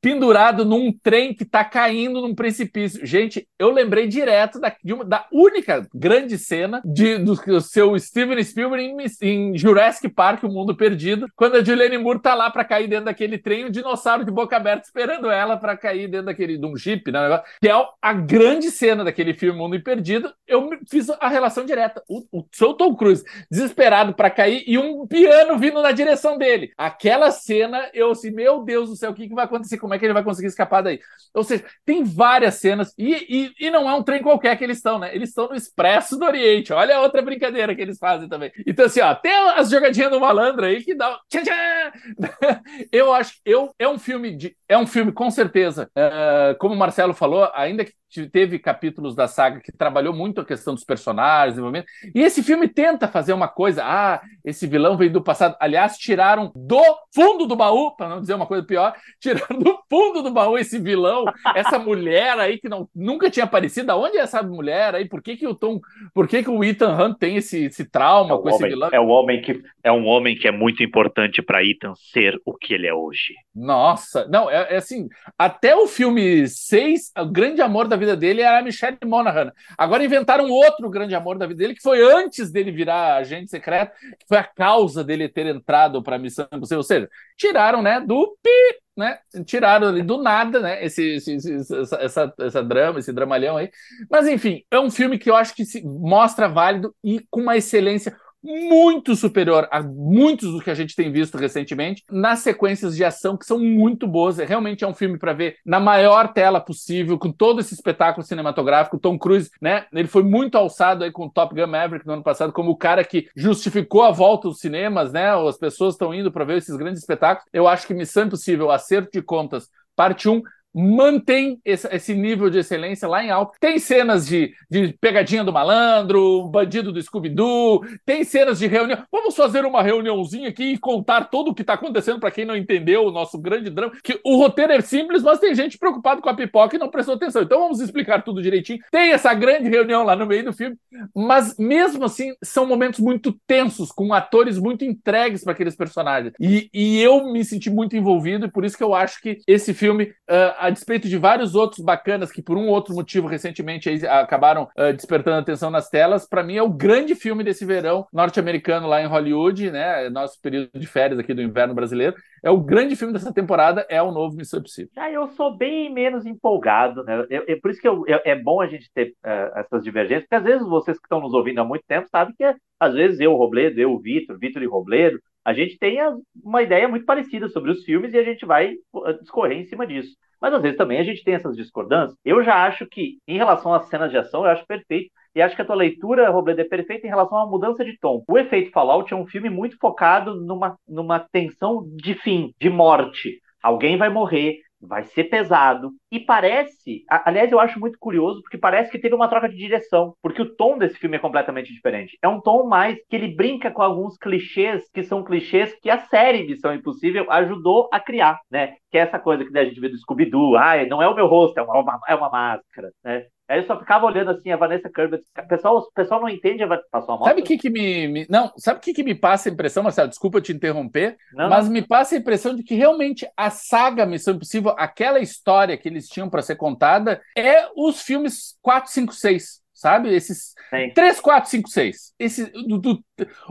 pendurado 0.00 0.64
num 0.64 0.92
trem 0.92 1.34
que 1.34 1.44
tá 1.44 1.64
caindo 1.64 2.20
num 2.20 2.34
precipício. 2.34 3.04
Gente, 3.04 3.46
eu 3.58 3.70
lembrei 3.70 4.06
direto 4.06 4.60
da, 4.60 4.72
uma, 4.84 5.04
da 5.04 5.26
única 5.32 5.88
grande 5.92 6.38
cena 6.38 6.80
de, 6.84 7.18
do, 7.18 7.34
do 7.34 7.60
seu 7.60 7.98
Steven 7.98 8.42
Spielberg 8.42 8.84
em, 8.84 9.06
em, 9.22 9.58
Jurassic 9.58 10.08
Park, 10.08 10.44
O 10.44 10.48
Mundo 10.48 10.76
Perdido, 10.76 11.26
quando 11.34 11.56
a 11.56 11.64
Julianne 11.64 11.98
Moore 11.98 12.20
tá 12.20 12.34
lá 12.34 12.50
para 12.50 12.67
cair 12.68 12.86
dentro 12.86 13.06
daquele 13.06 13.38
trem, 13.38 13.64
o 13.64 13.70
dinossauro 13.70 14.24
de 14.24 14.30
boca 14.30 14.56
aberta 14.56 14.84
esperando 14.84 15.30
ela 15.30 15.56
para 15.56 15.76
cair 15.76 16.08
dentro 16.08 16.26
daquele 16.26 16.58
de 16.58 16.66
um 16.66 16.76
jeep, 16.76 17.10
né? 17.10 17.42
Que 17.60 17.68
é 17.68 17.86
a 18.00 18.12
grande 18.12 18.70
cena 18.70 19.04
daquele 19.04 19.34
filme 19.34 19.58
Mundo 19.58 19.80
Perdido. 19.82 20.32
Eu 20.46 20.70
fiz 20.88 21.08
a 21.10 21.28
relação 21.28 21.64
direta. 21.64 22.02
O, 22.08 22.24
o 22.32 22.44
seu 22.52 22.74
Tom 22.74 22.94
Cruise 22.94 23.24
desesperado 23.50 24.14
para 24.14 24.30
cair 24.30 24.62
e 24.66 24.78
um 24.78 25.06
piano 25.06 25.58
vindo 25.58 25.80
na 25.82 25.92
direção 25.92 26.36
dele. 26.36 26.72
Aquela 26.76 27.30
cena, 27.30 27.88
eu 27.94 28.10
assim, 28.10 28.30
meu 28.30 28.62
Deus 28.62 28.90
do 28.90 28.96
céu, 28.96 29.10
o 29.10 29.14
que, 29.14 29.28
que 29.28 29.34
vai 29.34 29.44
acontecer? 29.44 29.78
Como 29.78 29.94
é 29.94 29.98
que 29.98 30.04
ele 30.04 30.12
vai 30.12 30.22
conseguir 30.22 30.48
escapar 30.48 30.82
daí? 30.82 31.00
Ou 31.34 31.44
seja, 31.44 31.64
tem 31.84 32.04
várias 32.04 32.56
cenas 32.56 32.92
e, 32.98 33.14
e, 33.58 33.66
e 33.66 33.70
não 33.70 33.88
é 33.88 33.94
um 33.94 34.02
trem 34.02 34.22
qualquer 34.22 34.56
que 34.56 34.64
eles 34.64 34.78
estão, 34.78 34.98
né? 34.98 35.14
Eles 35.14 35.30
estão 35.30 35.48
no 35.48 35.54
Expresso 35.54 36.18
do 36.18 36.24
Oriente. 36.24 36.72
Olha 36.72 36.96
a 36.96 37.00
outra 37.00 37.22
brincadeira 37.22 37.74
que 37.74 37.82
eles 37.82 37.98
fazem 37.98 38.28
também. 38.28 38.52
Então, 38.66 38.86
assim, 38.86 39.00
ó, 39.00 39.14
tem 39.14 39.32
as 39.32 39.70
jogadinhas 39.70 40.10
do 40.10 40.20
malandro 40.20 40.66
aí 40.66 40.82
que 40.82 40.94
dá. 40.94 41.18
Tchan, 41.28 41.42
tchan! 41.42 41.92
Eu 42.92 43.12
acho 43.12 43.34
eu 43.44 43.70
é 43.78 43.88
um 43.88 43.98
filme 43.98 44.34
de 44.34 44.56
é 44.68 44.76
um 44.76 44.86
filme 44.86 45.12
com 45.12 45.30
certeza, 45.30 45.90
é, 45.94 46.56
como 46.58 46.74
o 46.74 46.78
Marcelo 46.78 47.14
falou, 47.14 47.50
ainda 47.54 47.84
que 47.84 47.92
teve 48.32 48.58
capítulos 48.58 49.14
da 49.14 49.28
saga 49.28 49.60
que 49.60 49.70
trabalhou 49.70 50.14
muito 50.14 50.40
a 50.40 50.44
questão 50.44 50.74
dos 50.74 50.84
personagens, 50.84 51.54
desenvolvimento. 51.54 51.86
E 52.14 52.20
esse 52.20 52.42
filme 52.42 52.66
tenta 52.66 53.06
fazer 53.06 53.32
uma 53.32 53.48
coisa, 53.48 53.82
ah, 53.84 54.20
esse 54.44 54.66
vilão 54.66 54.96
veio 54.96 55.12
do 55.12 55.22
passado. 55.22 55.56
Aliás, 55.60 55.98
tiraram 55.98 56.50
do 56.54 56.82
fundo 57.14 57.46
do 57.46 57.54
baú, 57.54 57.94
para 57.94 58.08
não 58.08 58.20
dizer 58.20 58.34
uma 58.34 58.46
coisa 58.46 58.64
pior, 58.64 58.94
tiraram 59.20 59.58
do 59.58 59.78
fundo 59.90 60.22
do 60.22 60.30
baú 60.30 60.56
esse 60.56 60.78
vilão, 60.78 61.24
essa 61.54 61.78
mulher 61.78 62.38
aí 62.38 62.58
que 62.58 62.68
não, 62.68 62.88
nunca 62.94 63.30
tinha 63.30 63.44
aparecido. 63.44 63.92
Aonde 63.92 64.16
é 64.16 64.20
essa 64.20 64.42
mulher 64.42 64.94
aí? 64.94 65.06
Por 65.06 65.22
que, 65.22 65.36
que 65.36 65.46
o 65.46 65.54
Tom, 65.54 65.80
por 66.14 66.26
que, 66.26 66.42
que 66.42 66.50
o 66.50 66.64
Ethan 66.64 66.96
Hunt 66.96 67.18
tem 67.18 67.36
esse, 67.36 67.66
esse 67.66 67.84
trauma 67.84 68.34
é 68.34 68.38
com 68.38 68.48
esse 68.48 68.56
homem, 68.58 68.70
vilão? 68.70 68.88
É 68.92 69.00
um 69.00 69.08
homem 69.08 69.42
que 69.42 69.62
é 69.82 69.92
um 69.92 70.06
homem 70.06 70.36
que 70.36 70.48
é 70.48 70.52
muito 70.52 70.82
importante 70.82 71.42
para 71.42 71.62
Ethan 71.62 71.94
ser 71.94 72.40
o 72.48 72.56
que 72.56 72.74
ele 72.74 72.86
é 72.86 72.94
hoje. 72.94 73.34
Nossa, 73.54 74.26
não, 74.28 74.50
é, 74.50 74.74
é 74.74 74.76
assim, 74.76 75.08
até 75.38 75.76
o 75.76 75.86
filme 75.86 76.48
6, 76.48 77.12
o 77.18 77.26
grande 77.26 77.60
amor 77.60 77.86
da 77.86 77.96
vida 77.96 78.16
dele 78.16 78.42
era 78.42 78.58
a 78.58 78.62
Michelle 78.62 78.96
Monaghan. 79.04 79.52
Agora 79.76 80.04
inventaram 80.04 80.48
outro 80.50 80.88
grande 80.88 81.14
amor 81.14 81.38
da 81.38 81.46
vida 81.46 81.58
dele, 81.58 81.74
que 81.74 81.82
foi 81.82 82.02
antes 82.02 82.50
dele 82.50 82.70
virar 82.70 83.16
agente 83.16 83.50
secreto, 83.50 83.92
que 84.18 84.26
foi 84.26 84.38
a 84.38 84.44
causa 84.44 85.04
dele 85.04 85.28
ter 85.28 85.46
entrado 85.46 86.02
para 86.02 86.16
a 86.16 86.18
Missão 86.18 86.46
Impossível. 86.52 86.78
Ou 86.78 86.84
seja, 86.84 87.08
tiraram, 87.36 87.82
né, 87.82 88.00
do 88.00 88.36
pi, 88.42 88.78
né? 88.96 89.18
Tiraram 89.46 89.88
ali 89.88 90.02
do 90.02 90.20
nada, 90.20 90.58
né? 90.58 90.84
Esse, 90.84 91.14
esse, 91.14 91.34
esse, 91.34 91.54
essa, 91.54 91.96
essa, 91.96 92.34
essa, 92.40 92.62
drama, 92.64 92.98
esse 92.98 93.12
dramalhão 93.12 93.56
aí. 93.56 93.70
Mas 94.10 94.26
enfim, 94.26 94.64
é 94.70 94.80
um 94.80 94.90
filme 94.90 95.18
que 95.18 95.30
eu 95.30 95.36
acho 95.36 95.54
que 95.54 95.64
se 95.64 95.82
mostra 95.84 96.48
válido 96.48 96.92
e 97.04 97.24
com 97.30 97.40
uma 97.40 97.56
excelência 97.56 98.16
muito 98.42 99.16
superior 99.16 99.68
a 99.70 99.82
muitos 99.82 100.52
dos 100.52 100.62
que 100.62 100.70
a 100.70 100.74
gente 100.74 100.94
tem 100.94 101.10
visto 101.10 101.36
recentemente, 101.36 102.04
nas 102.10 102.40
sequências 102.40 102.96
de 102.96 103.04
ação 103.04 103.36
que 103.36 103.44
são 103.44 103.58
muito 103.58 104.06
boas. 104.06 104.38
Realmente 104.38 104.84
é 104.84 104.88
um 104.88 104.94
filme 104.94 105.18
para 105.18 105.32
ver 105.32 105.56
na 105.64 105.80
maior 105.80 106.32
tela 106.32 106.60
possível, 106.60 107.18
com 107.18 107.32
todo 107.32 107.60
esse 107.60 107.74
espetáculo 107.74 108.24
cinematográfico. 108.24 108.98
Tom 108.98 109.18
Cruise, 109.18 109.50
né? 109.60 109.86
Ele 109.92 110.08
foi 110.08 110.22
muito 110.22 110.56
alçado 110.56 111.04
aí 111.04 111.10
com 111.10 111.26
o 111.26 111.30
Top 111.30 111.54
Gun 111.54 111.66
Maverick 111.66 112.06
no 112.06 112.14
ano 112.14 112.22
passado 112.22 112.52
como 112.52 112.70
o 112.70 112.76
cara 112.76 113.04
que 113.04 113.28
justificou 113.36 114.02
a 114.02 114.10
volta 114.10 114.48
aos 114.48 114.60
cinemas, 114.60 115.12
né? 115.12 115.30
As 115.30 115.58
pessoas 115.58 115.94
estão 115.94 116.14
indo 116.14 116.30
para 116.30 116.44
ver 116.44 116.58
esses 116.58 116.76
grandes 116.76 117.00
espetáculos. 117.00 117.48
Eu 117.52 117.66
acho 117.66 117.86
que 117.86 117.94
Missão 117.94 118.24
Impossível, 118.24 118.70
acerto 118.70 119.10
de 119.12 119.22
contas, 119.22 119.68
parte 119.96 120.28
1 120.28 120.42
mantém 120.74 121.60
esse, 121.64 122.14
nível 122.14 122.50
de 122.50 122.58
excelência 122.58 123.08
lá 123.08 123.22
em 123.24 123.30
alto. 123.30 123.56
Tem 123.60 123.78
cenas 123.78 124.26
de, 124.26 124.54
de 124.70 124.94
pegadinha 125.00 125.44
do 125.44 125.52
malandro, 125.52 126.48
bandido 126.48 126.92
do 126.92 127.02
Scooby-Doo, 127.02 127.84
tem 128.04 128.24
cenas 128.24 128.58
de 128.58 128.66
reunião. 128.66 129.02
Vamos 129.10 129.34
fazer 129.34 129.64
uma 129.64 129.82
reuniãozinha 129.82 130.48
aqui 130.48 130.72
e 130.72 130.78
contar 130.78 131.24
tudo 131.24 131.50
o 131.50 131.54
que 131.54 131.62
está 131.62 131.74
acontecendo 131.74 132.20
para 132.20 132.30
quem 132.30 132.44
não 132.44 132.56
entendeu 132.56 133.04
o 133.04 133.10
nosso 133.10 133.38
grande 133.38 133.70
drama. 133.70 133.92
Que 134.02 134.20
o 134.24 134.36
roteiro 134.36 134.72
é 134.72 134.80
simples, 134.80 135.22
mas 135.22 135.38
tem 135.38 135.54
gente 135.54 135.78
preocupada 135.78 136.20
com 136.20 136.28
a 136.28 136.34
pipoca 136.34 136.76
e 136.76 136.78
não 136.78 136.88
prestou 136.88 137.14
atenção. 137.14 137.42
Então 137.42 137.60
vamos 137.60 137.80
explicar 137.80 138.22
tudo 138.22 138.42
direitinho. 138.42 138.78
Tem 138.90 139.12
essa 139.12 139.32
grande 139.34 139.68
reunião 139.68 140.04
lá 140.04 140.14
no 140.14 140.26
meio 140.26 140.44
do 140.44 140.52
filme, 140.52 140.76
mas 141.14 141.56
mesmo 141.58 142.04
assim 142.04 142.34
são 142.42 142.66
momentos 142.66 143.00
muito 143.00 143.32
tensos, 143.46 143.90
com 143.90 144.12
atores 144.12 144.58
muito 144.58 144.84
entregues 144.84 145.42
para 145.42 145.52
aqueles 145.52 145.76
personagens. 145.76 146.32
E, 146.40 146.68
e, 146.72 147.00
eu 147.00 147.32
me 147.32 147.44
senti 147.44 147.70
muito 147.70 147.96
envolvido 147.96 148.46
e 148.46 148.50
por 148.50 148.64
isso 148.64 148.76
que 148.76 148.82
eu 148.82 148.94
acho 148.94 149.20
que 149.20 149.38
esse 149.46 149.72
filme 149.72 150.04
uh, 150.04 150.67
a 150.68 150.70
despeito 150.70 151.08
de 151.08 151.16
vários 151.16 151.54
outros 151.54 151.84
bacanas 151.84 152.30
que, 152.30 152.42
por 152.42 152.56
um 152.56 152.68
outro 152.68 152.94
motivo, 152.94 153.26
recentemente 153.26 153.88
acabaram 154.06 154.68
uh, 154.78 154.92
despertando 154.92 155.38
atenção 155.38 155.70
nas 155.70 155.88
telas, 155.88 156.28
para 156.28 156.42
mim 156.42 156.56
é 156.56 156.62
o 156.62 156.68
grande 156.68 157.14
filme 157.14 157.42
desse 157.42 157.64
verão 157.64 158.06
norte-americano 158.12 158.86
lá 158.86 159.02
em 159.02 159.06
Hollywood, 159.06 159.70
né? 159.70 160.08
Nosso 160.10 160.40
período 160.40 160.70
de 160.74 160.86
férias 160.86 161.18
aqui 161.18 161.32
do 161.32 161.42
inverno 161.42 161.74
brasileiro. 161.74 162.14
É 162.42 162.50
o 162.50 162.60
grande 162.60 162.94
filme 162.96 163.12
dessa 163.12 163.32
temporada, 163.32 163.86
é 163.88 164.00
o 164.02 164.12
novo 164.12 164.36
Missão 164.36 164.60
Impossível. 164.60 164.90
Já 164.94 165.10
eu 165.10 165.26
sou 165.28 165.56
bem 165.56 165.92
menos 165.92 166.26
empolgado, 166.26 167.02
né? 167.02 167.26
Eu, 167.30 167.44
eu, 167.46 167.60
por 167.60 167.70
isso 167.70 167.80
que 167.80 167.88
eu, 167.88 168.04
é 168.06 168.36
bom 168.36 168.60
a 168.60 168.66
gente 168.66 168.90
ter 168.94 169.14
uh, 169.24 169.58
essas 169.58 169.82
divergências, 169.82 170.24
porque 170.24 170.36
às 170.36 170.44
vezes 170.44 170.68
vocês 170.68 170.98
que 170.98 171.04
estão 171.04 171.20
nos 171.20 171.32
ouvindo 171.32 171.60
há 171.60 171.64
muito 171.64 171.84
tempo 171.86 172.08
sabem 172.10 172.34
que 172.36 172.44
às 172.80 172.94
vezes 172.94 173.18
eu, 173.18 173.34
Robledo, 173.34 173.80
eu, 173.80 173.98
Vitor, 173.98 174.38
Vitor 174.38 174.62
e 174.62 174.66
Robledo, 174.66 175.18
a 175.48 175.54
gente 175.54 175.78
tem 175.78 175.96
uma 176.44 176.62
ideia 176.62 176.86
muito 176.86 177.06
parecida 177.06 177.48
sobre 177.48 177.70
os 177.70 177.82
filmes 177.82 178.12
e 178.12 178.18
a 178.18 178.22
gente 178.22 178.44
vai 178.44 178.74
discorrer 179.18 179.56
em 179.56 179.64
cima 179.64 179.86
disso. 179.86 180.14
Mas 180.38 180.52
às 180.52 180.60
vezes 180.60 180.76
também 180.76 180.98
a 180.98 181.02
gente 181.02 181.24
tem 181.24 181.32
essas 181.32 181.56
discordâncias. 181.56 182.18
Eu 182.22 182.44
já 182.44 182.66
acho 182.66 182.86
que, 182.86 183.16
em 183.26 183.38
relação 183.38 183.72
às 183.72 183.88
cenas 183.88 184.10
de 184.10 184.18
ação, 184.18 184.44
eu 184.44 184.50
acho 184.50 184.66
perfeito. 184.66 185.10
E 185.34 185.40
acho 185.40 185.56
que 185.56 185.62
a 185.62 185.64
tua 185.64 185.74
leitura, 185.74 186.28
Robledo, 186.28 186.60
é 186.60 186.64
perfeita 186.64 187.06
em 187.06 187.10
relação 187.10 187.38
à 187.38 187.46
mudança 187.46 187.82
de 187.82 187.98
tom. 187.98 188.22
O 188.28 188.36
Efeito 188.36 188.70
Fallout 188.72 189.10
é 189.10 189.16
um 189.16 189.26
filme 189.26 189.48
muito 189.48 189.78
focado 189.78 190.34
numa, 190.34 190.76
numa 190.86 191.18
tensão 191.18 191.82
de 191.96 192.14
fim, 192.14 192.52
de 192.60 192.68
morte. 192.68 193.40
Alguém 193.62 193.96
vai 193.96 194.10
morrer, 194.10 194.58
vai 194.80 195.04
ser 195.04 195.24
pesado. 195.24 195.90
E 196.10 196.20
parece, 196.20 197.04
aliás, 197.08 197.50
eu 197.52 197.60
acho 197.60 197.78
muito 197.80 197.98
curioso, 197.98 198.42
porque 198.42 198.58
parece 198.58 198.90
que 198.90 198.98
teve 198.98 199.14
uma 199.14 199.28
troca 199.28 199.48
de 199.48 199.56
direção, 199.56 200.14
porque 200.22 200.42
o 200.42 200.54
tom 200.54 200.78
desse 200.78 200.98
filme 200.98 201.16
é 201.16 201.20
completamente 201.20 201.72
diferente. 201.72 202.18
É 202.22 202.28
um 202.28 202.40
tom 202.40 202.66
mais 202.66 202.98
que 203.08 203.16
ele 203.16 203.34
brinca 203.34 203.70
com 203.70 203.82
alguns 203.82 204.16
clichês, 204.16 204.88
que 204.92 205.02
são 205.02 205.24
clichês 205.24 205.74
que 205.80 205.90
a 205.90 205.98
série 206.06 206.46
Missão 206.46 206.74
Impossível 206.74 207.30
ajudou 207.30 207.88
a 207.92 208.00
criar, 208.00 208.38
né? 208.50 208.74
Que 208.90 208.98
é 208.98 209.02
essa 209.02 209.18
coisa 209.18 209.44
que 209.44 209.58
a 209.58 209.64
gente 209.64 209.80
vê 209.80 209.88
do 209.88 209.98
Scooby-Doo, 209.98 210.56
ah, 210.56 210.84
não 210.86 211.02
é 211.02 211.08
o 211.08 211.14
meu 211.14 211.26
rosto, 211.26 211.58
é 211.58 211.62
uma, 211.62 212.00
é 212.08 212.14
uma 212.14 212.30
máscara, 212.30 212.90
né? 213.04 213.26
Aí 213.48 213.60
eu 213.60 213.66
só 213.66 213.78
ficava 213.78 214.04
olhando 214.04 214.30
assim, 214.30 214.50
a 214.50 214.56
Vanessa 214.56 214.90
Kirby. 214.90 215.16
O 215.16 215.48
pessoal, 215.48 215.78
o 215.78 215.92
pessoal 215.92 216.20
não 216.20 216.28
entende, 216.28 216.62
passou 216.90 217.14
a 217.14 217.18
moto. 217.18 217.28
Sabe 217.28 217.40
o 217.40 217.44
que, 217.44 217.56
que 217.56 217.70
me, 217.70 218.06
me, 218.06 218.26
Não, 218.28 218.52
sabe 218.58 218.78
o 218.78 218.82
que, 218.82 218.92
que 218.92 219.02
me 219.02 219.14
passa 219.14 219.48
a 219.48 219.52
impressão, 219.52 219.82
Marcelo? 219.82 220.08
Desculpa 220.08 220.40
te 220.40 220.52
interromper, 220.52 221.16
não, 221.32 221.48
mas 221.48 221.64
não. 221.64 221.72
me 221.72 221.80
passa 221.80 222.14
a 222.14 222.18
impressão 222.18 222.54
de 222.54 222.62
que 222.62 222.74
realmente 222.74 223.26
a 223.34 223.48
saga 223.48 224.04
Missão 224.04 224.34
Impossível, 224.34 224.74
aquela 224.76 225.18
história 225.18 225.78
que 225.78 225.88
eles 225.88 226.08
tinham 226.08 226.28
para 226.28 226.42
ser 226.42 226.56
contada, 226.56 227.22
é 227.36 227.66
os 227.74 228.02
filmes 228.02 228.58
4, 228.60 228.92
5, 228.92 229.14
6 229.14 229.67
sabe? 229.78 230.12
Esses 230.12 230.54
Sim. 230.70 230.90
3, 230.92 231.20
4, 231.20 231.48
5, 231.48 231.68
6. 231.68 232.12
Esse, 232.18 232.46
do, 232.66 232.78
do, 232.78 233.04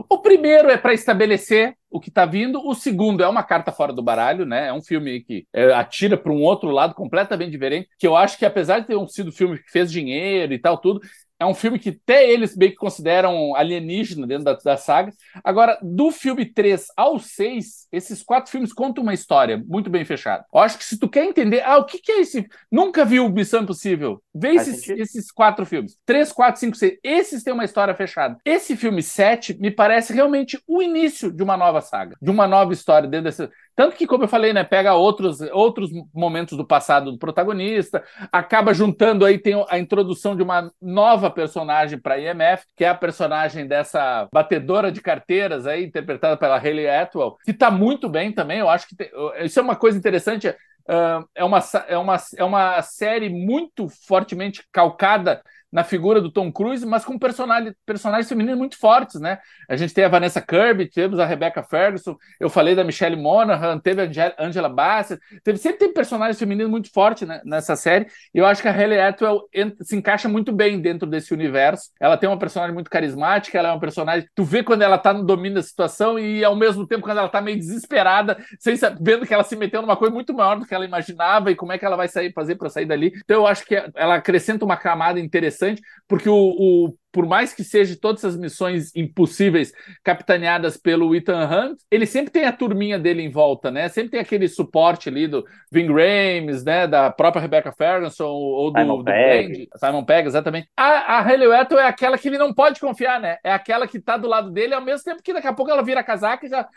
o 0.08 0.18
primeiro 0.18 0.68
é 0.68 0.76
para 0.76 0.92
estabelecer 0.92 1.74
o 1.90 1.98
que 1.98 2.10
está 2.10 2.26
vindo, 2.26 2.60
o 2.66 2.74
segundo 2.74 3.22
é 3.22 3.28
uma 3.28 3.42
carta 3.42 3.72
fora 3.72 3.94
do 3.94 4.02
baralho, 4.02 4.44
né? 4.44 4.68
É 4.68 4.72
um 4.72 4.82
filme 4.82 5.20
que 5.22 5.46
é, 5.54 5.72
atira 5.72 6.18
para 6.18 6.30
um 6.30 6.42
outro 6.42 6.70
lado 6.70 6.94
completamente 6.94 7.50
diferente, 7.50 7.88
que 7.98 8.06
eu 8.06 8.14
acho 8.14 8.36
que 8.36 8.44
apesar 8.44 8.80
de 8.80 8.88
ter 8.88 9.08
sido 9.08 9.30
um 9.30 9.32
filme 9.32 9.58
que 9.58 9.70
fez 9.70 9.90
dinheiro 9.90 10.52
e 10.52 10.58
tal, 10.58 10.76
tudo, 10.76 11.00
é 11.38 11.46
um 11.46 11.54
filme 11.54 11.78
que 11.78 11.90
até 11.90 12.28
eles 12.28 12.56
meio 12.56 12.72
que 12.72 12.76
consideram 12.76 13.54
alienígena 13.54 14.26
dentro 14.26 14.44
da, 14.44 14.54
da, 14.54 14.76
saga. 14.76 15.12
Agora, 15.44 15.78
do 15.80 16.10
filme 16.10 16.44
3 16.44 16.88
ao 16.96 17.18
6, 17.18 17.86
esses 17.92 18.22
quatro 18.22 18.50
filmes 18.50 18.72
contam 18.72 19.02
uma 19.02 19.14
história 19.14 19.62
muito 19.66 19.88
bem 19.88 20.04
fechada. 20.04 20.44
Eu 20.52 20.60
acho 20.60 20.76
que 20.76 20.84
se 20.84 20.98
tu 20.98 21.08
quer 21.08 21.24
entender, 21.24 21.62
ah, 21.64 21.78
o 21.78 21.84
que, 21.84 21.98
que 21.98 22.10
é 22.10 22.20
esse? 22.20 22.46
Nunca 22.70 23.04
viu 23.04 23.28
Missão 23.28 23.62
Impossível? 23.62 24.20
Vê 24.34 24.54
esses, 24.54 24.88
esses, 24.88 25.30
quatro 25.30 25.64
filmes. 25.64 25.96
3, 26.04 26.32
4, 26.32 26.60
5, 26.60 26.76
6. 26.76 26.98
Esses 27.02 27.42
têm 27.42 27.54
uma 27.54 27.64
história 27.64 27.94
fechada. 27.94 28.36
Esse 28.44 28.76
filme 28.76 29.02
7 29.02 29.58
me 29.60 29.70
parece 29.70 30.12
realmente 30.12 30.60
o 30.66 30.82
início 30.82 31.30
de 31.30 31.42
uma 31.42 31.56
nova 31.56 31.80
saga, 31.80 32.16
de 32.20 32.30
uma 32.30 32.46
nova 32.48 32.72
história 32.72 33.08
dentro 33.08 33.24
desse. 33.26 33.48
Tanto 33.78 33.94
que, 33.94 34.08
como 34.08 34.24
eu 34.24 34.28
falei, 34.28 34.52
né, 34.52 34.64
pega 34.64 34.94
outros, 34.94 35.40
outros 35.52 35.88
momentos 36.12 36.58
do 36.58 36.66
passado 36.66 37.12
do 37.12 37.18
protagonista, 37.18 38.02
acaba 38.32 38.74
juntando 38.74 39.24
aí, 39.24 39.38
tem 39.38 39.54
a 39.68 39.78
introdução 39.78 40.34
de 40.34 40.42
uma 40.42 40.68
nova 40.82 41.30
personagem 41.30 41.96
para 41.96 42.18
IMF, 42.18 42.64
que 42.76 42.84
é 42.84 42.88
a 42.88 42.94
personagem 42.96 43.68
dessa 43.68 44.26
batedora 44.32 44.90
de 44.90 45.00
carteiras 45.00 45.64
aí, 45.64 45.84
interpretada 45.84 46.36
pela 46.36 46.58
Hayley 46.58 46.88
Atwell, 46.88 47.36
que 47.44 47.52
está 47.52 47.70
muito 47.70 48.08
bem 48.08 48.32
também. 48.32 48.58
Eu 48.58 48.68
acho 48.68 48.88
que 48.88 48.96
tem, 48.96 49.08
isso 49.44 49.60
é 49.60 49.62
uma 49.62 49.76
coisa 49.76 49.96
interessante. 49.96 50.48
Uh, 50.48 51.24
é, 51.32 51.44
uma, 51.44 51.60
é, 51.86 51.98
uma, 51.98 52.16
é 52.36 52.42
uma 52.42 52.82
série 52.82 53.28
muito 53.28 53.88
fortemente 54.08 54.64
calcada 54.72 55.40
na 55.70 55.84
figura 55.84 56.20
do 56.20 56.30
Tom 56.30 56.50
Cruise, 56.50 56.84
mas 56.84 57.04
com 57.04 57.18
personagens, 57.18 58.28
femininos 58.28 58.58
muito 58.58 58.78
fortes, 58.78 59.20
né? 59.20 59.38
A 59.68 59.76
gente 59.76 59.92
tem 59.92 60.04
a 60.04 60.08
Vanessa 60.08 60.40
Kirby, 60.40 60.88
temos 60.88 61.18
a 61.18 61.26
Rebecca 61.26 61.62
Ferguson, 61.62 62.16
eu 62.40 62.48
falei 62.48 62.74
da 62.74 62.82
Michelle 62.82 63.16
Monaghan, 63.16 63.78
teve 63.78 64.02
a 64.02 64.34
Angela 64.38 64.68
Bassett, 64.68 65.20
teve, 65.44 65.58
sempre 65.58 65.78
tem 65.78 65.92
personagens 65.92 66.38
femininos 66.38 66.70
muito 66.70 66.90
fortes 66.90 67.28
né, 67.28 67.40
nessa 67.44 67.76
série, 67.76 68.06
e 68.34 68.38
eu 68.38 68.46
acho 68.46 68.62
que 68.62 68.68
a 68.68 68.72
Hayley 68.72 69.00
Atwell 69.00 69.42
se 69.82 69.96
encaixa 69.96 70.28
muito 70.28 70.52
bem 70.52 70.80
dentro 70.80 71.08
desse 71.08 71.34
universo. 71.34 71.90
Ela 72.00 72.16
tem 72.16 72.28
uma 72.28 72.38
personagem 72.38 72.74
muito 72.74 72.90
carismática, 72.90 73.58
ela 73.58 73.68
é 73.68 73.72
uma 73.72 73.80
personagem, 73.80 74.26
tu 74.34 74.44
vê 74.44 74.62
quando 74.62 74.82
ela 74.82 74.96
tá 74.96 75.12
no 75.12 75.24
domínio 75.24 75.56
da 75.56 75.62
situação 75.62 76.18
e 76.18 76.42
ao 76.42 76.56
mesmo 76.56 76.86
tempo 76.86 77.02
quando 77.02 77.18
ela 77.18 77.28
tá 77.28 77.40
meio 77.40 77.58
desesperada, 77.58 78.38
sem 78.58 78.74
vendo 79.00 79.26
que 79.26 79.34
ela 79.34 79.44
se 79.44 79.56
meteu 79.56 79.82
numa 79.82 79.96
coisa 79.96 80.14
muito 80.14 80.32
maior 80.32 80.58
do 80.58 80.66
que 80.66 80.74
ela 80.74 80.84
imaginava 80.84 81.50
e 81.50 81.54
como 81.54 81.72
é 81.72 81.78
que 81.78 81.84
ela 81.84 81.96
vai 81.96 82.08
sair 82.08 82.32
fazer 82.32 82.54
para 82.54 82.70
sair 82.70 82.86
dali. 82.86 83.12
Então 83.24 83.36
eu 83.36 83.46
acho 83.46 83.66
que 83.66 83.74
ela 83.94 84.14
acrescenta 84.14 84.64
uma 84.64 84.76
camada 84.76 85.20
interessante 85.20 85.57
interessante, 85.58 85.82
porque 86.06 86.28
o, 86.28 86.34
o 86.34 86.94
por 87.10 87.26
mais 87.26 87.54
que 87.54 87.64
seja 87.64 87.98
todas 88.00 88.22
essas 88.22 88.36
missões 88.36 88.94
impossíveis 88.94 89.72
capitaneadas 90.04 90.76
pelo 90.76 91.16
Ethan 91.16 91.48
Hunt, 91.48 91.78
ele 91.90 92.06
sempre 92.06 92.30
tem 92.30 92.44
a 92.44 92.52
turminha 92.52 92.98
dele 92.98 93.22
em 93.22 93.30
volta, 93.30 93.70
né? 93.70 93.88
Sempre 93.88 94.10
tem 94.10 94.20
aquele 94.20 94.46
suporte 94.46 95.08
ali 95.08 95.26
do 95.26 95.44
Ving 95.72 95.88
Rhames, 95.88 96.62
né? 96.62 96.86
Da 96.86 97.10
própria 97.10 97.40
Rebecca 97.40 97.72
Ferguson 97.72 98.26
ou 98.26 98.70
do 98.70 98.78
Simon 98.78 98.98
do 98.98 99.04
Pegg. 99.04 99.68
Simon 99.76 100.04
Pegg, 100.04 100.28
exatamente. 100.28 100.68
A, 100.76 101.16
a 101.16 101.22
Hayley 101.22 101.50
Atwell 101.50 101.80
é 101.80 101.88
aquela 101.88 102.18
que 102.18 102.28
ele 102.28 102.38
não 102.38 102.52
pode 102.52 102.78
confiar, 102.78 103.18
né? 103.18 103.38
É 103.42 103.52
aquela 103.52 103.88
que 103.88 103.98
tá 103.98 104.16
do 104.16 104.28
lado 104.28 104.50
dele 104.50 104.74
ao 104.74 104.84
mesmo 104.84 105.04
tempo 105.04 105.22
que 105.22 105.32
daqui 105.32 105.48
a 105.48 105.52
pouco 105.52 105.70
ela 105.70 105.82
vira 105.82 106.04
casaca 106.04 106.46
e 106.46 106.50
já 106.50 106.68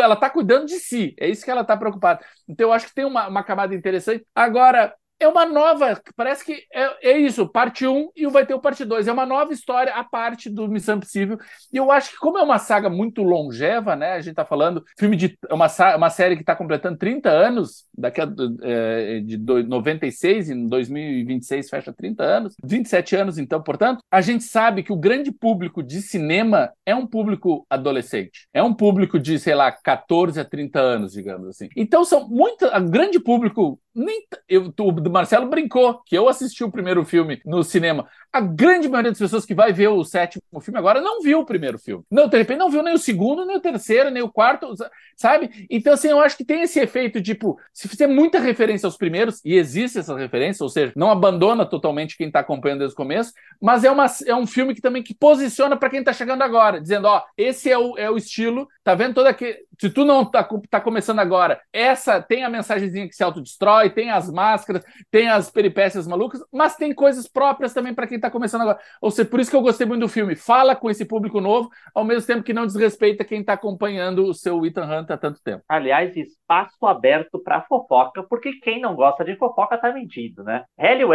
ela 0.00 0.14
tá 0.14 0.28
cuidando 0.28 0.66
de 0.66 0.78
si. 0.78 1.14
É 1.18 1.26
isso 1.26 1.44
que 1.44 1.50
ela 1.50 1.64
tá 1.64 1.76
preocupada. 1.76 2.20
Então 2.46 2.68
eu 2.68 2.72
acho 2.72 2.86
que 2.86 2.94
tem 2.94 3.04
uma, 3.04 3.28
uma 3.28 3.42
camada 3.42 3.74
interessante. 3.74 4.24
Agora, 4.34 4.94
é 5.20 5.28
uma 5.28 5.44
nova, 5.46 6.00
parece 6.16 6.44
que 6.44 6.64
é, 6.72 7.10
é 7.10 7.18
isso, 7.18 7.46
parte 7.46 7.86
1 7.86 8.10
e 8.16 8.26
vai 8.26 8.44
ter 8.46 8.54
o 8.54 8.60
parte 8.60 8.84
2. 8.84 9.06
É 9.06 9.12
uma 9.12 9.26
nova 9.26 9.52
história 9.52 9.92
a 9.94 10.02
parte 10.02 10.48
do 10.48 10.66
Missão 10.68 10.96
Impossível. 10.96 11.38
E 11.72 11.76
eu 11.76 11.90
acho 11.90 12.12
que, 12.12 12.16
como 12.16 12.38
é 12.38 12.42
uma 12.42 12.58
saga 12.58 12.88
muito 12.88 13.22
longeva, 13.22 13.94
né? 13.94 14.12
A 14.14 14.20
gente 14.20 14.34
tá 14.34 14.44
falando, 14.44 14.82
filme 14.98 15.16
de. 15.16 15.38
é 15.48 15.54
uma, 15.54 15.66
uma 15.96 16.10
série 16.10 16.36
que 16.36 16.42
está 16.42 16.56
completando 16.56 16.98
30 16.98 17.28
anos, 17.30 17.84
daqui 17.96 18.20
a 18.20 18.28
é, 18.62 19.20
de 19.20 19.36
do- 19.36 19.62
96, 19.62 20.50
em 20.50 20.66
2026 20.66 21.68
fecha 21.68 21.92
30 21.92 22.22
anos, 22.24 22.56
27 22.64 23.14
anos, 23.16 23.38
então, 23.38 23.62
portanto, 23.62 24.00
a 24.10 24.20
gente 24.20 24.44
sabe 24.44 24.82
que 24.82 24.92
o 24.92 24.96
grande 24.96 25.30
público 25.30 25.82
de 25.82 26.00
cinema 26.00 26.72
é 26.86 26.94
um 26.94 27.06
público 27.06 27.66
adolescente. 27.68 28.48
É 28.52 28.62
um 28.62 28.72
público 28.74 29.18
de, 29.18 29.38
sei 29.38 29.54
lá, 29.54 29.70
14 29.70 30.40
a 30.40 30.44
30 30.44 30.80
anos, 30.80 31.12
digamos 31.12 31.48
assim. 31.48 31.68
Então, 31.76 32.04
são 32.04 32.28
muito. 32.28 32.64
A 32.66 32.80
grande 32.80 33.20
público. 33.20 33.78
Nem, 33.92 34.22
eu, 34.48 34.72
o 34.78 35.10
Marcelo 35.10 35.48
brincou 35.48 36.00
que 36.06 36.16
eu 36.16 36.28
assisti 36.28 36.62
o 36.62 36.70
primeiro 36.70 37.04
filme 37.04 37.40
no 37.44 37.64
cinema. 37.64 38.08
A 38.32 38.40
grande 38.40 38.88
maioria 38.88 39.10
das 39.10 39.18
pessoas 39.18 39.44
que 39.44 39.54
vai 39.54 39.72
ver 39.72 39.88
o 39.88 40.04
sétimo 40.04 40.42
filme 40.60 40.78
agora 40.78 41.00
não 41.00 41.20
viu 41.20 41.40
o 41.40 41.44
primeiro 41.44 41.76
filme. 41.76 42.04
Não, 42.08 42.28
de 42.28 42.38
repente 42.38 42.58
não 42.58 42.70
viu 42.70 42.82
nem 42.82 42.94
o 42.94 42.98
segundo, 42.98 43.44
nem 43.44 43.56
o 43.56 43.60
terceiro, 43.60 44.10
nem 44.10 44.22
o 44.22 44.30
quarto, 44.30 44.72
sabe? 45.16 45.66
Então, 45.68 45.92
assim, 45.92 46.08
eu 46.08 46.20
acho 46.20 46.36
que 46.36 46.44
tem 46.44 46.62
esse 46.62 46.78
efeito, 46.78 47.20
tipo, 47.20 47.58
se 47.74 47.88
fizer 47.88 48.06
muita 48.06 48.38
referência 48.38 48.86
aos 48.86 48.96
primeiros, 48.96 49.40
e 49.44 49.56
existe 49.56 49.98
essa 49.98 50.16
referência, 50.16 50.62
ou 50.62 50.68
seja, 50.68 50.92
não 50.94 51.10
abandona 51.10 51.66
totalmente 51.66 52.16
quem 52.16 52.28
está 52.28 52.40
acompanhando 52.40 52.80
desde 52.80 52.94
o 52.94 52.96
começo, 52.96 53.32
mas 53.60 53.82
é, 53.82 53.90
uma, 53.90 54.06
é 54.26 54.34
um 54.34 54.46
filme 54.46 54.74
que 54.74 54.80
também 54.80 55.02
que 55.02 55.14
posiciona 55.14 55.76
para 55.76 55.90
quem 55.90 55.98
está 55.98 56.12
chegando 56.12 56.42
agora, 56.42 56.80
dizendo, 56.80 57.06
ó, 57.08 57.22
esse 57.36 57.68
é 57.68 57.76
o, 57.76 57.98
é 57.98 58.08
o 58.08 58.16
estilo, 58.16 58.68
tá 58.84 58.94
vendo 58.94 59.14
todo 59.14 59.26
aquele... 59.26 59.58
Se 59.80 59.88
tu 59.88 60.04
não 60.04 60.26
tá, 60.26 60.46
tá 60.68 60.78
começando 60.78 61.20
agora, 61.20 61.58
essa 61.72 62.20
tem 62.20 62.44
a 62.44 62.50
mensagenzinha 62.50 63.08
que 63.08 63.16
se 63.16 63.24
autodestrói, 63.24 63.88
tem 63.88 64.10
as 64.10 64.30
máscaras, 64.30 64.84
tem 65.10 65.30
as 65.30 65.50
peripécias 65.50 66.06
malucas, 66.06 66.44
mas 66.52 66.76
tem 66.76 66.94
coisas 66.94 67.26
próprias 67.26 67.72
também 67.72 67.94
para 67.94 68.06
quem 68.06 68.16
está 68.16 68.30
começando 68.30 68.60
agora. 68.60 68.78
Ou 69.00 69.10
seja, 69.10 69.26
por 69.26 69.40
isso 69.40 69.50
que 69.50 69.56
eu 69.56 69.62
gostei 69.62 69.86
muito 69.86 70.02
do 70.02 70.08
filme. 70.08 70.36
Fala 70.36 70.76
com 70.76 70.90
esse 70.90 71.06
público 71.06 71.40
novo, 71.40 71.70
ao 71.94 72.04
mesmo 72.04 72.26
tempo 72.26 72.42
que 72.42 72.52
não 72.52 72.66
desrespeita 72.66 73.24
quem 73.24 73.40
está 73.40 73.54
acompanhando 73.54 74.26
o 74.26 74.34
seu 74.34 74.66
Ethan 74.66 74.84
Hunt 74.84 75.10
há 75.10 75.16
tanto 75.16 75.42
tempo. 75.42 75.64
Aliás, 75.66 76.14
espaço 76.14 76.84
aberto 76.84 77.38
para 77.42 77.62
fofoca, 77.62 78.22
porque 78.22 78.60
quem 78.60 78.82
não 78.82 78.94
gosta 78.94 79.24
de 79.24 79.34
fofoca 79.36 79.78
tá 79.78 79.90
mentindo, 79.94 80.44
né? 80.44 80.62
Hayley 80.78 81.06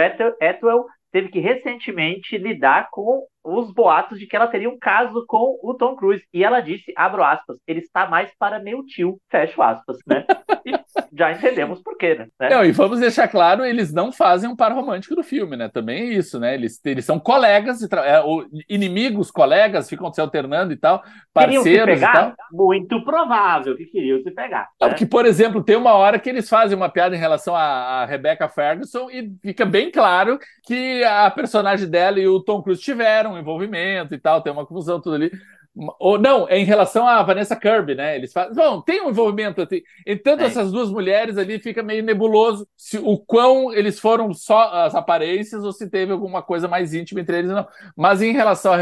Atwell 0.42 0.88
teve 1.16 1.30
que 1.30 1.40
recentemente 1.40 2.38
lidar 2.38 2.90
com 2.92 3.26
os 3.42 3.74
boatos 3.74 4.20
de 4.20 4.28
que 4.28 4.36
ela 4.36 4.50
teria 4.50 4.70
um 4.70 4.78
caso 4.78 5.24
com 5.26 5.58
o 5.64 5.74
Tom 5.74 5.96
Cruise. 5.96 6.28
E 6.34 6.44
ela 6.44 6.60
disse, 6.60 6.92
abro 6.94 7.24
aspas, 7.24 7.58
ele 7.66 7.80
está 7.80 8.06
mais 8.06 8.36
para 8.38 8.60
meu 8.60 8.86
tio, 8.86 9.18
fecho 9.32 9.62
aspas, 9.62 9.96
né? 10.06 10.26
E 10.66 10.72
já 11.14 11.32
entendemos 11.32 11.82
por 11.82 11.98
quê, 11.98 12.16
né? 12.16 12.50
Não, 12.50 12.64
e 12.66 12.72
vamos 12.72 13.00
deixar 13.00 13.28
claro, 13.28 13.66
eles 13.66 13.94
não 13.94 14.12
fazem 14.12 14.50
um 14.50 14.56
par 14.56 14.72
romântico 14.74 15.16
do 15.16 15.24
filme, 15.24 15.56
né? 15.56 15.70
Também 15.70 16.02
é 16.02 16.14
isso, 16.14 16.40
né? 16.40 16.54
Eles, 16.54 16.80
eles 16.86 17.06
são 17.06 17.20
colegas, 17.20 17.80
de 17.80 17.88
tra- 17.88 18.06
é, 18.06 18.22
inimigos, 18.70 19.32
colegas, 19.32 19.90
ficam 19.90 20.12
se 20.14 20.22
alternando 20.22 20.74
e 20.74 20.78
tal, 20.78 21.04
parceiros 21.34 21.98
e 21.98 22.02
tal. 22.02 22.12
pegar? 22.32 22.36
Muito 22.52 23.04
provável 23.04 23.76
que 23.76 23.86
queriam 23.86 24.22
se 24.22 24.32
pegar. 24.32 24.70
Né? 24.82 24.90
porque, 24.90 25.06
por 25.06 25.26
exemplo, 25.26 25.64
tem 25.64 25.76
uma 25.76 25.94
hora 25.94 26.20
que 26.20 26.30
eles 26.30 26.48
fazem 26.50 26.78
uma 26.78 26.90
piada 26.90 27.16
em 27.16 27.20
relação 27.20 27.56
à, 27.56 27.62
à 28.02 28.06
Rebecca 28.06 28.48
Ferguson 28.48 29.10
e 29.10 29.32
fica 29.42 29.66
bem 29.66 29.92
claro 29.92 30.40
que 30.66 31.04
a 31.04 31.30
personagem 31.32 31.90
dela 31.90 32.20
e 32.20 32.28
o 32.28 32.40
Tom 32.40 32.62
Cruise 32.62 32.82
tiveram 32.82 33.34
um 33.34 33.40
envolvimento 33.40 34.14
e 34.14 34.20
tal, 34.20 34.42
tem 34.42 34.52
uma 34.54 34.66
confusão 34.66 35.02
tudo 35.02 35.16
ali. 35.16 35.32
Ou 36.00 36.18
não, 36.18 36.48
é 36.48 36.58
em 36.58 36.64
relação 36.64 37.06
à 37.06 37.22
Vanessa 37.22 37.56
Kirby, 37.56 37.96
né? 37.96 38.16
Eles 38.16 38.32
fazem. 38.32 38.54
Bom, 38.56 38.82
tem 38.82 39.02
um 39.02 39.10
envolvimento. 39.10 39.66
Tem, 39.68 39.84
entanto, 40.08 40.42
É. 40.42 40.46
essas 40.46 40.72
duas 40.72 40.90
mulheres 40.90 41.38
ali 41.38 41.60
fica 41.60 41.84
meio 41.84 42.02
nebuloso 42.04 42.66
se 42.78 42.98
o 42.98 43.18
quão 43.18 43.74
eles 43.74 44.00
foram 44.00 44.34
só 44.34 44.72
as 44.86 44.96
aparências 44.96 45.64
ou 45.66 45.74
se 45.74 45.90
teve 45.90 46.14
alguma 46.14 46.42
coisa 46.42 46.68
mais 46.68 46.94
íntima 46.94 47.20
entre 47.20 47.40
eles, 47.40 47.52
não. 47.52 47.68
Mas 47.96 48.22
em 48.22 48.32
relação 48.32 48.72
a 48.74 48.78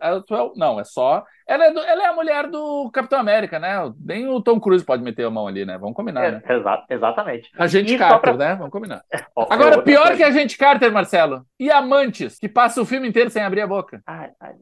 Atwell, 0.00 0.52
não, 0.56 0.78
é 0.78 0.84
só. 0.84 1.24
Ela 1.46 1.66
é, 1.66 1.70
do- 1.72 1.80
ela 1.80 2.02
é 2.04 2.06
a 2.06 2.12
mulher 2.14 2.48
do 2.48 2.90
Capitão 2.90 3.18
América, 3.18 3.58
né? 3.58 3.70
Nem 4.00 4.26
o 4.28 4.40
Tom 4.40 4.58
Cruise 4.58 4.84
pode 4.84 5.02
meter 5.02 5.26
a 5.26 5.30
mão 5.30 5.46
ali, 5.46 5.64
né? 5.64 5.76
Vamos 5.78 5.94
combinar, 5.94 6.32
né? 6.32 6.42
É, 6.48 6.54
exa- 6.56 6.84
exatamente. 6.88 7.50
Agente 7.58 7.94
E 7.94 7.98
só 7.98 8.08
Carter, 8.08 8.34
pra- 8.36 8.46
né? 8.48 8.54
Vamos 8.54 8.72
combinar. 8.72 9.02
Ó, 9.36 9.46
Agora, 9.50 9.82
pior 9.82 10.02
coisa. 10.06 10.16
que 10.16 10.22
Agente 10.22 10.56
Carter, 10.56 10.90
Marcelo. 10.92 11.44
E 11.60 11.70
Amantes, 11.70 12.38
que 12.38 12.48
passa 12.48 12.80
o 12.80 12.86
filme 12.86 13.08
inteiro 13.08 13.28
sem 13.30 13.42
abrir 13.42 13.60
a 13.60 13.66
boca. 13.66 14.00
Ai, 14.06 14.30
ai, 14.40 14.52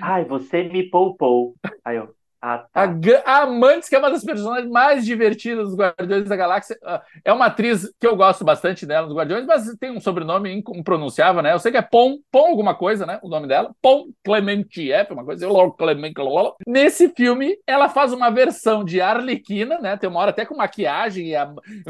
ai, 0.00 0.24
você 0.24 0.62
me 0.62 0.84
poupou. 0.88 1.54
Aí 1.84 1.96
eu. 1.96 2.14
Ah, 2.40 2.64
A, 2.72 2.88
tá. 2.88 3.22
A 3.24 3.42
Amantes, 3.42 3.88
que 3.88 3.96
é 3.96 3.98
uma 3.98 4.10
das 4.10 4.24
personagens 4.24 4.70
mais 4.70 5.04
divertidas 5.04 5.68
dos 5.68 5.76
Guardiões 5.76 6.28
da 6.28 6.36
Galáxia. 6.36 6.76
ah, 6.84 7.02
É 7.24 7.32
uma 7.32 7.46
atriz 7.46 7.92
que 8.00 8.06
eu 8.06 8.16
gosto 8.16 8.44
bastante 8.44 8.86
dela 8.86 9.06
nos 9.06 9.16
Guardiões, 9.16 9.46
mas 9.46 9.74
tem 9.78 9.90
um 9.90 10.00
sobrenome 10.00 10.52
impronunciável, 10.74 11.42
né? 11.42 11.52
Eu 11.52 11.58
sei 11.58 11.72
que 11.72 11.78
é 11.78 11.82
Pom, 11.82 12.18
Pom 12.30 12.46
alguma 12.46 12.74
coisa, 12.74 13.04
né? 13.04 13.18
O 13.22 13.28
nome 13.28 13.46
dela. 13.46 13.72
Pom 13.82 14.06
Clemente 14.24 14.90
F, 14.92 15.12
uma 15.12 15.24
coisa. 15.24 15.48
Lord 15.48 15.76
Clement. 15.76 16.12
Nesse 16.66 17.08
filme, 17.10 17.56
ela 17.66 17.88
faz 17.88 18.12
uma 18.12 18.30
versão 18.30 18.84
de 18.84 19.00
Arlequina, 19.00 19.78
né? 19.78 19.96
Tem 19.96 20.08
uma 20.08 20.20
hora 20.20 20.30
até 20.30 20.44
com 20.44 20.56
maquiagem 20.56 21.28
e 21.28 21.36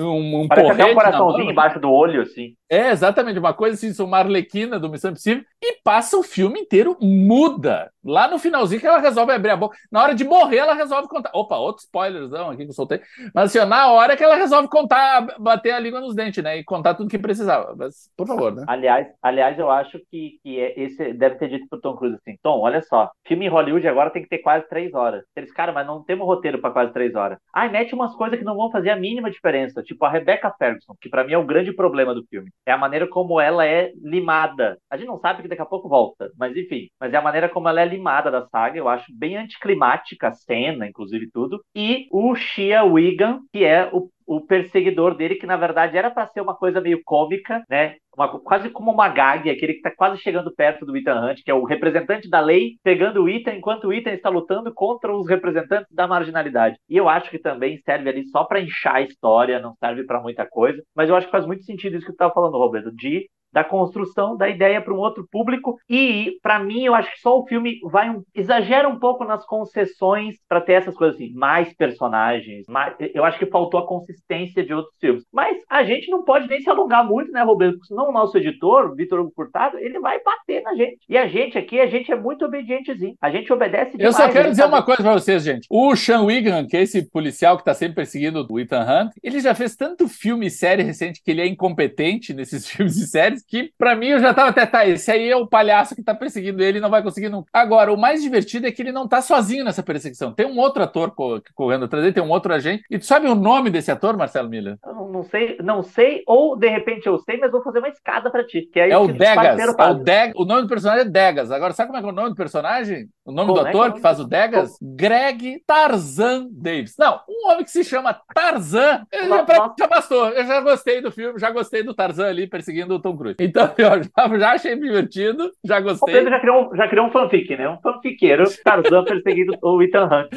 um, 0.01 0.43
um 0.43 0.49
Parece 0.49 0.71
até 0.71 0.85
porrete 0.85 0.93
um 0.93 0.95
coraçãozinho 0.95 1.45
mão. 1.45 1.53
embaixo 1.53 1.81
do 1.81 1.91
olho, 1.91 2.23
assim. 2.23 2.55
É, 2.71 2.91
exatamente, 2.91 3.39
uma 3.39 3.55
coisa 3.55 3.75
assim, 3.75 4.03
uma 4.03 4.19
arlequina 4.19 4.79
do 4.79 4.91
Missão 4.91 5.11
Impossível, 5.11 5.43
e 5.63 5.81
passa 5.83 6.17
o 6.19 6.23
filme 6.23 6.61
inteiro 6.61 6.97
muda. 7.01 7.91
Lá 8.05 8.29
no 8.29 8.39
finalzinho 8.39 8.81
que 8.81 8.87
ela 8.87 9.01
resolve 9.01 9.33
abrir 9.33 9.51
a 9.51 9.57
boca. 9.57 9.77
Na 9.91 10.03
hora 10.03 10.15
de 10.15 10.25
morrer, 10.39 10.59
ela 10.59 10.75
resolve 10.75 11.09
contar. 11.09 11.31
Opa, 11.35 11.57
outro 11.57 11.83
spoilers 11.83 12.31
não, 12.31 12.51
aqui 12.51 12.65
que 12.65 12.71
eu 12.71 12.75
soltei. 12.75 13.01
Mas 13.35 13.47
assim, 13.51 13.59
ó, 13.59 13.67
na 13.67 13.91
hora 13.91 14.17
que 14.17 14.25
ela 14.25 14.37
resolve 14.37 14.69
contar, 14.69 15.27
bater 15.39 15.73
a 15.73 15.79
língua 15.79 16.01
nos 16.01 16.15
dentes, 16.15 16.43
né? 16.43 16.59
E 16.59 16.65
contar 16.65 16.95
tudo 16.95 17.09
que 17.11 17.19
precisava. 17.19 17.75
Mas, 17.77 18.11
por 18.17 18.27
favor, 18.27 18.55
né? 18.55 18.65
Aliás, 18.67 19.07
aliás, 19.23 19.59
eu 19.59 19.71
acho 19.71 19.99
que, 20.11 20.39
que 20.43 20.59
é- 20.61 20.79
esse 20.81 21.13
deve 21.15 21.37
ter 21.37 21.49
dito 21.49 21.67
pro 21.69 21.81
Tom 21.81 21.97
Cruise 21.97 22.17
assim: 22.17 22.37
Tom, 22.43 22.61
olha 22.61 22.83
só, 22.83 23.11
filme 23.27 23.47
em 23.47 23.49
Hollywood 23.49 23.87
agora 23.89 24.11
tem 24.11 24.23
que 24.23 24.29
ter 24.29 24.39
quase 24.39 24.69
três 24.69 24.93
horas. 24.95 25.25
Eles, 25.37 25.53
cara, 25.53 25.73
mas 25.73 25.87
não 25.87 26.05
temos 26.05 26.27
roteiro 26.27 26.61
para 26.61 26.71
quase 26.73 26.93
três 26.93 27.15
horas. 27.15 27.39
Ai, 27.55 27.69
mete 27.69 27.95
umas 27.95 28.15
coisas 28.15 28.39
que 28.39 28.45
não 28.45 28.57
vão 28.57 28.71
fazer 28.71 28.91
a 28.91 28.97
mínima 28.97 29.31
diferença. 29.31 29.83
Tipo 29.83 30.05
a 30.05 30.11
Rebecca 30.11 30.53
Ferguson, 30.59 30.95
que 31.01 31.09
para 31.09 31.25
mim 31.25 31.33
é 31.33 31.39
o 31.39 31.47
grande 31.47 31.75
problema 31.75 32.15
do 32.15 32.25
filme. 32.29 32.51
É 32.67 32.73
a 32.73 32.79
maneira 32.79 33.09
como 33.09 33.41
ela 33.41 33.65
é 33.67 33.91
limada. 34.03 34.79
A 34.91 34.97
gente 34.97 35.07
não 35.09 35.19
sabe 35.19 35.43
que 35.43 35.49
daqui 35.49 35.63
a 35.63 35.67
pouco 35.67 35.89
volta, 35.89 36.31
mas 36.39 36.57
enfim. 36.57 36.89
Mas 37.01 37.13
é 37.13 37.17
a 37.17 37.23
maneira 37.23 37.49
como 37.49 37.69
ela 37.69 37.81
é 37.81 37.85
limada 37.87 38.31
da 38.31 38.47
saga. 38.49 38.79
Eu 38.79 38.89
acho 38.89 39.07
bem 39.15 39.37
anticlimática 39.37 40.28
a 40.29 40.33
cena, 40.33 40.87
inclusive 40.87 41.31
tudo. 41.33 41.61
E 41.75 42.07
o 42.11 42.35
Shia 42.35 42.85
Wigan, 42.85 43.41
que 43.53 43.65
é 43.65 43.89
o 43.93 44.09
o 44.29 44.43
perseguidor 44.43 45.17
dele, 45.17 45.37
que 45.37 45.47
na 45.47 45.57
verdade 45.57 45.97
era 45.97 46.11
para 46.11 46.27
ser 46.27 46.43
uma 46.43 46.55
coisa 46.55 46.83
meio 46.83 47.01
cômica, 47.03 47.65
né? 47.69 47.97
Uma, 48.15 48.39
quase 48.41 48.69
como 48.69 48.93
uma 48.93 49.09
gag, 49.09 49.49
aquele 49.49 49.73
que 49.73 49.79
está 49.79 49.91
quase 49.91 50.21
chegando 50.21 50.55
perto 50.55 50.85
do 50.85 50.95
Ethan 50.95 51.25
Hunt, 51.25 51.43
que 51.43 51.51
é 51.51 51.55
o 51.55 51.65
representante 51.65 52.29
da 52.29 52.41
lei, 52.41 52.73
pegando 52.83 53.23
o 53.23 53.29
Ethan 53.29 53.55
enquanto 53.55 53.85
o 53.85 53.93
Ethan 53.93 54.13
está 54.13 54.29
lutando 54.29 54.73
contra 54.75 55.17
os 55.17 55.27
representantes 55.27 55.91
da 55.91 56.07
marginalidade. 56.07 56.77
E 56.91 56.97
eu 56.97 57.09
acho 57.09 57.31
que 57.31 57.39
também 57.39 57.79
serve 57.79 58.11
ali 58.11 58.29
só 58.29 58.45
para 58.45 58.61
inchar 58.61 58.97
a 58.97 59.03
história, 59.03 59.61
não 59.61 59.75
serve 59.83 60.05
para 60.05 60.21
muita 60.21 60.45
coisa, 60.47 60.83
mas 60.95 61.09
eu 61.09 61.17
acho 61.17 61.27
que 61.27 61.33
faz 61.33 61.47
muito 61.47 61.65
sentido 61.65 61.97
isso 61.97 62.05
que 62.05 62.13
tu 62.13 62.17
estava 62.17 62.35
falando, 62.35 62.59
Roberto, 62.59 62.95
de 62.95 63.27
da 63.53 63.65
construção 63.65 64.37
da 64.37 64.49
ideia 64.49 64.81
para 64.81 64.93
um 64.95 64.99
outro 64.99 65.27
público. 65.31 65.77
E 65.89 66.39
para 66.43 66.59
mim 66.59 66.85
eu 66.85 66.95
acho 66.95 67.11
que 67.13 67.21
só 67.21 67.39
o 67.39 67.47
filme 67.47 67.79
vai 67.85 68.11
um, 68.11 68.23
exagera 68.35 68.89
um 68.89 68.99
pouco 68.99 69.25
nas 69.25 69.45
concessões 69.47 70.37
para 70.49 70.61
ter 70.61 70.73
essas 70.75 70.95
coisas 70.95 71.17
assim 71.17 71.33
mais 71.35 71.73
personagens 71.75 72.67
mais, 72.69 72.95
eu 73.15 73.25
acho 73.25 73.39
que 73.39 73.47
faltou 73.47 73.81
a 73.81 73.87
consistência 73.87 74.65
de 74.65 74.73
outros 74.73 74.95
filmes. 75.01 75.25
Mas 75.33 75.57
a 75.69 75.83
gente 75.85 76.11
não 76.11 76.23
pode 76.25 76.49
nem 76.49 76.61
se 76.61 76.69
alongar 76.71 77.07
muito 77.07 77.33
né 77.33 77.43
Roberto? 77.43 77.75
Porque 77.75 77.89
senão 77.89 78.09
o 78.09 78.13
nosso 78.13 78.37
editor 78.37 78.95
Vitor 78.95 79.21
Hugo 79.21 79.33
Furtado 79.35 79.79
ele 79.79 79.99
vai 80.01 80.21
bater 80.23 80.63
na 80.63 80.75
gente. 80.75 80.99
E 81.09 81.17
a 81.17 81.27
gente 81.27 81.57
aqui 81.59 81.81
a 81.81 81.87
gente 81.87 82.11
é 82.13 82.17
muito 82.17 82.45
obedientezinho. 82.45 83.15
A 83.21 83.31
gente 83.31 83.53
obedece 83.53 83.93
Eu 83.95 83.99
demais, 83.99 84.17
só 84.17 84.25
a 84.25 84.29
quero 84.29 84.39
gente 84.45 84.51
dizer 84.51 84.63
sabe- 84.63 84.75
uma 84.75 84.83
coisa 84.83 85.03
pra 85.03 85.13
vocês, 85.13 85.43
gente. 85.43 85.67
O 85.71 85.95
Sean 85.97 86.23
Wigan, 86.23 86.67
que 86.67 86.77
é 86.77 86.83
esse 86.83 87.09
policial 87.11 87.57
que 87.57 87.65
tá 87.65 87.75
sempre 87.75 87.97
perseguindo 87.97 88.47
o 88.49 88.61
Ethan 88.61 88.83
Hunt, 88.83 89.13
ele 89.23 89.41
já 89.41 89.55
fez 89.55 89.75
tanto 89.77 90.09
filme 90.09 90.47
e 90.47 90.51
série 90.51 90.83
recente 90.83 91.23
que 91.23 91.31
ele 91.31 91.41
é 91.41 91.47
incompetente 91.47 92.33
nesses 92.35 92.67
filmes 92.69 92.97
e 92.97 93.07
séries 93.07 93.38
que, 93.47 93.73
pra 93.79 93.95
mim, 93.97 94.09
eu 94.09 94.21
já 94.21 94.33
tava 94.35 94.51
até, 94.51 94.67
tá, 94.67 94.87
esse 94.87 95.11
aí 95.11 95.29
é 95.31 95.37
o 95.37 95.47
palhaço 95.47 95.95
que 95.95 96.03
tá 96.03 96.15
perseguindo 96.15 96.63
ele 96.63 96.79
e 96.79 96.81
não 96.81 96.91
vai 96.91 97.03
conseguir 97.03 97.29
nunca. 97.29 97.49
Agora, 97.53 97.93
o 97.93 97.97
mais 97.97 98.23
divertido 98.23 98.67
é 98.67 98.73
que 98.73 98.83
ele 98.83 98.93
não 98.93 99.07
tá 99.09 99.21
sozinho 99.23 99.65
nessa 99.65 99.83
perseguição. 99.83 100.33
Tem 100.33 100.47
um 100.47 100.59
outro 100.59 100.83
ator 100.83 101.11
co- 101.13 101.41
correndo 101.55 101.85
atrás 101.85 102.03
dele, 102.03 102.15
tem 102.15 102.23
um 102.23 102.31
outro 102.31 102.53
agente. 102.53 102.85
E 102.91 102.99
tu 102.99 103.05
sabe 103.07 103.27
o 103.29 103.35
nome 103.35 103.71
desse 103.71 103.91
ator, 103.91 104.17
Marcelo 104.17 104.49
Miller? 104.49 104.77
não 104.85 105.09
Não, 105.13 105.23
sei, 105.23 105.57
não 105.63 105.83
sei, 105.83 106.23
ou 106.27 106.57
de 106.57 106.69
repente 106.69 107.07
eu 107.07 107.19
sei, 107.19 107.39
mas 107.39 107.51
vou 107.51 107.63
fazer 107.63 107.79
uma 107.81 107.89
escada 107.89 108.31
pra 108.31 108.45
ti. 108.47 108.69
Que 108.73 108.81
aí 108.81 108.91
É 108.91 108.99
o 108.99 109.05
esse 109.07 109.15
Degas. 109.15 109.59
É 109.59 109.91
o. 109.91 109.95
Deg... 109.95 110.33
o 110.37 110.45
nome 110.45 110.63
do 110.63 110.69
personagem 110.69 111.03
é 111.07 111.09
Degas. 111.09 111.51
Agora, 111.51 111.73
sabe 111.73 111.89
como 111.89 111.99
é 111.99 112.01
que 112.03 112.07
é 112.09 112.13
o 112.13 112.15
nome 112.15 112.31
do 112.31 112.35
personagem? 112.37 113.09
O 113.25 113.33
nome 113.33 113.49
Como 113.49 113.61
do 113.61 113.67
é 113.67 113.71
que 113.71 113.77
ator 113.77 113.87
é 113.87 113.89
o 113.89 113.93
que 113.93 113.99
nome? 113.99 114.03
faz 114.03 114.21
o 114.21 114.25
Degas? 114.25 114.77
Greg 114.81 115.63
Tarzan 115.67 116.49
Davis. 116.51 116.95
Não, 116.99 117.21
um 117.29 117.51
homem 117.51 117.65
que 117.65 117.71
se 117.71 117.85
chama 117.85 118.19
Tarzan. 118.35 119.07
Já, 119.13 119.75
já 119.79 119.87
bastou. 119.87 120.29
Eu 120.31 120.47
já 120.47 120.61
gostei 120.61 121.01
do 121.01 121.11
filme, 121.11 121.39
já 121.39 121.51
gostei 121.51 121.83
do 121.83 121.95
Tarzan 121.95 122.27
ali 122.29 122.47
perseguindo 122.47 122.95
o 122.95 123.01
Tom 123.01 123.17
Cruise. 123.17 123.28
Então, 123.39 123.73
eu 123.79 124.03
já, 124.03 124.39
já 124.39 124.53
achei 124.53 124.77
divertido, 124.77 125.51
já 125.65 125.79
O 125.79 125.83
gostei. 125.83 126.15
Pedro 126.15 126.31
já 126.31 126.41
criou, 126.41 126.73
um, 126.73 126.77
já 126.77 126.89
criou 126.89 127.07
um 127.07 127.11
fanfic, 127.11 127.57
né? 127.57 127.69
Um 127.69 127.81
fanfiqueiro, 127.81 128.45
Tarzan 128.65 129.05
perseguindo 129.05 129.57
o 129.63 129.83
Ethan 129.83 130.05
Hunt. 130.05 130.29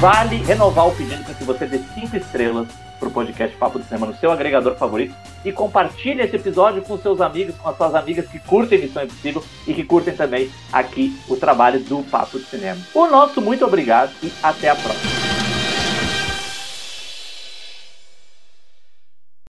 Vale 0.00 0.36
renovar 0.44 0.88
o 0.88 0.94
pedido 0.94 1.24
para 1.24 1.34
que 1.34 1.44
você 1.44 1.66
dê 1.66 1.78
cinco 1.78 2.16
estrelas 2.16 2.68
para 3.06 3.08
o 3.08 3.10
podcast 3.10 3.56
Papo 3.56 3.78
de 3.78 3.86
Cinema 3.86 4.06
no 4.06 4.16
seu 4.16 4.30
agregador 4.30 4.74
favorito 4.76 5.14
e 5.44 5.52
compartilhe 5.52 6.22
esse 6.22 6.36
episódio 6.36 6.82
com 6.82 6.98
seus 6.98 7.20
amigos, 7.20 7.54
com 7.56 7.68
as 7.68 7.76
suas 7.76 7.94
amigas 7.94 8.26
que 8.26 8.38
curtem 8.40 8.80
Missão 8.80 9.04
Impossível 9.04 9.44
e 9.66 9.74
que 9.74 9.84
curtem 9.84 10.14
também 10.14 10.50
aqui 10.72 11.16
o 11.28 11.36
trabalho 11.36 11.80
do 11.80 12.02
Papo 12.04 12.38
de 12.38 12.46
Cinema. 12.46 12.80
O 12.94 13.06
nosso 13.06 13.40
muito 13.40 13.64
obrigado 13.64 14.12
e 14.22 14.32
até 14.42 14.70
a 14.70 14.74
próxima. 14.74 15.35